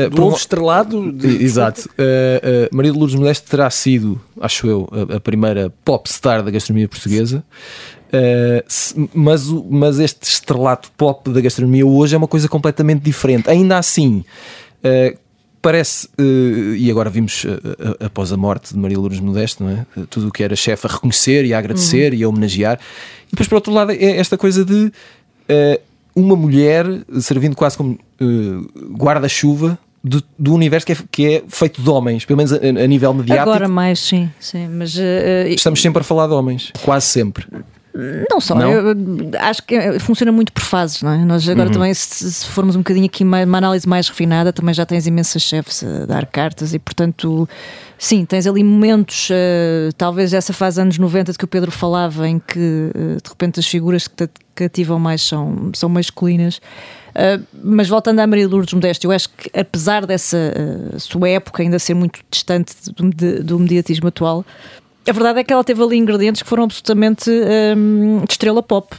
Uh, 0.08 0.24
um- 0.24 0.32
estrelado. 0.34 1.12
de- 1.12 1.44
Exato. 1.44 1.82
Uh, 1.90 1.92
uh, 2.72 2.74
Maria 2.76 2.90
de 2.90 2.98
Lourdes 2.98 3.16
Modeste 3.18 3.46
terá 3.50 3.68
sido, 3.68 4.18
acho 4.40 4.66
eu, 4.66 4.88
a, 5.12 5.16
a 5.16 5.20
primeira 5.20 5.70
pop 5.84 6.10
star 6.10 6.42
da 6.42 6.50
gastronomia 6.50 6.88
portuguesa. 6.88 7.44
Uh, 8.12 9.08
mas, 9.14 9.46
mas 9.70 9.98
este 10.00 10.22
estrelato 10.22 10.90
pop 10.96 11.30
da 11.30 11.40
gastronomia 11.40 11.86
hoje 11.86 12.14
é 12.14 12.18
uma 12.18 12.26
coisa 12.26 12.48
completamente 12.48 13.02
diferente. 13.02 13.48
Ainda 13.48 13.78
assim, 13.78 14.24
uh, 14.82 15.16
parece, 15.62 16.08
uh, 16.18 16.74
e 16.74 16.90
agora 16.90 17.08
vimos 17.10 17.44
após 18.00 18.32
a 18.32 18.36
morte 18.36 18.72
de 18.72 18.78
Maria 18.80 18.96
de 18.96 19.00
Lourdes 19.00 19.20
Modeste, 19.20 19.62
não 19.62 19.70
é? 19.70 19.86
Tudo 20.08 20.28
o 20.28 20.32
que 20.32 20.42
era 20.42 20.56
chefe 20.56 20.86
a 20.86 20.90
reconhecer 20.90 21.44
e 21.44 21.52
a 21.54 21.58
agradecer 21.58 22.14
e 22.14 22.24
a 22.24 22.28
homenagear. 22.28 22.80
E 23.28 23.30
depois, 23.32 23.46
por 23.46 23.56
outro 23.56 23.72
lado, 23.72 23.92
é 23.92 24.16
esta 24.16 24.36
coisa 24.36 24.64
de 24.64 24.86
uh, 24.86 25.80
uma 26.14 26.34
mulher 26.36 26.86
servindo 27.20 27.54
quase 27.56 27.76
como 27.76 27.92
uh, 28.20 28.94
guarda-chuva 28.96 29.78
do, 30.02 30.22
do 30.38 30.54
universo 30.54 30.86
que 30.86 30.92
é, 30.92 30.96
que 31.10 31.26
é 31.26 31.42
feito 31.48 31.82
de 31.82 31.90
homens, 31.90 32.24
pelo 32.24 32.38
menos 32.38 32.52
a, 32.52 32.56
a 32.56 32.86
nível 32.86 33.12
mediático. 33.12 33.50
Agora 33.50 33.68
mais, 33.68 33.98
sim, 34.00 34.30
sim. 34.40 34.66
Mas 34.68 34.96
eh, 34.98 35.48
Estamos 35.50 35.80
sempre 35.82 36.00
a 36.00 36.04
falar 36.04 36.26
de 36.26 36.32
homens, 36.32 36.72
quase 36.82 37.06
sempre. 37.06 37.46
Não 38.30 38.40
só, 38.40 38.54
Não? 38.54 38.70
eu 38.70 38.94
acho 39.40 39.64
que 39.64 39.98
funciona 39.98 40.30
muito 40.30 40.52
por 40.52 40.62
fases, 40.62 41.02
não 41.02 41.10
é? 41.12 41.18
Nós 41.24 41.46
agora 41.48 41.66
Uhum. 41.66 41.72
também, 41.74 41.92
se, 41.92 42.30
se 42.32 42.46
formos 42.46 42.76
um 42.76 42.78
bocadinho 42.78 43.06
aqui 43.06 43.24
mais- 43.24 43.46
uma 43.48 43.58
análise 43.58 43.86
mais 43.86 44.08
refinada, 44.08 44.52
também 44.52 44.72
já 44.72 44.86
tens 44.86 45.08
imensas 45.08 45.42
chefes 45.42 45.82
a 45.82 46.06
dar 46.06 46.24
cartas 46.26 46.72
e, 46.72 46.78
portanto, 46.78 47.48
sim, 47.98 48.24
tens 48.24 48.46
ali 48.46 48.62
momentos, 48.62 49.28
eh, 49.32 49.90
talvez 49.98 50.32
essa 50.32 50.52
fase 50.52 50.80
anos 50.80 50.98
90 50.98 51.32
de 51.32 51.38
que 51.38 51.44
o 51.44 51.48
Pedro 51.48 51.72
falava, 51.72 52.28
em 52.28 52.38
que 52.38 52.58
eh, 52.94 53.16
de 53.22 53.28
repente 53.28 53.58
as 53.58 53.66
figuras 53.66 54.06
que 54.06 54.14
te 54.24 54.30
cativam 54.60 54.98
mais 54.98 55.22
são, 55.22 55.70
são 55.74 55.88
masculinas. 55.88 56.60
Uh, 57.10 57.44
mas 57.62 57.88
voltando 57.88 58.20
à 58.20 58.26
Maria 58.26 58.46
Lourdes 58.46 58.72
Modesto, 58.72 59.06
eu 59.06 59.10
acho 59.10 59.28
que 59.30 59.50
apesar 59.58 60.06
dessa 60.06 60.36
uh, 60.36 61.00
sua 61.00 61.28
época 61.28 61.62
ainda 61.62 61.78
ser 61.78 61.94
muito 61.94 62.20
distante 62.30 62.74
do, 62.94 63.04
medi- 63.04 63.42
do 63.42 63.58
mediatismo 63.58 64.08
atual, 64.08 64.44
a 65.08 65.12
verdade 65.12 65.40
é 65.40 65.44
que 65.44 65.52
ela 65.52 65.64
teve 65.64 65.82
ali 65.82 65.96
ingredientes 65.96 66.42
que 66.42 66.48
foram 66.48 66.64
absolutamente 66.64 67.30
um, 67.76 68.24
de 68.24 68.32
estrela 68.32 68.62
pop. 68.62 68.96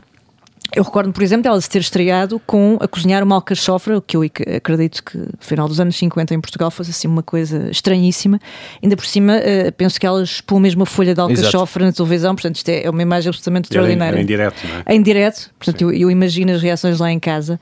Eu 0.76 0.84
recordo, 0.84 1.12
por 1.12 1.22
exemplo, 1.22 1.44
dela 1.44 1.60
se 1.60 1.70
ter 1.70 1.80
estreado 1.80 2.42
com 2.46 2.78
a 2.80 2.88
cozinhar 2.88 3.22
uma 3.24 3.36
alcachofra, 3.36 3.98
o 3.98 4.02
que 4.02 4.16
eu 4.16 4.22
ac- 4.22 4.44
acredito 4.56 5.04
que 5.04 5.18
no 5.18 5.28
final 5.40 5.68
dos 5.68 5.80
anos 5.80 5.96
50 5.98 6.34
em 6.34 6.40
Portugal 6.40 6.72
fosse 6.72 6.92
assim 6.92 7.08
uma 7.08 7.22
coisa 7.22 7.70
estranhíssima. 7.70 8.40
Ainda 8.82 8.96
por 8.96 9.06
cima, 9.06 9.38
uh, 9.38 9.72
penso 9.74 10.00
que 10.00 10.06
ela 10.06 10.24
expôs 10.24 10.62
mesmo 10.62 10.84
a 10.84 10.86
folha 10.86 11.14
de 11.14 11.20
alcachofra 11.20 11.86
na 11.86 11.92
televisão, 11.92 12.34
portanto, 12.36 12.56
isto 12.56 12.70
é 12.70 12.84
é 12.84 12.90
uma 12.90 13.02
imagem 13.02 13.30
absolutamente 13.30 13.66
Era, 13.68 13.82
extraordinária 13.82 14.16
era 14.16 14.22
em 14.22 14.26
direto, 14.26 14.56
não 14.68 14.84
é? 14.86 14.96
em 14.96 15.02
direto, 15.02 15.52
portanto 15.60 15.82
eu, 15.82 15.92
eu 15.92 16.10
imagino 16.12 16.52
as 16.52 16.62
reações 16.62 17.00
lá 17.00 17.12
em 17.12 17.20
casa. 17.20 17.60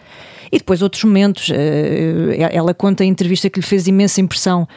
E 0.51 0.57
depois 0.57 0.81
outros 0.81 1.03
momentos, 1.03 1.51
eh, 1.53 2.49
ela 2.51 2.73
conta 2.73 3.03
em 3.05 3.07
entrevista 3.09 3.49
que 3.51 3.59
lhe 3.59 3.65
fez 3.65 3.85
imensa 3.87 4.19
impressão 4.19 4.67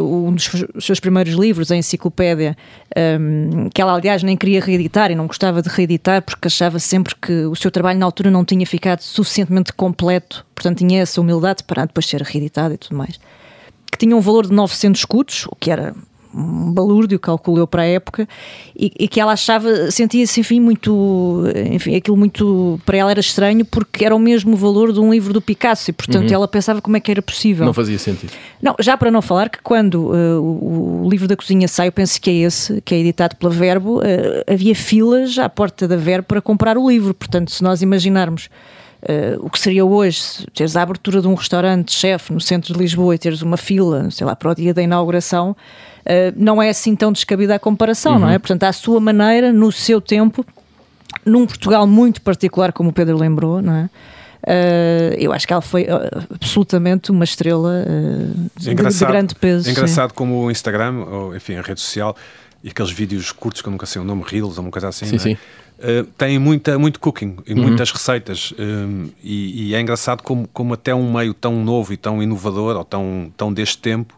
um 0.00 0.34
dos 0.34 0.50
seus 0.80 1.00
primeiros 1.00 1.34
livros, 1.34 1.70
a 1.72 1.76
enciclopédia, 1.76 2.56
ehm, 2.94 3.68
que 3.72 3.80
ela 3.80 3.94
aliás 3.94 4.22
nem 4.22 4.36
queria 4.36 4.60
reeditar 4.60 5.10
e 5.10 5.14
não 5.14 5.26
gostava 5.26 5.62
de 5.62 5.68
reeditar 5.68 6.22
porque 6.22 6.48
achava 6.48 6.78
sempre 6.78 7.14
que 7.14 7.44
o 7.46 7.56
seu 7.56 7.70
trabalho 7.70 7.98
na 7.98 8.06
altura 8.06 8.30
não 8.30 8.44
tinha 8.44 8.66
ficado 8.66 9.00
suficientemente 9.00 9.72
completo, 9.72 10.44
portanto 10.54 10.78
tinha 10.78 11.02
essa 11.02 11.20
humildade 11.20 11.64
para 11.64 11.86
depois 11.86 12.06
ser 12.06 12.22
reeditado 12.22 12.74
e 12.74 12.78
tudo 12.78 12.96
mais. 12.96 13.18
Que 13.90 13.96
tinha 13.96 14.14
um 14.14 14.20
valor 14.20 14.46
de 14.46 14.52
900 14.52 15.00
escudos, 15.00 15.46
o 15.46 15.56
que 15.56 15.70
era 15.70 15.94
um 16.38 16.72
balúrdio, 16.72 17.18
calculou 17.18 17.66
para 17.66 17.82
a 17.82 17.86
época, 17.86 18.28
e, 18.76 18.92
e 18.98 19.08
que 19.08 19.20
ela 19.20 19.32
achava, 19.32 19.90
sentia-se, 19.90 20.40
enfim, 20.40 20.60
muito, 20.60 21.44
enfim, 21.72 21.96
aquilo 21.96 22.16
muito, 22.16 22.80
para 22.86 22.96
ela 22.96 23.10
era 23.10 23.20
estranho, 23.20 23.64
porque 23.64 24.04
era 24.04 24.14
o 24.14 24.18
mesmo 24.18 24.56
valor 24.56 24.92
de 24.92 25.00
um 25.00 25.10
livro 25.10 25.32
do 25.32 25.40
Picasso, 25.40 25.90
e 25.90 25.92
portanto 25.92 26.32
ela 26.32 26.46
pensava 26.46 26.80
como 26.80 26.96
é 26.96 27.00
que 27.00 27.10
era 27.10 27.20
possível. 27.20 27.66
Não 27.66 27.74
fazia 27.74 27.98
sentido. 27.98 28.32
Não, 28.62 28.74
já 28.78 28.96
para 28.96 29.10
não 29.10 29.20
falar 29.20 29.48
que 29.48 29.58
quando 29.62 30.10
uh, 30.10 30.40
o, 30.40 31.04
o 31.04 31.10
livro 31.10 31.26
da 31.26 31.36
cozinha 31.36 31.66
sai, 31.68 31.88
eu 31.88 31.92
penso 31.92 32.20
que 32.20 32.30
é 32.30 32.34
esse, 32.34 32.80
que 32.82 32.94
é 32.94 32.98
editado 32.98 33.36
pela 33.36 33.52
Verbo, 33.52 33.98
uh, 33.98 34.02
havia 34.46 34.74
filas 34.74 35.38
à 35.38 35.48
porta 35.48 35.88
da 35.88 35.96
Verbo 35.96 36.26
para 36.28 36.40
comprar 36.40 36.78
o 36.78 36.88
livro. 36.88 37.14
Portanto, 37.14 37.50
se 37.50 37.62
nós 37.62 37.82
imaginarmos 37.82 38.48
uh, 39.02 39.44
o 39.44 39.50
que 39.50 39.58
seria 39.58 39.84
hoje, 39.84 40.46
teres 40.54 40.76
a 40.76 40.82
abertura 40.82 41.20
de 41.20 41.28
um 41.28 41.34
restaurante 41.34 41.92
chefe 41.92 42.32
no 42.32 42.40
centro 42.40 42.72
de 42.72 42.78
Lisboa 42.78 43.14
e 43.14 43.18
teres 43.18 43.42
uma 43.42 43.56
fila, 43.56 44.10
sei 44.10 44.26
lá, 44.26 44.36
para 44.36 44.50
o 44.50 44.54
dia 44.54 44.74
da 44.74 44.82
inauguração, 44.82 45.56
não 46.36 46.62
é 46.62 46.68
assim 46.70 46.96
tão 46.96 47.12
descabida 47.12 47.54
a 47.54 47.58
comparação, 47.58 48.18
não 48.18 48.28
é? 48.28 48.38
Portanto, 48.38 48.64
à 48.64 48.72
sua 48.72 49.00
maneira, 49.00 49.52
no 49.52 49.70
seu 49.70 50.00
tempo, 50.00 50.44
num 51.24 51.46
Portugal 51.46 51.86
muito 51.86 52.22
particular, 52.22 52.72
como 52.72 52.90
o 52.90 52.92
Pedro 52.92 53.16
lembrou, 53.16 53.60
não 53.60 53.74
é? 53.74 53.90
Uh, 54.38 55.14
eu 55.18 55.32
acho 55.32 55.46
que 55.46 55.52
ela 55.52 55.60
foi 55.60 55.82
uh, 55.82 56.26
absolutamente 56.34 57.10
uma 57.10 57.24
estrela 57.24 57.84
uh, 57.84 58.50
de, 58.56 58.74
de 58.74 59.04
grande 59.04 59.34
peso. 59.34 59.68
É 59.68 59.72
engraçado 59.72 60.14
como 60.14 60.44
o 60.44 60.50
Instagram, 60.50 61.04
ou 61.04 61.36
enfim, 61.36 61.56
a 61.56 61.62
rede 61.62 61.80
social, 61.80 62.16
e 62.62 62.70
aqueles 62.70 62.90
vídeos 62.90 63.32
curtos 63.32 63.60
que 63.60 63.68
eu 63.68 63.72
nunca 63.72 63.84
sei 63.84 64.00
o 64.00 64.04
nome, 64.04 64.22
Reels 64.26 64.56
ou 64.56 64.64
uma 64.64 64.70
coisa 64.70 64.88
assim, 64.88 65.06
Sim, 65.06 65.16
é? 65.16 65.18
sim. 65.18 65.36
Uh, 65.78 66.04
têm 66.16 66.38
muita, 66.38 66.78
muito 66.78 66.98
cooking 66.98 67.36
e 67.46 67.54
muitas 67.54 67.92
receitas. 67.92 68.52
um, 68.58 69.10
e, 69.22 69.68
e 69.68 69.74
é 69.74 69.80
engraçado 69.80 70.22
como, 70.22 70.48
como 70.52 70.74
até 70.74 70.94
um 70.94 71.12
meio 71.12 71.34
tão 71.34 71.62
novo 71.62 71.92
e 71.92 71.96
tão 71.96 72.22
inovador, 72.22 72.76
ou 72.76 72.84
tão, 72.84 73.32
tão 73.36 73.52
deste 73.52 73.78
tempo, 73.78 74.14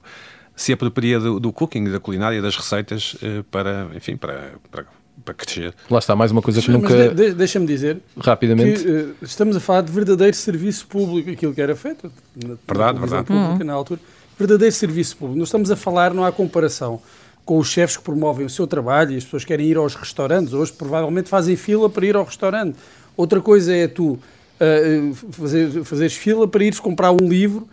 se 0.60 0.72
apropria 0.72 1.18
do, 1.18 1.40
do 1.40 1.52
cooking, 1.52 1.84
da 1.90 1.98
culinária, 1.98 2.42
das 2.42 2.54
receitas 2.56 3.16
eh, 3.22 3.42
para, 3.50 3.88
enfim, 3.96 4.14
para, 4.16 4.52
para, 4.70 4.84
para 5.24 5.34
crescer. 5.34 5.74
Lá 5.90 5.98
está, 5.98 6.14
mais 6.14 6.30
uma 6.30 6.42
coisa 6.42 6.60
que 6.60 6.70
Mas 6.70 6.82
nunca. 6.82 6.94
de- 7.08 7.14
de- 7.14 7.32
deixa-me 7.34 7.66
dizer 7.66 7.96
que 8.14 8.26
rapidamente. 8.26 8.86
eh, 8.86 9.06
estamos 9.22 9.56
a 9.56 9.60
falar 9.60 9.80
de 9.82 9.90
verdadeiro 9.90 10.36
serviço 10.36 10.86
público, 10.86 11.30
aquilo 11.30 11.54
que 11.54 11.62
era 11.62 11.74
feito 11.74 12.12
na, 12.36 12.48
na 12.50 12.54
Verdade, 12.68 12.92
televisão 12.98 13.18
verdade. 13.22 13.26
pública 13.46 13.64
na 13.64 13.72
altura. 13.72 14.00
Verdadeiro 14.38 14.74
serviço 14.74 15.16
público. 15.16 15.38
Nós 15.38 15.48
estamos 15.48 15.70
a 15.70 15.76
falar, 15.76 16.12
não 16.12 16.24
há 16.24 16.30
comparação 16.32 17.00
com 17.44 17.58
os 17.58 17.68
chefes 17.68 17.96
que 17.96 18.02
promovem 18.02 18.44
o 18.44 18.50
seu 18.50 18.66
trabalho 18.66 19.12
e 19.12 19.16
as 19.16 19.24
pessoas 19.24 19.44
querem 19.46 19.66
ir 19.66 19.78
aos 19.78 19.94
restaurantes. 19.94 20.52
Hoje 20.52 20.72
provavelmente 20.72 21.28
fazem 21.30 21.56
fila 21.56 21.88
para 21.88 22.04
ir 22.04 22.16
ao 22.16 22.24
restaurante. 22.24 22.76
Outra 23.16 23.40
coisa 23.40 23.74
é 23.74 23.88
tu 23.88 24.18
eh, 24.60 25.10
fazer, 25.30 25.84
fazeres 25.84 26.14
fila 26.16 26.46
para 26.46 26.62
ires 26.64 26.78
comprar 26.78 27.12
um 27.12 27.26
livro 27.28 27.66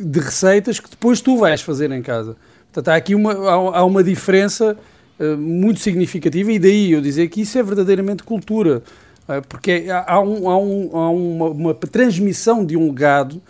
de 0.00 0.20
receitas 0.20 0.78
que 0.80 0.90
depois 0.90 1.20
tu 1.20 1.36
vais 1.36 1.60
fazer 1.60 1.90
em 1.90 2.02
casa. 2.02 2.36
Portanto, 2.72 2.88
há 2.92 2.96
aqui 2.96 3.14
uma, 3.14 3.32
há, 3.32 3.84
uma 3.84 4.02
diferença 4.02 4.76
eh, 5.18 5.36
muito 5.36 5.80
significativa 5.80 6.50
e 6.52 6.58
daí 6.58 6.92
eu 6.92 7.00
dizer 7.00 7.28
que 7.28 7.40
isso 7.42 7.56
é 7.58 7.62
verdadeiramente 7.62 8.22
cultura. 8.24 8.82
eh, 9.28 9.40
porque 9.48 9.70
é- 9.86 9.90
há, 9.90 10.14
há 10.14 10.20
um- 10.20 10.48
há 10.50 10.58
um- 10.58 10.90
há 10.96 11.10
uma, 11.10 11.46
uma 11.50 11.74
transmissão 11.74 12.64
de 12.64 12.76
um 12.76 12.86
legado 12.88 13.40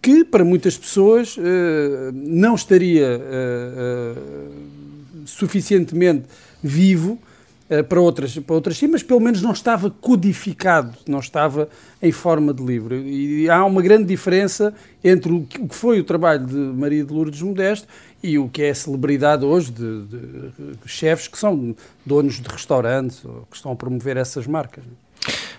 que 0.00 0.22
para 0.24 0.44
muitas 0.44 0.76
pessoas 0.76 1.36
eh, 1.38 2.10
não 2.12 2.54
estaria 2.54 3.20
suficientemente 5.24 6.24
vivo 6.62 7.18
para 7.88 8.00
outras, 8.00 8.38
para 8.38 8.54
outras 8.54 8.78
sim, 8.78 8.86
mas 8.86 9.02
pelo 9.02 9.20
menos 9.20 9.42
não 9.42 9.52
estava 9.52 9.90
codificado, 9.90 10.96
não 11.06 11.18
estava 11.18 11.68
em 12.02 12.10
forma 12.10 12.54
de 12.54 12.64
livro. 12.64 12.96
E 12.96 13.48
há 13.50 13.64
uma 13.64 13.82
grande 13.82 14.04
diferença 14.04 14.72
entre 15.04 15.32
o 15.32 15.42
que 15.42 15.68
foi 15.70 16.00
o 16.00 16.04
trabalho 16.04 16.46
de 16.46 16.54
Maria 16.54 17.04
de 17.04 17.12
Lourdes 17.12 17.42
Modesto 17.42 17.86
e 18.22 18.38
o 18.38 18.48
que 18.48 18.62
é 18.62 18.70
a 18.70 18.74
celebridade 18.74 19.44
hoje 19.44 19.70
de, 19.70 20.02
de 20.06 20.78
chefes 20.86 21.28
que 21.28 21.38
são 21.38 21.76
donos 22.04 22.40
de 22.40 22.48
restaurantes 22.48 23.24
ou 23.24 23.46
que 23.50 23.56
estão 23.56 23.72
a 23.72 23.76
promover 23.76 24.16
essas 24.16 24.46
marcas. 24.46 24.84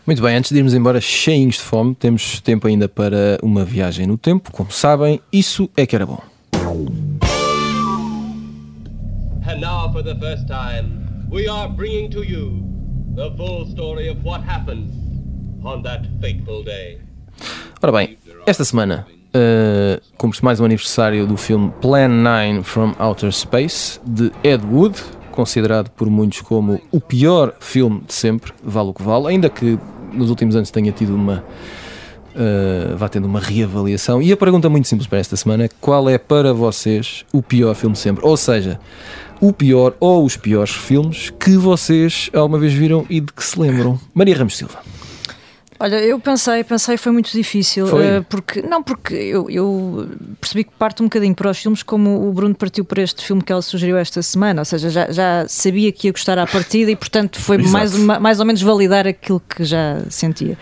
Muito 0.05 0.21
bem, 0.23 0.35
antes 0.35 0.51
de 0.51 0.57
irmos 0.57 0.73
embora 0.73 0.99
cheinhos 0.99 1.55
de 1.55 1.61
fome, 1.61 1.93
temos 1.93 2.39
tempo 2.41 2.67
ainda 2.67 2.89
para 2.89 3.37
uma 3.43 3.63
viagem 3.63 4.07
no 4.07 4.17
tempo. 4.17 4.51
Como 4.51 4.71
sabem, 4.71 5.21
isso 5.31 5.69
é 5.77 5.85
que 5.85 5.95
era 5.95 6.05
bom. 6.05 6.19
And 9.47 9.61
now, 9.61 9.91
for 9.91 10.03
the 10.03 10.15
first 10.15 10.47
time, 10.47 11.08
we 11.29 11.47
are 11.47 11.69
bringing 11.69 12.09
to 12.09 12.23
you 12.23 12.63
the 13.15 13.31
full 13.37 13.65
story 13.67 14.09
of 14.09 14.23
what 14.23 14.41
happened 14.41 14.89
on 15.63 15.83
that 15.83 16.05
fateful 16.19 16.63
day. 16.63 16.99
Ora 17.81 17.91
bem, 17.91 18.17
esta 18.45 18.65
semana 18.65 19.05
uh, 19.35 20.01
cumpre-se 20.17 20.43
mais 20.43 20.59
um 20.59 20.65
aniversário 20.65 21.27
do 21.27 21.37
filme 21.37 21.71
Plan 21.81 22.09
9 22.09 22.63
from 22.63 22.95
Outer 22.99 23.31
Space, 23.31 23.99
de 24.03 24.31
Ed 24.43 24.65
Wood, 24.65 24.99
considerado 25.31 25.89
por 25.91 26.09
muitos 26.09 26.41
como 26.41 26.81
o 26.91 26.99
pior 26.99 27.55
filme 27.59 28.01
de 28.01 28.13
sempre, 28.13 28.51
vale 28.63 28.89
o 28.89 28.93
que 28.93 29.03
vale, 29.03 29.27
ainda 29.27 29.49
que 29.49 29.77
nos 30.11 30.29
últimos 30.29 30.55
anos 30.55 30.71
tenha 30.71 30.91
tido 30.91 31.15
uma. 31.15 31.43
Uh, 32.39 32.95
vá 32.95 33.09
tendo 33.09 33.25
uma 33.25 33.41
reavaliação. 33.41 34.21
E 34.21 34.31
a 34.31 34.37
pergunta 34.37 34.69
muito 34.69 34.87
simples 34.87 35.07
para 35.07 35.19
esta 35.19 35.35
semana 35.35 35.65
é: 35.65 35.69
qual 35.81 36.09
é 36.09 36.17
para 36.17 36.53
vocês 36.53 37.25
o 37.33 37.43
pior 37.43 37.75
filme 37.75 37.97
sempre? 37.97 38.25
Ou 38.25 38.37
seja, 38.37 38.79
o 39.41 39.51
pior 39.51 39.93
ou 39.99 40.23
os 40.23 40.37
piores 40.37 40.71
filmes 40.71 41.31
que 41.37 41.57
vocês 41.57 42.29
alguma 42.33 42.57
vez 42.57 42.71
viram 42.71 43.05
e 43.09 43.19
de 43.19 43.33
que 43.33 43.43
se 43.43 43.59
lembram? 43.59 43.99
Maria 44.15 44.37
Ramos 44.37 44.55
Silva. 44.55 44.79
Olha, 45.81 45.95
eu 45.95 46.19
pensei, 46.19 46.61
pensei, 46.63 46.97
foi 46.97 47.11
muito 47.11 47.31
difícil. 47.31 47.87
Foi? 47.87 48.05
eh, 48.05 48.21
porque, 48.27 48.61
não, 48.61 48.83
porque 48.83 49.13
eu, 49.13 49.49
eu 49.49 50.09
percebi 50.39 50.65
que 50.65 50.71
parto 50.77 51.01
um 51.01 51.05
bocadinho 51.05 51.33
para 51.33 51.49
os 51.49 51.57
filmes 51.57 51.81
como 51.83 52.27
o 52.27 52.33
Bruno 52.33 52.53
partiu 52.53 52.83
para 52.83 53.01
este 53.01 53.23
filme 53.23 53.41
que 53.41 53.49
ela 53.49 53.61
sugeriu 53.61 53.97
esta 53.97 54.21
semana. 54.21 54.59
Ou 54.59 54.65
seja, 54.65 54.89
já, 54.89 55.09
já 55.09 55.45
sabia 55.47 55.89
que 55.93 56.07
ia 56.07 56.11
gostar 56.11 56.37
à 56.37 56.45
partida 56.45 56.91
e, 56.91 56.97
portanto, 56.97 57.39
foi 57.39 57.57
Exato. 57.61 57.71
mais, 57.71 58.19
mais 58.19 58.39
ou 58.41 58.45
menos 58.45 58.61
validar 58.61 59.07
aquilo 59.07 59.41
que 59.41 59.63
já 59.63 60.01
sentia. 60.09 60.57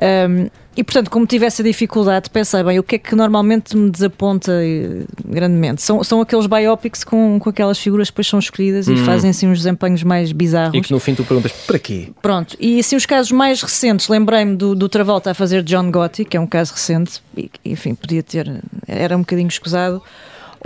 Ahm, 0.00 0.48
e 0.76 0.84
portanto, 0.84 1.10
como 1.10 1.26
tive 1.26 1.46
essa 1.46 1.62
dificuldade, 1.62 2.28
pensei 2.28 2.62
bem, 2.62 2.78
o 2.78 2.82
que 2.82 2.96
é 2.96 2.98
que 2.98 3.14
normalmente 3.14 3.76
me 3.76 3.90
desaponta 3.90 4.52
eh, 4.52 5.04
grandemente? 5.24 5.80
São, 5.80 6.04
são 6.04 6.20
aqueles 6.20 6.46
biopics 6.46 7.02
com, 7.02 7.38
com 7.38 7.48
aquelas 7.48 7.78
figuras 7.78 8.10
que 8.10 8.12
depois 8.12 8.26
são 8.26 8.38
escolhidas 8.38 8.86
e 8.86 8.96
fazem 8.98 9.30
assim 9.30 9.48
uns 9.48 9.58
desempenhos 9.58 10.02
mais 10.02 10.32
bizarros. 10.32 10.74
E 10.74 10.82
que 10.82 10.92
no 10.92 11.00
fim 11.00 11.14
tu 11.14 11.24
perguntas 11.24 11.52
para 11.52 11.78
quê? 11.78 12.08
Pronto, 12.20 12.56
e 12.60 12.78
assim 12.78 12.94
os 12.94 13.06
casos 13.06 13.32
mais 13.32 13.62
recentes, 13.62 14.08
lembrei-me 14.08 14.54
do, 14.54 14.74
do 14.74 14.88
Travolta 14.88 15.30
a 15.30 15.34
fazer 15.34 15.62
John 15.62 15.90
Gotti, 15.90 16.24
que 16.24 16.36
é 16.36 16.40
um 16.40 16.46
caso 16.46 16.74
recente, 16.74 17.22
e 17.36 17.50
enfim, 17.64 17.94
podia 17.94 18.22
ter, 18.22 18.62
era 18.86 19.16
um 19.16 19.20
bocadinho 19.20 19.48
escusado. 19.48 20.02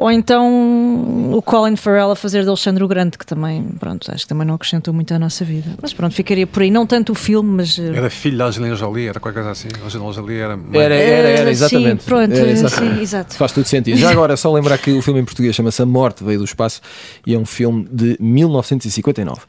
Ou 0.03 0.11
então 0.11 1.31
o 1.35 1.43
Colin 1.43 1.77
Farrell 1.77 2.11
a 2.13 2.17
fazer 2.17 2.43
de 2.43 2.49
Alexandre 2.49 2.83
o 2.83 2.89
Grande, 2.89 3.19
que 3.19 3.27
também, 3.27 3.63
pronto, 3.79 4.11
acho 4.11 4.23
que 4.25 4.29
também 4.29 4.47
não 4.47 4.55
acrescentou 4.55 4.95
muito 4.95 5.13
à 5.13 5.19
nossa 5.19 5.45
vida. 5.45 5.73
Mas 5.83 5.93
pronto, 5.93 6.15
ficaria 6.15 6.47
por 6.47 6.63
aí. 6.63 6.71
Não 6.71 6.87
tanto 6.87 7.13
o 7.13 7.15
filme, 7.15 7.51
mas. 7.59 7.79
eh, 7.79 7.93
Era 7.95 8.09
filho 8.09 8.39
da 8.39 8.47
Angelina 8.47 8.75
Jolie, 8.75 9.09
era 9.09 9.21
qualquer 9.21 9.41
coisa 9.41 9.51
assim. 9.51 9.69
A 9.83 9.85
Angelina 9.85 10.11
Jolie 10.11 10.39
era 10.39 10.57
mãe. 10.57 10.81
Era, 10.81 10.95
era, 10.95 11.29
era, 11.29 11.51
exatamente. 11.51 12.03
Sim, 12.03 12.09
pronto, 12.09 12.33
Era 12.35 12.51
exatamente. 12.51 12.95
sim, 12.97 13.03
exato. 13.03 13.35
Faz 13.37 13.53
todo 13.53 13.67
sentido. 13.67 13.99
Já 13.99 14.11
agora, 14.11 14.39
só 14.39 14.51
lembrar 14.51 14.79
que 14.79 14.91
o 14.91 15.03
filme 15.03 15.21
em 15.21 15.25
português 15.27 15.55
chama-se 15.55 15.83
A 15.83 15.87
Morte 15.87 16.25
Veio 16.25 16.39
do 16.39 16.45
Espaço 16.47 16.81
e 17.27 17.35
é 17.35 17.39
um 17.39 17.45
filme 17.45 17.87
de 17.93 18.17
1959. 18.19 19.43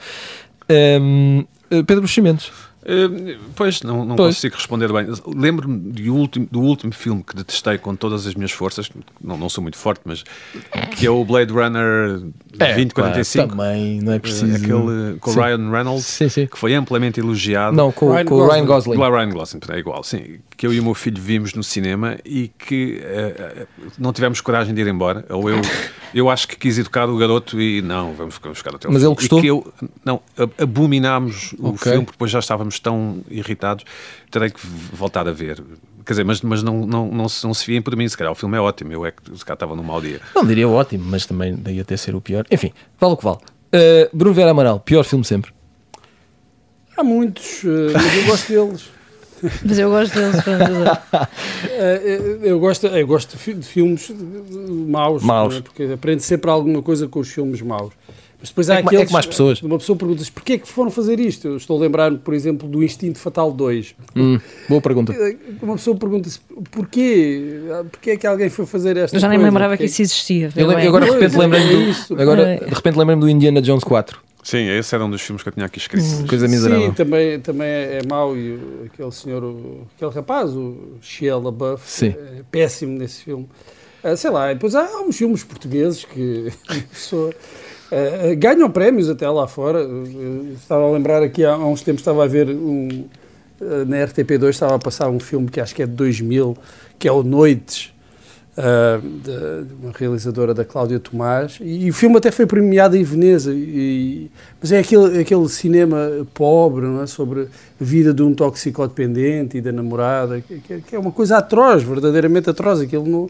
Hum, 0.69 1.45
eh, 1.69 1.83
Pedro 1.83 2.01
Buxamentos. 2.01 2.51
Eh, 2.83 3.37
pois, 3.55 3.81
não, 3.83 4.03
não 4.03 4.15
Pois. 4.15 4.35
consigo 4.35 4.55
responder 4.55 4.91
bem. 4.91 5.07
Lembro-me 5.27 5.77
do 5.77 6.15
último, 6.15 6.47
do 6.49 6.61
último 6.61 6.91
filme 6.93 7.23
que 7.23 7.35
detestei 7.35 7.77
com 7.77 7.95
todas 7.95 8.25
as 8.25 8.33
minhas 8.33 8.51
forças, 8.51 8.89
não, 9.21 9.37
não 9.37 9.49
sou 9.49 9.61
muito 9.61 9.77
forte, 9.77 10.01
mas 10.03 10.23
que 10.97 11.05
é 11.05 11.09
o 11.09 11.23
Blade 11.23 11.53
Runner 11.53 12.21
2045. 12.57 13.47
também, 13.49 14.01
não 14.01 14.13
é 14.13 14.15
eh, 14.15 14.19
preciso. 14.19 14.55
Aquele 14.55 15.19
com 15.19 15.29
o 15.29 15.33
Sim. 15.33 15.39
Ryan 15.39 15.71
Reynolds, 15.71 16.05
Sim, 16.05 16.29
sim. 16.29 16.47
que 16.47 16.57
foi 16.57 16.73
amplamente 16.73 17.19
elogiado. 17.19 17.75
Não, 17.75 17.91
com, 17.91 18.11
Ryan 18.11 18.25
com 18.25 18.35
o 18.35 18.47
Ryan 18.49 18.65
Gosling. 18.65 18.95
Do 18.97 19.09
Ryan 19.09 19.29
Gosling, 19.29 19.61
é 19.69 19.77
igual, 19.77 20.03
sim. 20.03 20.39
Que 20.61 20.67
eu 20.67 20.73
e 20.75 20.79
o 20.79 20.83
meu 20.83 20.93
filho 20.93 21.19
vimos 21.19 21.55
no 21.55 21.63
cinema 21.63 22.19
e 22.23 22.47
que 22.49 23.01
eh, 23.03 23.65
não 23.97 24.13
tivemos 24.13 24.39
coragem 24.41 24.75
de 24.75 24.81
ir 24.81 24.85
embora. 24.85 25.25
Ou 25.29 25.49
eu, 25.49 25.59
eu 26.13 26.29
acho 26.29 26.47
que 26.47 26.55
quis 26.55 26.77
educar 26.77 27.09
o 27.09 27.17
garoto 27.17 27.59
e 27.59 27.81
não, 27.81 28.13
vamos, 28.13 28.37
vamos 28.39 28.59
ficar 28.59 28.75
até 28.75 28.85
ao 28.85 28.93
Mas 28.93 29.01
fim. 29.01 29.07
ele 29.07 29.15
gostou? 29.15 29.39
E 29.39 29.41
que 29.41 29.47
eu, 29.47 29.73
não, 30.05 30.21
abominámos 30.59 31.53
o 31.57 31.69
Ok. 31.69 31.91
filme 31.91 32.05
porque 32.05 32.11
depois 32.11 32.29
já 32.29 32.37
estávamos 32.37 32.79
tão 32.79 33.25
irritados. 33.27 33.85
Terei 34.29 34.51
que 34.51 34.59
voltar 34.93 35.27
a 35.27 35.31
ver. 35.31 35.63
Quer 36.05 36.13
dizer, 36.13 36.25
mas, 36.25 36.43
mas 36.43 36.61
não, 36.61 36.85
não, 36.85 37.07
não, 37.09 37.27
se, 37.27 37.43
não 37.43 37.55
se 37.55 37.65
fiem 37.65 37.81
por 37.81 37.95
mim, 37.95 38.07
se 38.07 38.15
calhar 38.15 38.31
o 38.31 38.35
filme 38.35 38.55
é 38.55 38.61
ótimo. 38.61 38.93
Eu 38.93 39.03
é 39.03 39.09
que 39.09 39.35
se 39.35 39.43
calhar 39.43 39.55
estava 39.55 39.75
num 39.75 39.81
mau 39.81 39.99
dia. 39.99 40.21
Não 40.35 40.45
diria 40.45 40.69
ótimo, 40.69 41.05
mas 41.07 41.25
também 41.25 41.55
daí 41.55 41.79
até 41.79 41.97
ser 41.97 42.13
o 42.13 42.21
pior. 42.21 42.45
Enfim, 42.51 42.71
vale 42.99 43.13
o 43.13 43.17
que 43.17 43.23
vale. 43.23 43.37
Uh, 43.73 44.15
Bruno 44.15 44.35
Vera 44.35 44.51
Amaral, 44.51 44.79
pior 44.79 45.01
filme 45.05 45.25
sempre. 45.25 45.51
Há 46.95 47.03
muitos, 47.03 47.63
mas 47.63 48.15
eu 48.15 48.25
gosto 48.27 48.47
deles. 48.47 48.91
Mas 49.65 49.79
eu 49.79 49.89
gosto 49.89 50.13
deles. 50.13 50.41
pronto. 50.43 51.27
Eh, 51.69 52.37
Eu 52.43 52.59
gosto, 52.59 52.87
eu 52.87 53.07
gosto 53.07 53.31
de 53.31 53.37
fi- 53.37 53.53
de 53.53 53.65
filmes 53.65 54.11
maus, 54.87 55.23
Maus. 55.23 55.53
não 55.53 55.59
é? 55.59 55.61
porque 55.61 55.83
aprende 55.83 56.23
sempre 56.23 56.49
alguma 56.49 56.81
coisa 56.81 57.07
com 57.07 57.19
os 57.19 57.29
filmes 57.29 57.61
maus. 57.61 57.93
Mas 58.39 58.49
depois 58.49 58.69
há 58.71 58.75
É 58.75 58.77
que 58.77 58.83
é 58.83 58.87
aqueles. 58.87 59.07
que 59.07 59.13
mais 59.13 59.25
pessoas. 59.27 59.61
Uma 59.61 59.77
pessoa 59.77 59.95
pergunta-se 59.95 60.31
porquê 60.31 60.53
é 60.53 60.57
que 60.57 60.67
foram 60.67 60.89
fazer 60.89 61.19
isto? 61.19 61.47
Eu 61.47 61.57
estou 61.57 61.77
a 61.77 61.79
lembrar-me, 61.81 62.17
por 62.17 62.33
exemplo, 62.33 62.67
do 62.67 62.83
Instinto 62.83 63.19
Fatal 63.19 63.51
2. 63.51 63.93
Hum, 64.15 64.39
boa 64.67 64.81
pergunta. 64.81 65.13
Eh, 65.13 65.35
Uma 65.61 65.75
pessoa 65.75 65.95
pergunta-se 65.95 66.39
porquê? 66.71 67.59
Porquê 67.91 68.11
é 68.11 68.17
que 68.17 68.25
alguém 68.25 68.49
foi 68.49 68.65
fazer 68.65 68.97
esta 68.97 69.15
Eu 69.15 69.19
já 69.21 69.27
nem 69.29 69.37
coisa? 69.37 69.47
lembrava 69.51 69.73
que 69.77 69.83
Porquê- 69.83 69.91
isso 69.91 70.01
existia. 70.01 70.49
Eu, 70.55 70.71
eu 70.71 70.87
agora 70.89 71.05
de 71.05 71.11
repente 71.11 71.37
lembrei-me 71.37 71.69
é 71.71 71.75
do, 71.75 71.81
isso. 71.91 72.13
agora, 72.19 72.41
É. 72.53 72.57
de 72.65 72.73
repente 72.73 72.97
lembrei-me 72.97 73.21
do 73.21 73.29
Indiana 73.29 73.61
Jones 73.61 73.83
4. 73.83 74.19
Sim, 74.43 74.67
esse 74.69 74.93
era 74.95 75.05
um 75.05 75.09
dos 75.09 75.21
filmes 75.21 75.43
que 75.43 75.49
eu 75.49 75.53
tinha 75.53 75.65
aqui 75.65 75.77
escrito. 75.77 76.05
Coisa 76.27 76.47
miserável. 76.47 76.87
Sim, 76.87 76.93
também, 76.93 77.39
também 77.39 77.67
é 77.67 77.99
mau. 78.09 78.35
E 78.35 78.53
o- 78.55 78.85
aquele 78.91 79.11
senhor, 79.11 79.43
o- 79.43 79.87
aquele 79.95 80.11
rapaz, 80.11 80.49
o 80.51 80.97
Shia 81.01 81.37
LaBeouf, 81.37 81.83
Sim. 81.89 82.07
é 82.17 82.41
péssimo 82.49 82.97
nesse 82.97 83.21
filme. 83.23 83.47
Ah, 84.03 84.15
sei 84.15 84.31
lá, 84.31 84.51
e 84.51 84.55
depois 84.55 84.73
há, 84.73 84.81
há 84.83 85.01
uns 85.01 85.15
filmes 85.15 85.43
portugueses 85.43 86.03
que 86.05 86.51
a 86.67 86.73
pessoa, 86.91 87.31
ah, 87.91 88.33
ganham 88.35 88.69
prémios 88.71 89.09
até 89.09 89.29
lá 89.29 89.47
fora. 89.47 89.79
Eu 89.81 90.53
estava 90.55 90.87
a 90.87 90.91
lembrar 90.91 91.21
aqui 91.21 91.45
há, 91.45 91.53
há 91.53 91.67
uns 91.67 91.81
tempos, 91.81 92.01
estava 92.01 92.23
a 92.23 92.27
ver 92.27 92.49
um, 92.49 93.05
ah, 93.61 93.85
na 93.85 93.97
RTP2, 93.97 94.49
estava 94.49 94.73
a 94.75 94.79
passar 94.79 95.07
um 95.09 95.19
filme 95.19 95.49
que 95.49 95.61
acho 95.61 95.75
que 95.75 95.83
é 95.83 95.85
de 95.85 95.93
2000, 95.93 96.57
que 96.97 97.07
é 97.07 97.11
o 97.11 97.21
Noites. 97.21 97.93
Ah, 98.57 98.99
de, 99.01 99.73
uma 99.81 99.91
realizadora 99.93 100.53
da 100.53 100.65
Cláudia 100.65 100.99
Tomás 100.99 101.57
e, 101.61 101.89
o 101.89 101.93
filme 101.93 102.17
até 102.17 102.31
foi 102.31 102.45
premiado 102.45 102.97
em 102.97 103.03
Veneza 103.03 103.53
e, 103.53 104.29
mas 104.61 104.71
é 104.71 104.79
aquele, 104.79 105.19
aquele 105.21 105.47
cinema 105.47 106.27
pobre 106.33 106.85
é? 107.01 107.07
sobre 107.07 107.43
a 107.43 107.45
vida 107.79 108.13
de 108.13 108.21
um 108.21 108.33
toxicodependente 108.33 109.57
e 109.57 109.61
da 109.61 109.71
namorada 109.71 110.41
que, 110.41 110.59
que- 110.81 110.95
é 110.95 110.99
uma 110.99 111.11
coisa 111.11 111.37
atroz, 111.37 111.83
verdadeiramente 111.83 112.49
atroz 112.49 112.81
aquilo 112.81 113.07
não, 113.07 113.29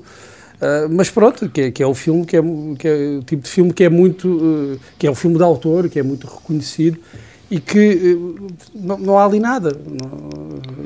ah, 0.59 0.87
mas 0.89 1.09
pronto, 1.09 1.47
que 1.49 1.61
é, 1.61 1.71
que 1.71 1.83
é 1.83 1.87
o 1.87 1.93
filme 1.93 2.25
que 2.25 2.37
é, 2.37 2.41
que 2.77 2.87
é 2.87 3.17
o 3.19 3.23
tipo 3.23 3.43
de 3.43 3.49
filme 3.49 3.71
que 3.73 3.83
é 3.83 3.89
muito 3.89 4.39
ah, 4.41 4.77
que 4.97 5.05
é 5.07 5.11
um 5.11 5.15
filme 5.15 5.37
de 5.37 5.43
autor, 5.43 5.87
que 5.87 5.99
é 5.99 6.03
muito 6.03 6.25
reconhecido 6.27 6.97
e 7.51 7.59
que 7.59 7.79
eh, 7.79 8.15
não, 8.73 8.97
não 8.97 9.17
há 9.19 9.25
ali 9.25 9.39
nada. 9.39 9.77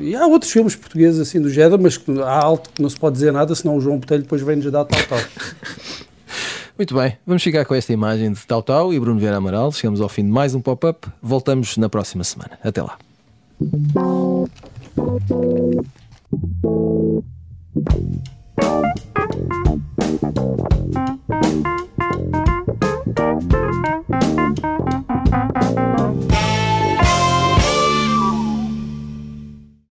E 0.00 0.16
há 0.16 0.26
outros 0.26 0.50
filmes 0.50 0.74
portugueses 0.74 1.20
assim 1.20 1.40
do 1.40 1.48
género, 1.48 1.80
mas 1.80 1.96
que, 1.96 2.20
há 2.20 2.44
alto 2.44 2.70
que 2.70 2.82
não 2.82 2.90
se 2.90 2.96
pode 2.96 3.14
dizer 3.14 3.32
nada, 3.32 3.54
senão 3.54 3.76
o 3.76 3.80
João 3.80 3.98
Botelho 3.98 4.22
depois 4.24 4.42
vem-nos 4.42 4.70
dar 4.70 4.84
tal 4.84 5.00
tal. 5.08 5.18
Muito 6.76 6.94
bem, 6.94 7.16
vamos 7.24 7.42
ficar 7.42 7.64
com 7.64 7.74
esta 7.74 7.92
imagem 7.92 8.32
de 8.32 8.46
Tau 8.46 8.62
Tau 8.62 8.92
e 8.92 9.00
Bruno 9.00 9.18
Vieira 9.18 9.36
Amaral. 9.36 9.72
Chegamos 9.72 10.00
ao 10.00 10.08
fim 10.08 10.24
de 10.24 10.30
mais 10.30 10.54
um 10.54 10.60
pop-up. 10.60 11.08
Voltamos 11.22 11.76
na 11.78 11.88
próxima 11.88 12.24
semana. 12.24 12.58
Até 12.62 12.82
lá. 12.82 12.98